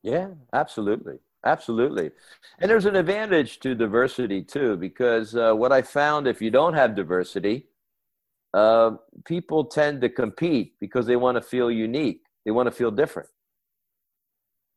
Yeah, 0.03 0.29
absolutely. 0.53 1.19
Absolutely. 1.45 2.13
And 2.61 2.71
there's 2.71 2.87
an 2.87 2.95
advantage 2.95 3.59
to 3.61 3.75
diversity 3.75 4.45
too, 4.45 4.77
because 4.77 5.35
uh, 5.35 5.53
what 5.53 5.73
I 5.73 5.83
found 5.83 6.29
if 6.29 6.41
you 6.41 6.53
don't 6.53 6.75
have 6.75 6.95
diversity, 6.95 7.67
uh, 8.55 8.93
people 9.25 9.65
tend 9.65 10.01
to 10.03 10.09
compete 10.09 10.75
because 10.81 11.07
they 11.07 11.17
want 11.17 11.37
to 11.37 11.43
feel 11.43 11.71
unique, 11.71 12.21
they 12.45 12.51
want 12.51 12.67
to 12.67 12.73
feel 12.73 12.91
different. 12.91 13.29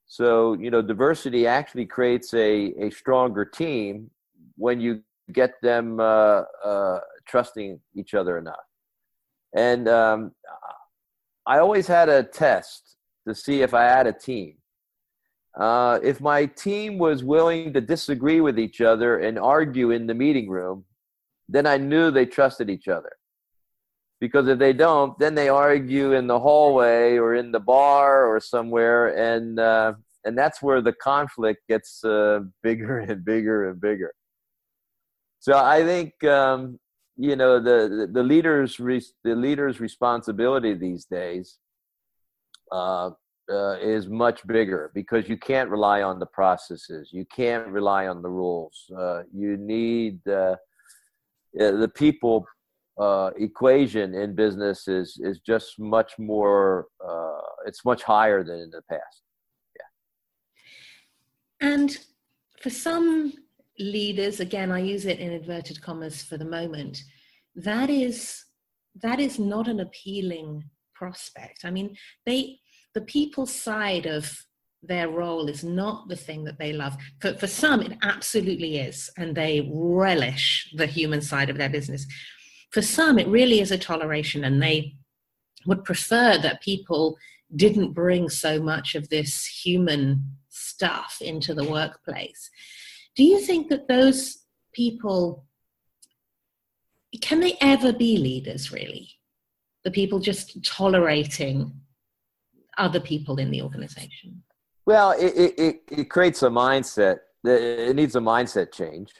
So, 0.07 0.53
you 0.53 0.69
know, 0.69 0.81
diversity 0.81 1.47
actually 1.47 1.85
creates 1.85 2.33
a, 2.33 2.73
a 2.79 2.89
stronger 2.91 3.43
team 3.43 4.11
when 4.55 4.79
you 4.79 5.01
get 5.33 5.53
them 5.61 5.99
uh, 5.99 6.43
uh, 6.63 6.99
trusting 7.27 7.79
each 7.95 8.13
other 8.13 8.37
enough. 8.37 8.55
And 9.55 9.87
um, 9.87 10.31
I 11.47 11.59
always 11.59 11.87
had 11.87 12.09
a 12.09 12.23
test 12.23 12.97
to 13.27 13.33
see 13.33 13.61
if 13.61 13.73
I 13.73 13.83
had 13.83 14.07
a 14.07 14.13
team. 14.13 14.55
Uh, 15.59 15.99
if 16.03 16.19
my 16.19 16.45
team 16.45 16.97
was 16.97 17.23
willing 17.23 17.73
to 17.73 17.81
disagree 17.81 18.41
with 18.41 18.59
each 18.59 18.81
other 18.81 19.19
and 19.19 19.39
argue 19.39 19.91
in 19.91 20.05
the 20.05 20.13
meeting 20.13 20.49
room, 20.49 20.83
then 21.47 21.65
I 21.65 21.77
knew 21.77 22.11
they 22.11 22.25
trusted 22.25 22.69
each 22.69 22.87
other. 22.87 23.11
Because 24.19 24.47
if 24.47 24.59
they 24.59 24.73
don't, 24.73 25.17
then 25.19 25.35
they 25.35 25.49
argue 25.49 26.13
in 26.13 26.27
the 26.27 26.39
hallway 26.39 27.17
or 27.17 27.35
in 27.35 27.51
the 27.51 27.59
bar 27.59 28.25
or 28.25 28.39
somewhere, 28.39 29.35
and 29.35 29.59
uh, 29.59 29.93
and 30.23 30.37
that's 30.37 30.61
where 30.61 30.81
the 30.81 30.93
conflict 30.93 31.61
gets 31.67 32.03
uh, 32.03 32.39
bigger 32.63 32.99
and 32.99 33.23
bigger 33.23 33.69
and 33.69 33.79
bigger. 33.79 34.13
So 35.39 35.57
I 35.57 35.83
think 35.83 36.23
um, 36.23 36.79
you 37.17 37.35
know 37.35 37.59
the 37.59 38.09
the 38.11 38.23
leaders 38.23 38.77
the 38.77 39.35
leaders' 39.35 39.79
responsibility 39.79 40.73
these 40.73 41.05
days 41.05 41.57
uh, 42.71 43.11
uh, 43.49 43.77
is 43.79 44.07
much 44.07 44.45
bigger 44.47 44.91
because 44.93 45.29
you 45.29 45.37
can't 45.37 45.69
rely 45.69 46.01
on 46.01 46.19
the 46.19 46.25
processes, 46.25 47.09
you 47.11 47.25
can't 47.25 47.67
rely 47.67 48.07
on 48.07 48.21
the 48.21 48.29
rules. 48.29 48.89
Uh, 48.97 49.21
you 49.31 49.55
need 49.57 50.19
uh, 50.27 50.55
the 51.53 51.91
people 51.93 52.45
uh, 52.97 53.31
equation 53.37 54.13
in 54.13 54.35
business 54.35 54.87
is 54.87 55.19
is 55.21 55.39
just 55.39 55.79
much 55.79 56.17
more. 56.17 56.87
Uh, 57.05 57.41
it's 57.65 57.83
much 57.83 58.03
higher 58.03 58.43
than 58.43 58.59
in 58.59 58.69
the 58.69 58.81
past. 58.89 59.23
Yeah. 59.75 61.71
And 61.73 61.97
for 62.61 62.69
some 62.69 63.33
leaders 63.77 64.39
again 64.39 64.71
i 64.71 64.79
use 64.79 65.05
it 65.05 65.19
in 65.19 65.31
inverted 65.31 65.81
commas 65.81 66.23
for 66.23 66.37
the 66.37 66.45
moment 66.45 67.03
that 67.55 67.89
is 67.89 68.45
that 69.03 69.19
is 69.19 69.37
not 69.37 69.67
an 69.67 69.81
appealing 69.81 70.63
prospect 70.93 71.65
i 71.65 71.71
mean 71.71 71.95
they 72.25 72.57
the 72.93 73.01
people 73.01 73.45
side 73.45 74.05
of 74.05 74.35
their 74.81 75.09
role 75.09 75.49
is 75.49 75.63
not 75.63 76.07
the 76.07 76.15
thing 76.15 76.43
that 76.43 76.57
they 76.57 76.71
love 76.71 76.95
for, 77.19 77.33
for 77.33 77.47
some 77.47 77.81
it 77.81 77.97
absolutely 78.01 78.77
is 78.77 79.09
and 79.17 79.35
they 79.35 79.69
relish 79.73 80.71
the 80.77 80.87
human 80.87 81.21
side 81.21 81.49
of 81.49 81.57
their 81.57 81.69
business 81.69 82.05
for 82.71 82.81
some 82.81 83.19
it 83.19 83.27
really 83.27 83.59
is 83.59 83.71
a 83.71 83.77
toleration 83.77 84.43
and 84.43 84.61
they 84.61 84.95
would 85.65 85.83
prefer 85.83 86.37
that 86.37 86.61
people 86.61 87.17
didn't 87.55 87.93
bring 87.93 88.29
so 88.29 88.61
much 88.61 88.95
of 88.95 89.09
this 89.09 89.45
human 89.45 90.23
stuff 90.49 91.17
into 91.21 91.53
the 91.53 91.63
workplace 91.63 92.49
do 93.15 93.23
you 93.23 93.39
think 93.39 93.69
that 93.69 93.87
those 93.87 94.43
people 94.73 95.45
can 97.21 97.39
they 97.39 97.57
ever 97.61 97.93
be 97.93 98.17
leaders 98.17 98.71
really? 98.71 99.09
The 99.83 99.91
people 99.91 100.19
just 100.19 100.63
tolerating 100.63 101.71
other 102.77 102.99
people 102.99 103.37
in 103.37 103.51
the 103.51 103.61
organization? 103.61 104.43
Well, 104.85 105.11
it, 105.11 105.53
it, 105.57 105.81
it 105.89 106.09
creates 106.09 106.43
a 106.43 106.49
mindset. 106.49 107.19
It 107.43 107.95
needs 107.95 108.15
a 108.15 108.19
mindset 108.19 108.73
change 108.73 109.13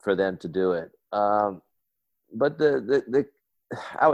for 0.00 0.14
them 0.14 0.36
to 0.38 0.48
do 0.48 0.72
it. 0.72 0.90
Um, 1.12 1.62
but 2.32 2.58
the, 2.58 2.80
the, 2.80 3.04
the 3.08 3.26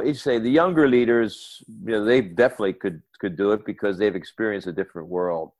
you 0.05 0.15
say 0.15 0.39
the 0.39 0.51
younger 0.51 0.89
leaders, 0.89 1.63
you 1.85 1.93
know, 1.93 2.05
they 2.05 2.21
definitely 2.21 2.73
could 2.73 3.03
could 3.21 3.37
do 3.37 3.53
it 3.53 3.65
because 3.65 3.99
they've 3.99 4.17
experienced 4.17 4.67
a 4.67 4.73
different 4.73 5.09
world. 5.09 5.53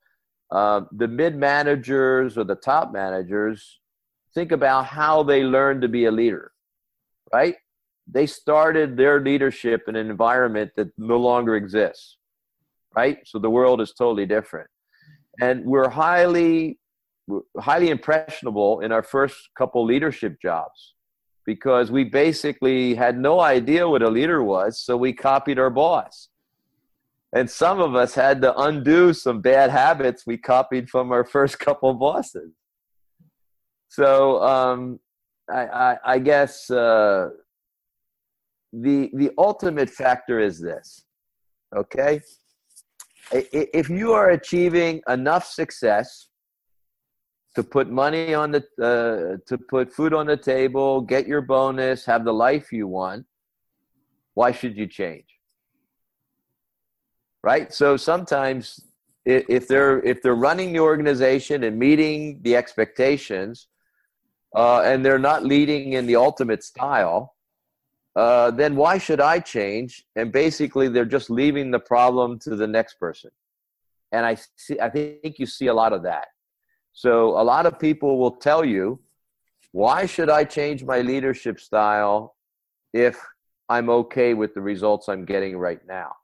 Uh, 0.51 0.81
the 0.91 1.07
mid 1.07 1.35
managers 1.35 2.37
or 2.37 2.43
the 2.43 2.55
top 2.55 2.91
managers 2.91 3.79
think 4.33 4.51
about 4.51 4.85
how 4.85 5.23
they 5.23 5.43
learned 5.43 5.81
to 5.81 5.87
be 5.87 6.05
a 6.05 6.11
leader, 6.11 6.51
right? 7.33 7.55
They 8.07 8.27
started 8.27 8.97
their 8.97 9.19
leadership 9.21 9.83
in 9.87 9.95
an 9.95 10.09
environment 10.09 10.71
that 10.75 10.89
no 10.97 11.17
longer 11.17 11.55
exists, 11.55 12.17
right? 12.95 13.17
So 13.25 13.39
the 13.39 13.49
world 13.49 13.81
is 13.81 13.93
totally 13.93 14.25
different, 14.25 14.69
and 15.41 15.65
we're 15.65 15.89
highly 15.89 16.79
highly 17.59 17.89
impressionable 17.89 18.81
in 18.81 18.91
our 18.91 19.01
first 19.01 19.49
couple 19.57 19.83
leadership 19.83 20.39
jobs 20.39 20.94
because 21.45 21.91
we 21.91 22.03
basically 22.03 22.95
had 22.95 23.17
no 23.17 23.39
idea 23.39 23.87
what 23.87 24.01
a 24.01 24.09
leader 24.09 24.43
was, 24.43 24.79
so 24.79 24.97
we 24.97 25.13
copied 25.13 25.59
our 25.59 25.69
boss. 25.69 26.29
And 27.33 27.49
some 27.49 27.79
of 27.79 27.95
us 27.95 28.15
had 28.15 28.41
to 28.41 28.57
undo 28.57 29.13
some 29.13 29.41
bad 29.41 29.69
habits 29.69 30.25
we 30.25 30.37
copied 30.37 30.89
from 30.89 31.11
our 31.11 31.23
first 31.35 31.59
couple 31.59 31.93
bosses. 31.93 32.51
So 33.89 34.41
um, 34.41 34.99
I, 35.49 35.65
I, 35.67 35.97
I, 36.05 36.19
guess 36.19 36.69
uh, 36.69 37.29
the 38.73 39.09
the 39.13 39.31
ultimate 39.37 39.89
factor 39.89 40.39
is 40.39 40.59
this. 40.59 41.03
Okay, 41.75 42.21
if 43.31 43.89
you 43.89 44.11
are 44.13 44.31
achieving 44.31 45.01
enough 45.07 45.45
success 45.45 46.27
to 47.55 47.63
put 47.63 47.89
money 47.89 48.33
on 48.33 48.51
the 48.51 48.63
uh, 48.81 49.37
to 49.47 49.57
put 49.57 49.93
food 49.93 50.13
on 50.13 50.27
the 50.27 50.37
table, 50.37 51.01
get 51.01 51.27
your 51.27 51.41
bonus, 51.41 52.05
have 52.05 52.25
the 52.25 52.33
life 52.33 52.71
you 52.71 52.87
want, 52.87 53.25
why 54.33 54.51
should 54.51 54.77
you 54.77 54.87
change? 54.87 55.25
Right? 57.43 57.73
So 57.73 57.97
sometimes 57.97 58.81
if 59.25 59.67
they're 59.67 60.01
if 60.03 60.21
they're 60.21 60.35
running 60.35 60.71
the 60.71 60.79
organization 60.79 61.63
and 61.63 61.77
meeting 61.77 62.39
the 62.43 62.55
expectations 62.55 63.67
uh, 64.55 64.81
and 64.81 65.03
they're 65.03 65.19
not 65.19 65.43
leading 65.43 65.93
in 65.93 66.05
the 66.05 66.15
ultimate 66.15 66.63
style 66.63 67.35
uh, 68.15 68.51
then 68.51 68.75
why 68.75 68.97
should 68.97 69.19
i 69.19 69.39
change 69.39 70.05
and 70.15 70.31
basically 70.31 70.87
they're 70.87 71.05
just 71.05 71.29
leaving 71.29 71.71
the 71.71 71.79
problem 71.79 72.37
to 72.37 72.55
the 72.55 72.67
next 72.67 72.99
person 72.99 73.31
and 74.11 74.25
i 74.25 74.37
see 74.55 74.79
i 74.79 74.89
think 74.89 75.39
you 75.39 75.47
see 75.47 75.67
a 75.67 75.73
lot 75.73 75.91
of 75.91 76.03
that 76.03 76.27
so 76.95 77.39
a 77.39 77.43
lot 77.43 77.65
of 77.65 77.77
people 77.77 78.17
will 78.17 78.37
tell 78.37 78.63
you, 78.63 78.99
why 79.73 80.05
should 80.05 80.29
I 80.29 80.45
change 80.45 80.85
my 80.85 81.01
leadership 81.01 81.59
style 81.59 82.37
if 82.93 83.19
I'm 83.67 83.89
okay 83.89 84.33
with 84.33 84.53
the 84.53 84.61
results 84.61 85.09
I'm 85.09 85.25
getting 85.25 85.57
right 85.57 85.85
now? 85.85 86.15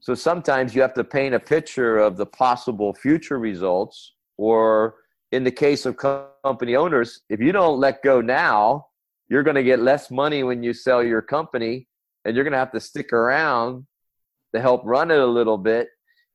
So 0.00 0.14
sometimes 0.14 0.74
you 0.74 0.82
have 0.82 0.92
to 0.94 1.04
paint 1.04 1.34
a 1.34 1.40
picture 1.40 1.96
of 1.96 2.18
the 2.18 2.26
possible 2.26 2.92
future 2.92 3.38
results, 3.38 4.12
or 4.36 4.96
in 5.30 5.44
the 5.44 5.50
case 5.50 5.86
of 5.86 5.96
company 5.96 6.76
owners, 6.76 7.22
if 7.30 7.40
you 7.40 7.50
don't 7.50 7.80
let 7.80 8.02
go 8.02 8.20
now, 8.20 8.88
you're 9.30 9.42
going 9.42 9.56
to 9.56 9.62
get 9.62 9.80
less 9.80 10.10
money 10.10 10.42
when 10.42 10.62
you 10.62 10.74
sell 10.74 11.02
your 11.02 11.22
company, 11.22 11.88
and 12.26 12.36
you're 12.36 12.44
going 12.44 12.52
to 12.52 12.58
have 12.58 12.72
to 12.72 12.80
stick 12.80 13.14
around 13.14 13.86
to 14.54 14.60
help 14.60 14.82
run 14.84 15.10
it 15.10 15.20
a 15.20 15.26
little 15.26 15.56
bit. 15.56 15.88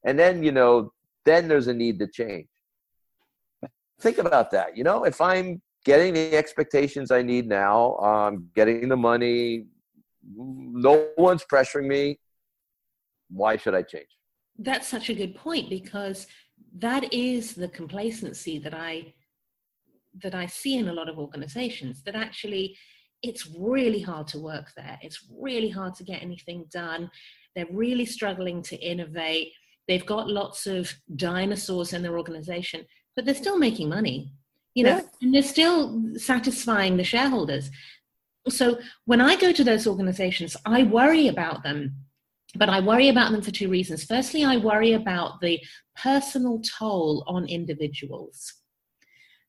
And 0.03 0.17
then, 0.17 0.41
you 0.41 0.51
know, 0.51 0.93
then 1.25 1.47
there's 1.47 1.67
a 1.67 1.73
need 1.75 1.99
to 1.99 2.07
change 2.07 2.47
think 3.99 4.17
about 4.17 4.51
that. 4.51 4.77
You 4.77 4.83
know, 4.83 5.03
if 5.03 5.21
I'm 5.21 5.61
getting 5.85 6.13
the 6.13 6.35
expectations 6.35 7.11
I 7.11 7.21
need 7.21 7.47
now, 7.47 7.95
um, 7.97 8.47
getting 8.55 8.89
the 8.89 8.97
money, 8.97 9.65
no 10.35 11.07
one's 11.17 11.45
pressuring 11.45 11.87
me. 11.87 12.19
Why 13.29 13.57
should 13.57 13.75
I 13.75 13.83
change? 13.83 14.07
That's 14.59 14.87
such 14.87 15.09
a 15.09 15.13
good 15.13 15.35
point 15.35 15.69
because 15.69 16.27
that 16.77 17.13
is 17.13 17.53
the 17.53 17.67
complacency 17.67 18.59
that 18.59 18.73
I 18.73 19.13
that 20.23 20.33
I 20.33 20.47
see 20.47 20.77
in 20.77 20.87
a 20.87 20.93
lot 20.93 21.09
of 21.09 21.19
organizations 21.19 22.01
that 22.03 22.15
actually 22.15 22.75
it's 23.21 23.47
really 23.57 24.01
hard 24.01 24.27
to 24.27 24.39
work 24.39 24.71
there. 24.75 24.97
It's 25.01 25.27
really 25.31 25.69
hard 25.69 25.93
to 25.95 26.03
get 26.03 26.23
anything 26.23 26.65
done. 26.71 27.09
They're 27.55 27.67
really 27.71 28.05
struggling 28.05 28.61
to 28.63 28.75
innovate. 28.77 29.51
They've 29.87 30.05
got 30.05 30.29
lots 30.29 30.65
of 30.67 30.91
dinosaurs 31.15 31.93
in 31.93 32.01
their 32.01 32.17
organization 32.17 32.85
but 33.17 33.25
they're 33.25 33.33
still 33.33 33.57
making 33.57 33.89
money, 33.89 34.31
you 34.75 34.83
know, 34.83 35.01
and 35.21 35.33
they're 35.33 35.41
still 35.41 36.03
satisfying 36.17 36.95
the 36.95 37.03
shareholders. 37.03 37.71
So 38.47 38.77
when 39.05 39.19
I 39.19 39.35
go 39.35 39.51
to 39.51 39.63
those 39.63 39.87
organizations, 39.87 40.55
I 40.67 40.83
worry 40.83 41.27
about 41.27 41.63
them, 41.63 41.95
but 42.55 42.69
I 42.69 42.79
worry 42.79 43.09
about 43.09 43.31
them 43.31 43.41
for 43.41 43.49
two 43.49 43.69
reasons. 43.69 44.03
Firstly, 44.03 44.45
I 44.45 44.57
worry 44.57 44.93
about 44.93 45.41
the 45.41 45.59
personal 46.01 46.61
toll 46.61 47.23
on 47.27 47.47
individuals. 47.47 48.53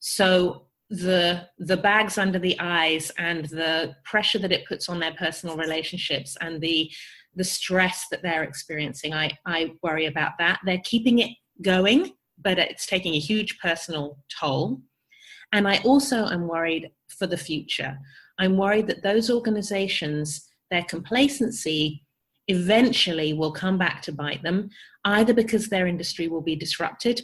So 0.00 0.68
the 0.88 1.46
the 1.58 1.76
bags 1.76 2.16
under 2.16 2.38
the 2.38 2.58
eyes 2.58 3.12
and 3.18 3.44
the 3.50 3.94
pressure 4.04 4.38
that 4.38 4.52
it 4.52 4.66
puts 4.66 4.88
on 4.88 4.98
their 4.98 5.12
personal 5.12 5.58
relationships 5.58 6.38
and 6.40 6.62
the 6.62 6.90
the 7.34 7.44
stress 7.44 8.06
that 8.10 8.22
they're 8.22 8.42
experiencing 8.42 9.12
i 9.12 9.30
i 9.44 9.70
worry 9.82 10.06
about 10.06 10.32
that 10.38 10.58
they're 10.64 10.80
keeping 10.84 11.18
it 11.18 11.28
going 11.60 12.10
but 12.42 12.58
it's 12.58 12.86
taking 12.86 13.14
a 13.14 13.20
huge 13.20 13.58
personal 13.58 14.18
toll. 14.40 14.80
And 15.52 15.66
I 15.66 15.78
also 15.78 16.26
am 16.26 16.46
worried 16.46 16.90
for 17.08 17.26
the 17.26 17.36
future. 17.36 17.98
I'm 18.38 18.56
worried 18.56 18.86
that 18.88 19.02
those 19.02 19.30
organizations, 19.30 20.48
their 20.70 20.84
complacency 20.84 22.04
eventually 22.48 23.32
will 23.32 23.52
come 23.52 23.78
back 23.78 24.02
to 24.02 24.12
bite 24.12 24.42
them, 24.42 24.70
either 25.04 25.34
because 25.34 25.68
their 25.68 25.86
industry 25.86 26.28
will 26.28 26.40
be 26.40 26.56
disrupted 26.56 27.20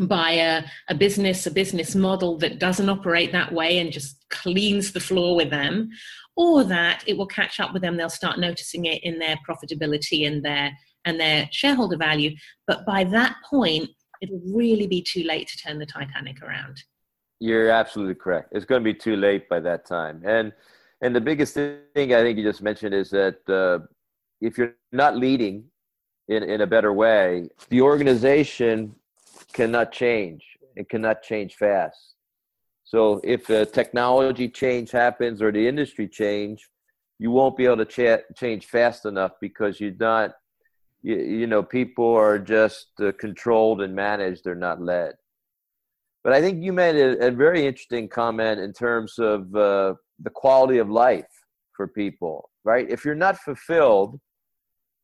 by 0.00 0.30
a, 0.32 0.64
a, 0.88 0.94
business, 0.94 1.46
a 1.46 1.50
business 1.50 1.94
model 1.94 2.38
that 2.38 2.58
doesn't 2.58 2.88
operate 2.88 3.32
that 3.32 3.52
way 3.52 3.78
and 3.78 3.92
just 3.92 4.24
cleans 4.30 4.92
the 4.92 5.00
floor 5.00 5.36
with 5.36 5.50
them, 5.50 5.90
or 6.36 6.64
that 6.64 7.04
it 7.06 7.16
will 7.16 7.26
catch 7.26 7.60
up 7.60 7.72
with 7.72 7.82
them. 7.82 7.96
They'll 7.96 8.08
start 8.08 8.38
noticing 8.38 8.86
it 8.86 9.02
in 9.04 9.18
their 9.18 9.36
profitability 9.48 10.26
and 10.26 10.44
their 10.44 10.72
and 11.04 11.18
their 11.18 11.48
shareholder 11.50 11.96
value. 11.96 12.34
But 12.66 12.86
by 12.86 13.02
that 13.04 13.34
point, 13.50 13.90
it'll 14.22 14.40
really 14.46 14.86
be 14.86 15.02
too 15.02 15.24
late 15.24 15.48
to 15.48 15.58
turn 15.58 15.78
the 15.78 15.84
Titanic 15.84 16.40
around. 16.42 16.82
You're 17.40 17.70
absolutely 17.70 18.14
correct. 18.14 18.50
It's 18.52 18.64
going 18.64 18.80
to 18.80 18.84
be 18.84 18.94
too 18.94 19.16
late 19.16 19.48
by 19.48 19.60
that 19.60 19.84
time. 19.84 20.22
And 20.24 20.52
and 21.02 21.14
the 21.14 21.20
biggest 21.20 21.54
thing 21.54 22.14
I 22.14 22.22
think 22.22 22.38
you 22.38 22.44
just 22.44 22.62
mentioned 22.62 22.94
is 22.94 23.10
that 23.10 23.38
uh, 23.48 23.84
if 24.40 24.56
you're 24.56 24.76
not 24.92 25.16
leading 25.16 25.64
in, 26.28 26.44
in 26.44 26.60
a 26.60 26.66
better 26.66 26.92
way, 26.92 27.48
the 27.70 27.80
organization 27.80 28.94
cannot 29.52 29.90
change. 29.90 30.44
It 30.76 30.88
cannot 30.88 31.22
change 31.22 31.56
fast. 31.56 32.14
So 32.84 33.20
if 33.24 33.50
a 33.50 33.66
technology 33.66 34.48
change 34.48 34.92
happens 34.92 35.42
or 35.42 35.50
the 35.50 35.66
industry 35.66 36.06
change, 36.06 36.68
you 37.18 37.32
won't 37.32 37.56
be 37.56 37.64
able 37.64 37.78
to 37.78 37.84
cha- 37.84 38.24
change 38.36 38.66
fast 38.66 39.04
enough 39.04 39.32
because 39.40 39.80
you're 39.80 39.98
not 39.98 40.34
you, 41.02 41.16
you 41.16 41.46
know 41.46 41.62
people 41.62 42.14
are 42.14 42.38
just 42.38 42.88
uh, 43.00 43.12
controlled 43.18 43.82
and 43.82 43.94
managed 43.94 44.44
they're 44.44 44.54
not 44.54 44.80
led. 44.80 45.14
But 46.24 46.32
i 46.32 46.40
think 46.40 46.62
you 46.62 46.72
made 46.72 46.96
a, 46.96 47.26
a 47.26 47.30
very 47.30 47.66
interesting 47.66 48.08
comment 48.08 48.60
in 48.60 48.72
terms 48.72 49.18
of 49.18 49.54
uh, 49.54 49.94
the 50.20 50.30
quality 50.30 50.78
of 50.78 50.88
life 50.88 51.26
for 51.76 51.88
people 51.88 52.50
right? 52.64 52.88
If 52.88 53.04
you're 53.04 53.14
not 53.14 53.38
fulfilled 53.38 54.20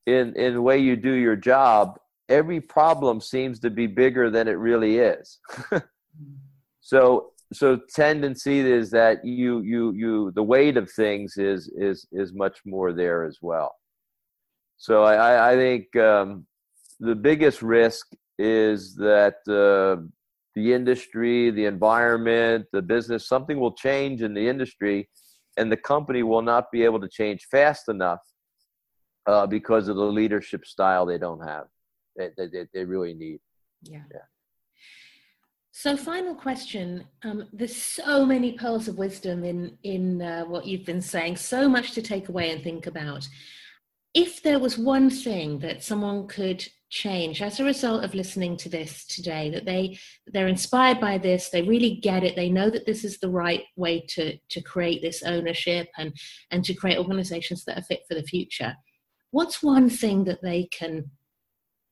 in 0.07 0.35
in 0.37 0.55
the 0.55 0.63
way 0.63 0.79
you 0.79 0.97
do 0.97 1.13
your 1.13 1.37
job 1.37 1.99
every 2.29 2.61
problem 2.61 3.21
seems 3.21 3.59
to 3.59 3.71
be 3.71 3.87
bigger 3.87 4.31
than 4.31 4.49
it 4.49 4.59
really 4.59 4.99
is. 4.99 5.39
So 6.81 7.33
so 7.53 7.79
tendency 7.95 8.61
is 8.61 8.91
that 8.93 9.23
you 9.23 9.61
you 9.61 9.93
you 9.93 10.33
the 10.35 10.43
weight 10.43 10.79
of 10.79 10.91
things 10.91 11.37
is 11.37 11.69
is 11.77 12.07
is 12.13 12.33
much 12.33 12.61
more 12.65 12.95
there 12.95 13.25
as 13.25 13.39
well 13.43 13.78
so 14.79 15.03
I, 15.03 15.53
I 15.53 15.57
think 15.57 15.95
um, 15.97 16.47
the 17.01 17.15
biggest 17.15 17.63
risk 17.63 18.07
is 18.39 18.95
that 18.95 19.37
uh, 19.49 20.03
the 20.55 20.73
industry, 20.73 21.51
the 21.51 21.67
environment, 21.67 22.67
the 22.73 22.81
business, 22.81 23.29
something 23.29 23.59
will 23.59 23.73
change 23.73 24.23
in 24.23 24.35
the 24.35 24.49
industry, 24.49 25.09
and 25.57 25.71
the 25.71 25.77
company 25.77 26.23
will 26.23 26.43
not 26.43 26.71
be 26.71 26.85
able 26.85 27.01
to 27.01 27.09
change 27.09 27.49
fast 27.51 27.89
enough 27.89 28.21
uh, 29.27 29.47
because 29.47 29.89
of 29.89 29.97
the 29.97 30.03
leadership 30.03 30.65
style 30.65 31.05
they 31.05 31.19
don't 31.19 31.45
have. 31.47 31.65
They, 32.17 32.31
they, 32.37 32.67
they 32.73 32.85
really 32.85 33.15
need. 33.15 33.41
Yeah. 33.83 34.03
yeah. 34.13 34.21
So, 35.73 35.97
final 35.97 36.35
question. 36.35 37.05
Um, 37.23 37.49
there's 37.53 37.77
so 37.77 38.27
many 38.27 38.53
pearls 38.53 38.89
of 38.89 38.99
wisdom 38.99 39.45
in 39.45 39.79
in 39.85 40.23
uh, 40.23 40.45
what 40.45 40.67
you've 40.67 40.85
been 40.85 41.01
saying. 41.01 41.37
So 41.37 41.69
much 41.69 41.93
to 41.93 42.03
take 42.03 42.29
away 42.29 42.51
and 42.51 42.65
think 42.65 42.89
about 42.89 43.29
if 44.19 44.43
there 44.43 44.59
was 44.59 44.77
one 44.77 45.09
thing 45.11 45.59
that 45.61 45.83
someone 45.83 46.27
could 46.27 46.67
change 46.91 47.43
as 47.43 47.61
a 47.61 47.65
result 47.65 48.03
of 48.03 48.15
listening 48.15 48.57
to 48.57 48.69
this 48.69 49.05
today 49.07 49.51
that 49.51 49.67
they 49.67 49.99
they're 50.27 50.49
inspired 50.49 50.99
by 50.99 51.19
this 51.19 51.51
they 51.51 51.61
really 51.63 51.97
get 51.97 52.25
it 52.25 52.35
they 52.35 52.49
know 52.49 52.71
that 52.71 52.87
this 52.87 53.05
is 53.05 53.19
the 53.19 53.29
right 53.29 53.65
way 53.77 54.01
to 54.09 54.37
to 54.49 54.61
create 54.63 55.03
this 55.03 55.23
ownership 55.23 55.87
and 55.99 56.13
and 56.51 56.65
to 56.65 56.73
create 56.73 56.99
organizations 56.99 57.65
that 57.65 57.79
are 57.79 57.83
fit 57.83 58.01
for 58.09 58.15
the 58.15 58.23
future 58.23 58.75
what's 59.31 59.63
one 59.63 59.91
thing 59.91 60.25
that 60.25 60.43
they 60.43 60.65
can 60.65 61.11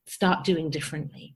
start 0.07 0.43
doing 0.43 0.69
differently? 0.69 1.35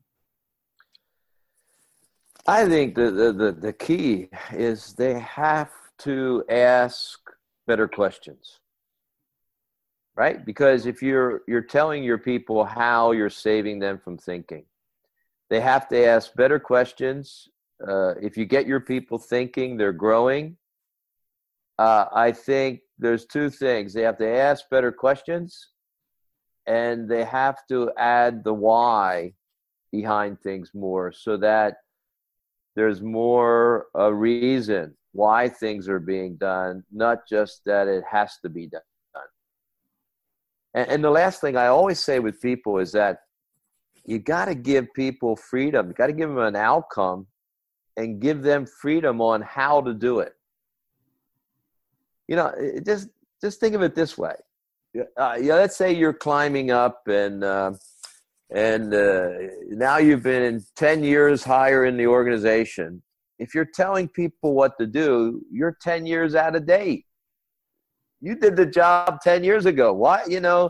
I 2.48 2.68
think 2.68 2.96
the 2.96 3.12
the 3.12 3.32
the, 3.32 3.52
the 3.52 3.74
key 3.74 4.30
is 4.52 4.94
they 4.94 5.20
have 5.20 5.72
to 6.00 6.44
ask 6.50 7.20
better 7.68 7.88
questions 7.88 8.61
right? 10.16 10.46
Because 10.46 10.86
if 10.86 11.02
you're 11.02 11.42
you're 11.48 11.62
telling 11.62 12.04
your 12.04 12.18
people 12.18 12.64
how 12.66 13.12
you're 13.12 13.30
saving 13.30 13.80
them 13.80 13.98
from 13.98 14.18
thinking 14.18 14.66
they 15.52 15.60
have 15.60 15.90
to 15.90 16.06
ask 16.06 16.34
better 16.36 16.60
questions. 16.60 17.50
Uh, 17.86 18.14
if 18.22 18.38
you 18.38 18.46
get 18.46 18.66
your 18.66 18.80
people 18.80 19.18
thinking 19.18 19.76
they're 19.76 19.92
growing. 19.92 20.56
Uh, 21.78 22.06
i 22.14 22.32
think 22.32 22.80
there's 22.98 23.26
two 23.26 23.50
things. 23.50 23.94
They 23.94 24.04
have 24.04 24.18
to 24.20 24.30
ask 24.30 24.70
better 24.70 24.92
questions 24.92 25.72
and 26.68 27.10
they 27.10 27.24
have 27.26 27.58
to 27.68 27.92
add 27.98 28.44
the 28.44 28.54
why 28.54 29.34
behind 29.92 30.40
things 30.40 30.72
more 30.74 31.12
so 31.12 31.36
that 31.38 31.78
there's 32.76 33.02
more 33.02 33.88
a 33.96 34.14
reason 34.14 34.96
why 35.12 35.50
things 35.50 35.90
are 35.90 36.00
being 36.00 36.38
done 36.38 36.84
not 36.92 37.28
just 37.28 37.62
that 37.66 37.88
it 37.88 38.04
has 38.10 38.38
to 38.42 38.48
be 38.48 38.68
done 38.68 38.91
and, 40.74 40.90
and 40.90 41.04
the 41.04 41.10
last 41.10 41.42
thing 41.42 41.58
I 41.58 41.68
always 41.68 42.00
say 42.00 42.20
with 42.20 42.42
people 42.42 42.80
is 42.80 42.92
that 42.94 43.20
you 44.06 44.20
got 44.20 44.46
to 44.46 44.56
give 44.56 44.94
people 44.94 45.36
freedom. 45.36 45.88
You 45.88 45.94
got 45.94 46.08
to 46.08 46.14
give 46.14 46.30
them 46.30 46.40
an 46.40 46.56
outcome 46.56 47.28
and 47.98 48.20
give 48.20 48.42
them 48.42 48.66
freedom 48.66 49.22
on 49.22 49.42
how 49.42 49.82
to 49.82 49.94
do 49.94 50.20
it. 50.20 50.34
You 52.28 52.38
know, 52.38 52.54
just 52.86 53.10
just 53.42 53.60
think 53.60 53.76
of 53.76 53.82
it 53.82 53.96
this 53.96 54.18
way. 54.18 54.34
Uh, 55.18 55.38
yeah, 55.40 55.56
let's 55.56 55.76
say 55.76 55.94
you're 55.94 56.14
climbing 56.14 56.72
up 56.72 57.02
and 57.08 57.44
uh, 57.44 57.74
and 58.54 58.94
uh, 58.94 59.30
now 59.70 59.98
you've 59.98 60.24
been 60.24 60.64
10 60.76 61.04
years 61.04 61.44
higher 61.44 61.86
in 61.86 61.98
the 61.98 62.08
organization. 62.08 63.02
If 63.40 63.56
you're 63.56 63.70
telling 63.74 64.08
people 64.08 64.54
what 64.54 64.78
to 64.80 64.86
do, 64.86 65.42
you're 65.52 65.78
10 65.82 66.06
years 66.06 66.36
out 66.36 66.56
of 66.56 66.66
date 66.66 67.06
you 68.22 68.36
did 68.36 68.56
the 68.56 68.66
job 68.66 69.20
10 69.22 69.44
years 69.44 69.66
ago. 69.66 69.94
Why, 69.94 70.24
you 70.28 70.40
know, 70.40 70.70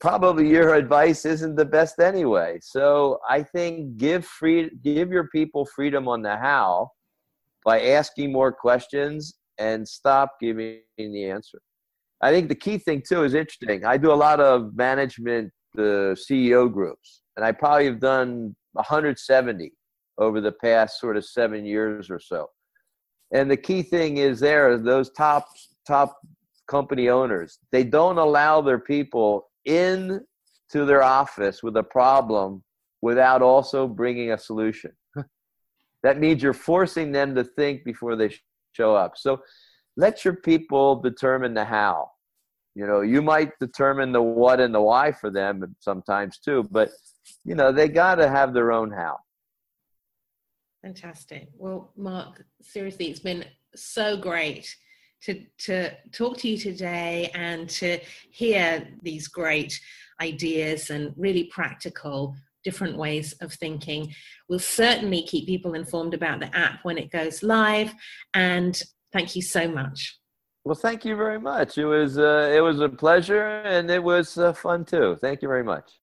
probably 0.00 0.48
your 0.48 0.74
advice 0.74 1.24
isn't 1.24 1.56
the 1.56 1.64
best 1.64 1.98
anyway. 1.98 2.58
So 2.60 3.18
I 3.28 3.42
think 3.42 3.96
give 3.96 4.26
free 4.26 4.70
give 4.82 5.10
your 5.10 5.28
people 5.28 5.64
freedom 5.64 6.08
on 6.08 6.20
the 6.22 6.36
how 6.36 6.90
by 7.64 7.80
asking 7.80 8.30
more 8.30 8.52
questions 8.52 9.34
and 9.58 9.88
stop 9.88 10.32
giving 10.40 10.80
the 10.98 11.24
answer. 11.30 11.58
I 12.20 12.30
think 12.32 12.48
the 12.48 12.54
key 12.54 12.78
thing 12.78 13.02
too 13.06 13.24
is 13.24 13.34
interesting. 13.34 13.84
I 13.84 13.96
do 13.96 14.12
a 14.12 14.14
lot 14.14 14.40
of 14.40 14.76
management 14.76 15.50
CEO 15.76 16.70
groups, 16.70 17.22
and 17.36 17.44
I 17.44 17.52
probably 17.52 17.86
have 17.86 18.00
done 18.00 18.54
170 18.72 19.72
over 20.18 20.40
the 20.40 20.52
past 20.52 21.00
sort 21.00 21.16
of 21.16 21.24
seven 21.24 21.64
years 21.64 22.10
or 22.10 22.20
so. 22.20 22.48
And 23.32 23.50
the 23.50 23.56
key 23.56 23.82
thing 23.82 24.18
is 24.18 24.38
there, 24.40 24.76
those 24.78 25.10
top 25.10 25.48
top 25.86 26.16
company 26.66 27.08
owners. 27.08 27.58
They 27.72 27.84
don't 27.84 28.18
allow 28.18 28.60
their 28.60 28.78
people 28.78 29.50
in 29.64 30.20
to 30.70 30.84
their 30.84 31.02
office 31.02 31.62
with 31.62 31.76
a 31.76 31.82
problem 31.82 32.62
without 33.02 33.42
also 33.42 33.86
bringing 33.86 34.32
a 34.32 34.38
solution. 34.38 34.92
That 36.02 36.18
means 36.18 36.42
you're 36.42 36.52
forcing 36.52 37.12
them 37.12 37.34
to 37.34 37.42
think 37.42 37.82
before 37.82 38.14
they 38.14 38.30
show 38.72 38.94
up. 38.94 39.12
So 39.16 39.40
let 39.96 40.22
your 40.22 40.36
people 40.36 40.96
determine 41.00 41.54
the 41.54 41.64
how. 41.64 42.10
You 42.74 42.86
know 42.86 43.02
you 43.02 43.22
might 43.22 43.52
determine 43.60 44.12
the 44.12 44.20
what 44.20 44.60
and 44.60 44.74
the 44.74 44.82
why 44.82 45.12
for 45.12 45.30
them 45.30 45.76
sometimes 45.78 46.38
too 46.38 46.68
but 46.72 46.90
you 47.44 47.54
know 47.54 47.70
they 47.70 47.88
got 47.88 48.16
to 48.16 48.28
have 48.28 48.52
their 48.52 48.72
own 48.72 48.90
how. 48.90 49.16
Fantastic. 50.82 51.48
Well 51.56 51.92
mark 51.96 52.44
seriously 52.60 53.06
it's 53.10 53.20
been 53.20 53.44
so 53.76 54.16
great 54.16 54.74
to, 55.24 55.44
to 55.58 55.90
talk 56.12 56.38
to 56.38 56.48
you 56.48 56.58
today 56.58 57.30
and 57.34 57.68
to 57.70 57.98
hear 58.30 58.86
these 59.02 59.28
great 59.28 59.78
ideas 60.20 60.90
and 60.90 61.12
really 61.16 61.44
practical 61.44 62.34
different 62.62 62.96
ways 62.96 63.34
of 63.40 63.52
thinking. 63.52 64.12
We'll 64.48 64.58
certainly 64.58 65.22
keep 65.22 65.46
people 65.46 65.74
informed 65.74 66.14
about 66.14 66.40
the 66.40 66.54
app 66.56 66.80
when 66.82 66.98
it 66.98 67.10
goes 67.10 67.42
live. 67.42 67.92
And 68.32 68.80
thank 69.12 69.36
you 69.36 69.42
so 69.42 69.68
much. 69.68 70.18
Well, 70.64 70.74
thank 70.74 71.04
you 71.04 71.14
very 71.14 71.38
much. 71.38 71.76
It 71.76 71.84
was 71.84 72.18
uh, 72.18 72.50
it 72.54 72.60
was 72.60 72.80
a 72.80 72.88
pleasure, 72.88 73.44
and 73.44 73.90
it 73.90 74.02
was 74.02 74.38
uh, 74.38 74.54
fun 74.54 74.86
too. 74.86 75.14
Thank 75.20 75.42
you 75.42 75.48
very 75.48 75.62
much. 75.62 76.00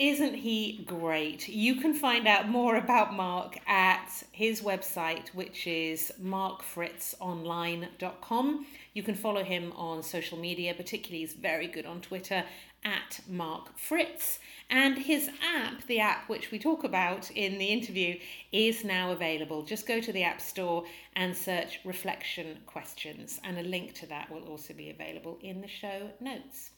Isn't 0.00 0.34
he 0.36 0.82
great? 0.86 1.46
You 1.46 1.74
can 1.74 1.92
find 1.92 2.26
out 2.26 2.48
more 2.48 2.76
about 2.76 3.12
Mark 3.12 3.58
at 3.68 4.24
his 4.32 4.62
website, 4.62 5.28
which 5.34 5.66
is 5.66 6.10
markfritzonline.com. 6.18 8.66
You 8.94 9.02
can 9.02 9.14
follow 9.14 9.44
him 9.44 9.74
on 9.76 10.02
social 10.02 10.38
media, 10.38 10.72
particularly 10.72 11.20
he's 11.20 11.34
very 11.34 11.66
good 11.66 11.84
on 11.84 12.00
Twitter 12.00 12.46
at 12.82 13.20
Mark 13.28 13.78
Fritz. 13.78 14.38
And 14.70 14.96
his 14.96 15.28
app, 15.44 15.86
the 15.86 16.00
app 16.00 16.30
which 16.30 16.50
we 16.50 16.58
talk 16.58 16.82
about 16.82 17.30
in 17.32 17.58
the 17.58 17.66
interview, 17.66 18.18
is 18.52 18.82
now 18.82 19.12
available. 19.12 19.64
Just 19.64 19.86
go 19.86 20.00
to 20.00 20.12
the 20.14 20.22
App 20.22 20.40
Store 20.40 20.84
and 21.14 21.36
search 21.36 21.78
Reflection 21.84 22.60
Questions, 22.64 23.38
and 23.44 23.58
a 23.58 23.62
link 23.62 23.92
to 23.96 24.06
that 24.06 24.30
will 24.30 24.44
also 24.44 24.72
be 24.72 24.88
available 24.88 25.38
in 25.42 25.60
the 25.60 25.68
show 25.68 26.08
notes. 26.20 26.70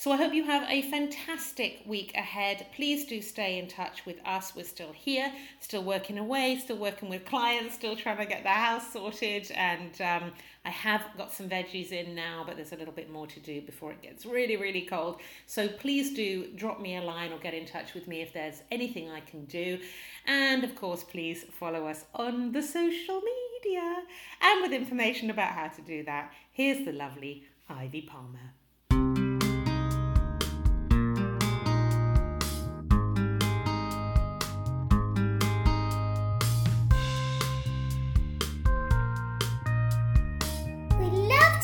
So 0.00 0.12
I 0.12 0.16
hope 0.16 0.32
you 0.32 0.44
have 0.44 0.62
a 0.70 0.82
fantastic 0.82 1.82
week 1.84 2.12
ahead. 2.14 2.68
Please 2.72 3.04
do 3.04 3.20
stay 3.20 3.58
in 3.58 3.66
touch 3.66 4.06
with 4.06 4.24
us. 4.24 4.54
We're 4.54 4.64
still 4.64 4.92
here, 4.92 5.32
still 5.58 5.82
working 5.82 6.18
away, 6.18 6.60
still 6.62 6.76
working 6.76 7.08
with 7.08 7.24
clients, 7.24 7.74
still 7.74 7.96
trying 7.96 8.18
to 8.18 8.24
get 8.24 8.44
the 8.44 8.48
house 8.50 8.92
sorted. 8.92 9.50
And 9.50 10.00
um, 10.00 10.30
I 10.64 10.70
have 10.70 11.04
got 11.16 11.32
some 11.32 11.48
veggies 11.48 11.90
in 11.90 12.14
now, 12.14 12.44
but 12.46 12.54
there's 12.54 12.70
a 12.70 12.76
little 12.76 12.94
bit 12.94 13.10
more 13.10 13.26
to 13.26 13.40
do 13.40 13.60
before 13.60 13.90
it 13.90 14.00
gets 14.00 14.24
really, 14.24 14.56
really 14.56 14.82
cold. 14.82 15.20
So 15.46 15.66
please 15.66 16.14
do 16.14 16.46
drop 16.54 16.80
me 16.80 16.94
a 16.94 17.02
line 17.02 17.32
or 17.32 17.38
get 17.40 17.52
in 17.52 17.66
touch 17.66 17.94
with 17.94 18.06
me 18.06 18.22
if 18.22 18.32
there's 18.32 18.62
anything 18.70 19.10
I 19.10 19.18
can 19.18 19.46
do. 19.46 19.80
And 20.26 20.62
of 20.62 20.76
course, 20.76 21.02
please 21.02 21.44
follow 21.58 21.88
us 21.88 22.04
on 22.14 22.52
the 22.52 22.62
social 22.62 23.20
media. 23.20 23.96
And 24.42 24.62
with 24.62 24.72
information 24.72 25.28
about 25.30 25.54
how 25.54 25.66
to 25.66 25.82
do 25.82 26.04
that, 26.04 26.32
here's 26.52 26.84
the 26.84 26.92
lovely 26.92 27.48
Ivy 27.68 28.02
Palmer. 28.02 28.52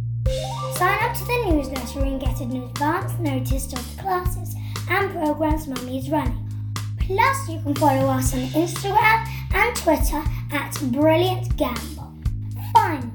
Sign 0.76 1.04
up 1.04 1.18
to 1.18 1.26
the 1.26 1.47
newsletter 1.49 1.99
and 1.99 2.22
get 2.22 2.39
an 2.39 2.64
advance 2.64 3.12
notice 3.20 3.74
of 3.74 3.95
the 3.95 4.01
classes 4.01 4.56
and 4.89 5.12
programs 5.12 5.68
Mummy 5.68 5.99
is 5.99 6.10
running. 6.10 6.39
Plus, 6.99 7.49
you 7.49 7.60
can 7.62 7.76
follow 7.76 8.08
us 8.08 8.34
on 8.34 8.39
Instagram 8.39 9.28
and 9.54 9.76
Twitter 9.76 10.24
at 10.54 10.80
Brilliant 10.93 11.58
Gamble. 11.58 12.14
Finally, 12.74 13.12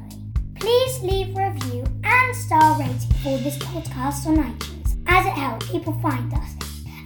please 0.55 1.01
leave 1.01 1.35
a 1.35 1.51
review 1.51 1.83
and 2.05 2.37
star 2.37 2.79
rating 2.79 2.99
for 3.23 3.39
this 3.39 3.57
podcast 3.57 4.27
on 4.27 4.37
iTunes 4.37 4.78
as 5.09 5.27
it 5.27 5.33
helps 5.33 5.71
people 5.71 5.95
find 6.01 6.33
us 6.35 6.55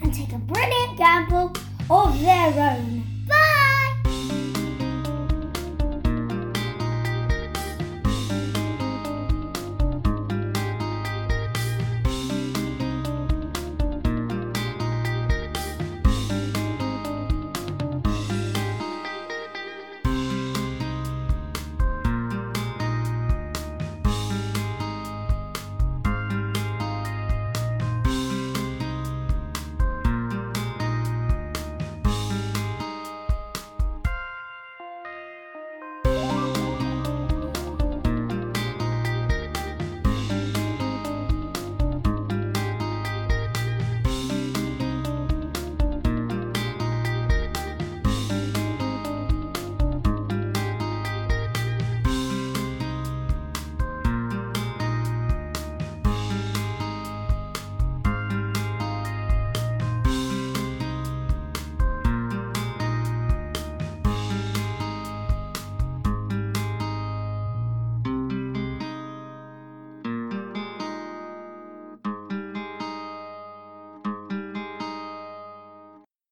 and 0.03 0.13
take 0.13 0.33
a 0.33 0.39
brilliant 0.39 0.99
gamble 0.99 1.53
of 1.89 2.21
their 2.21 2.77
own. 2.77 3.22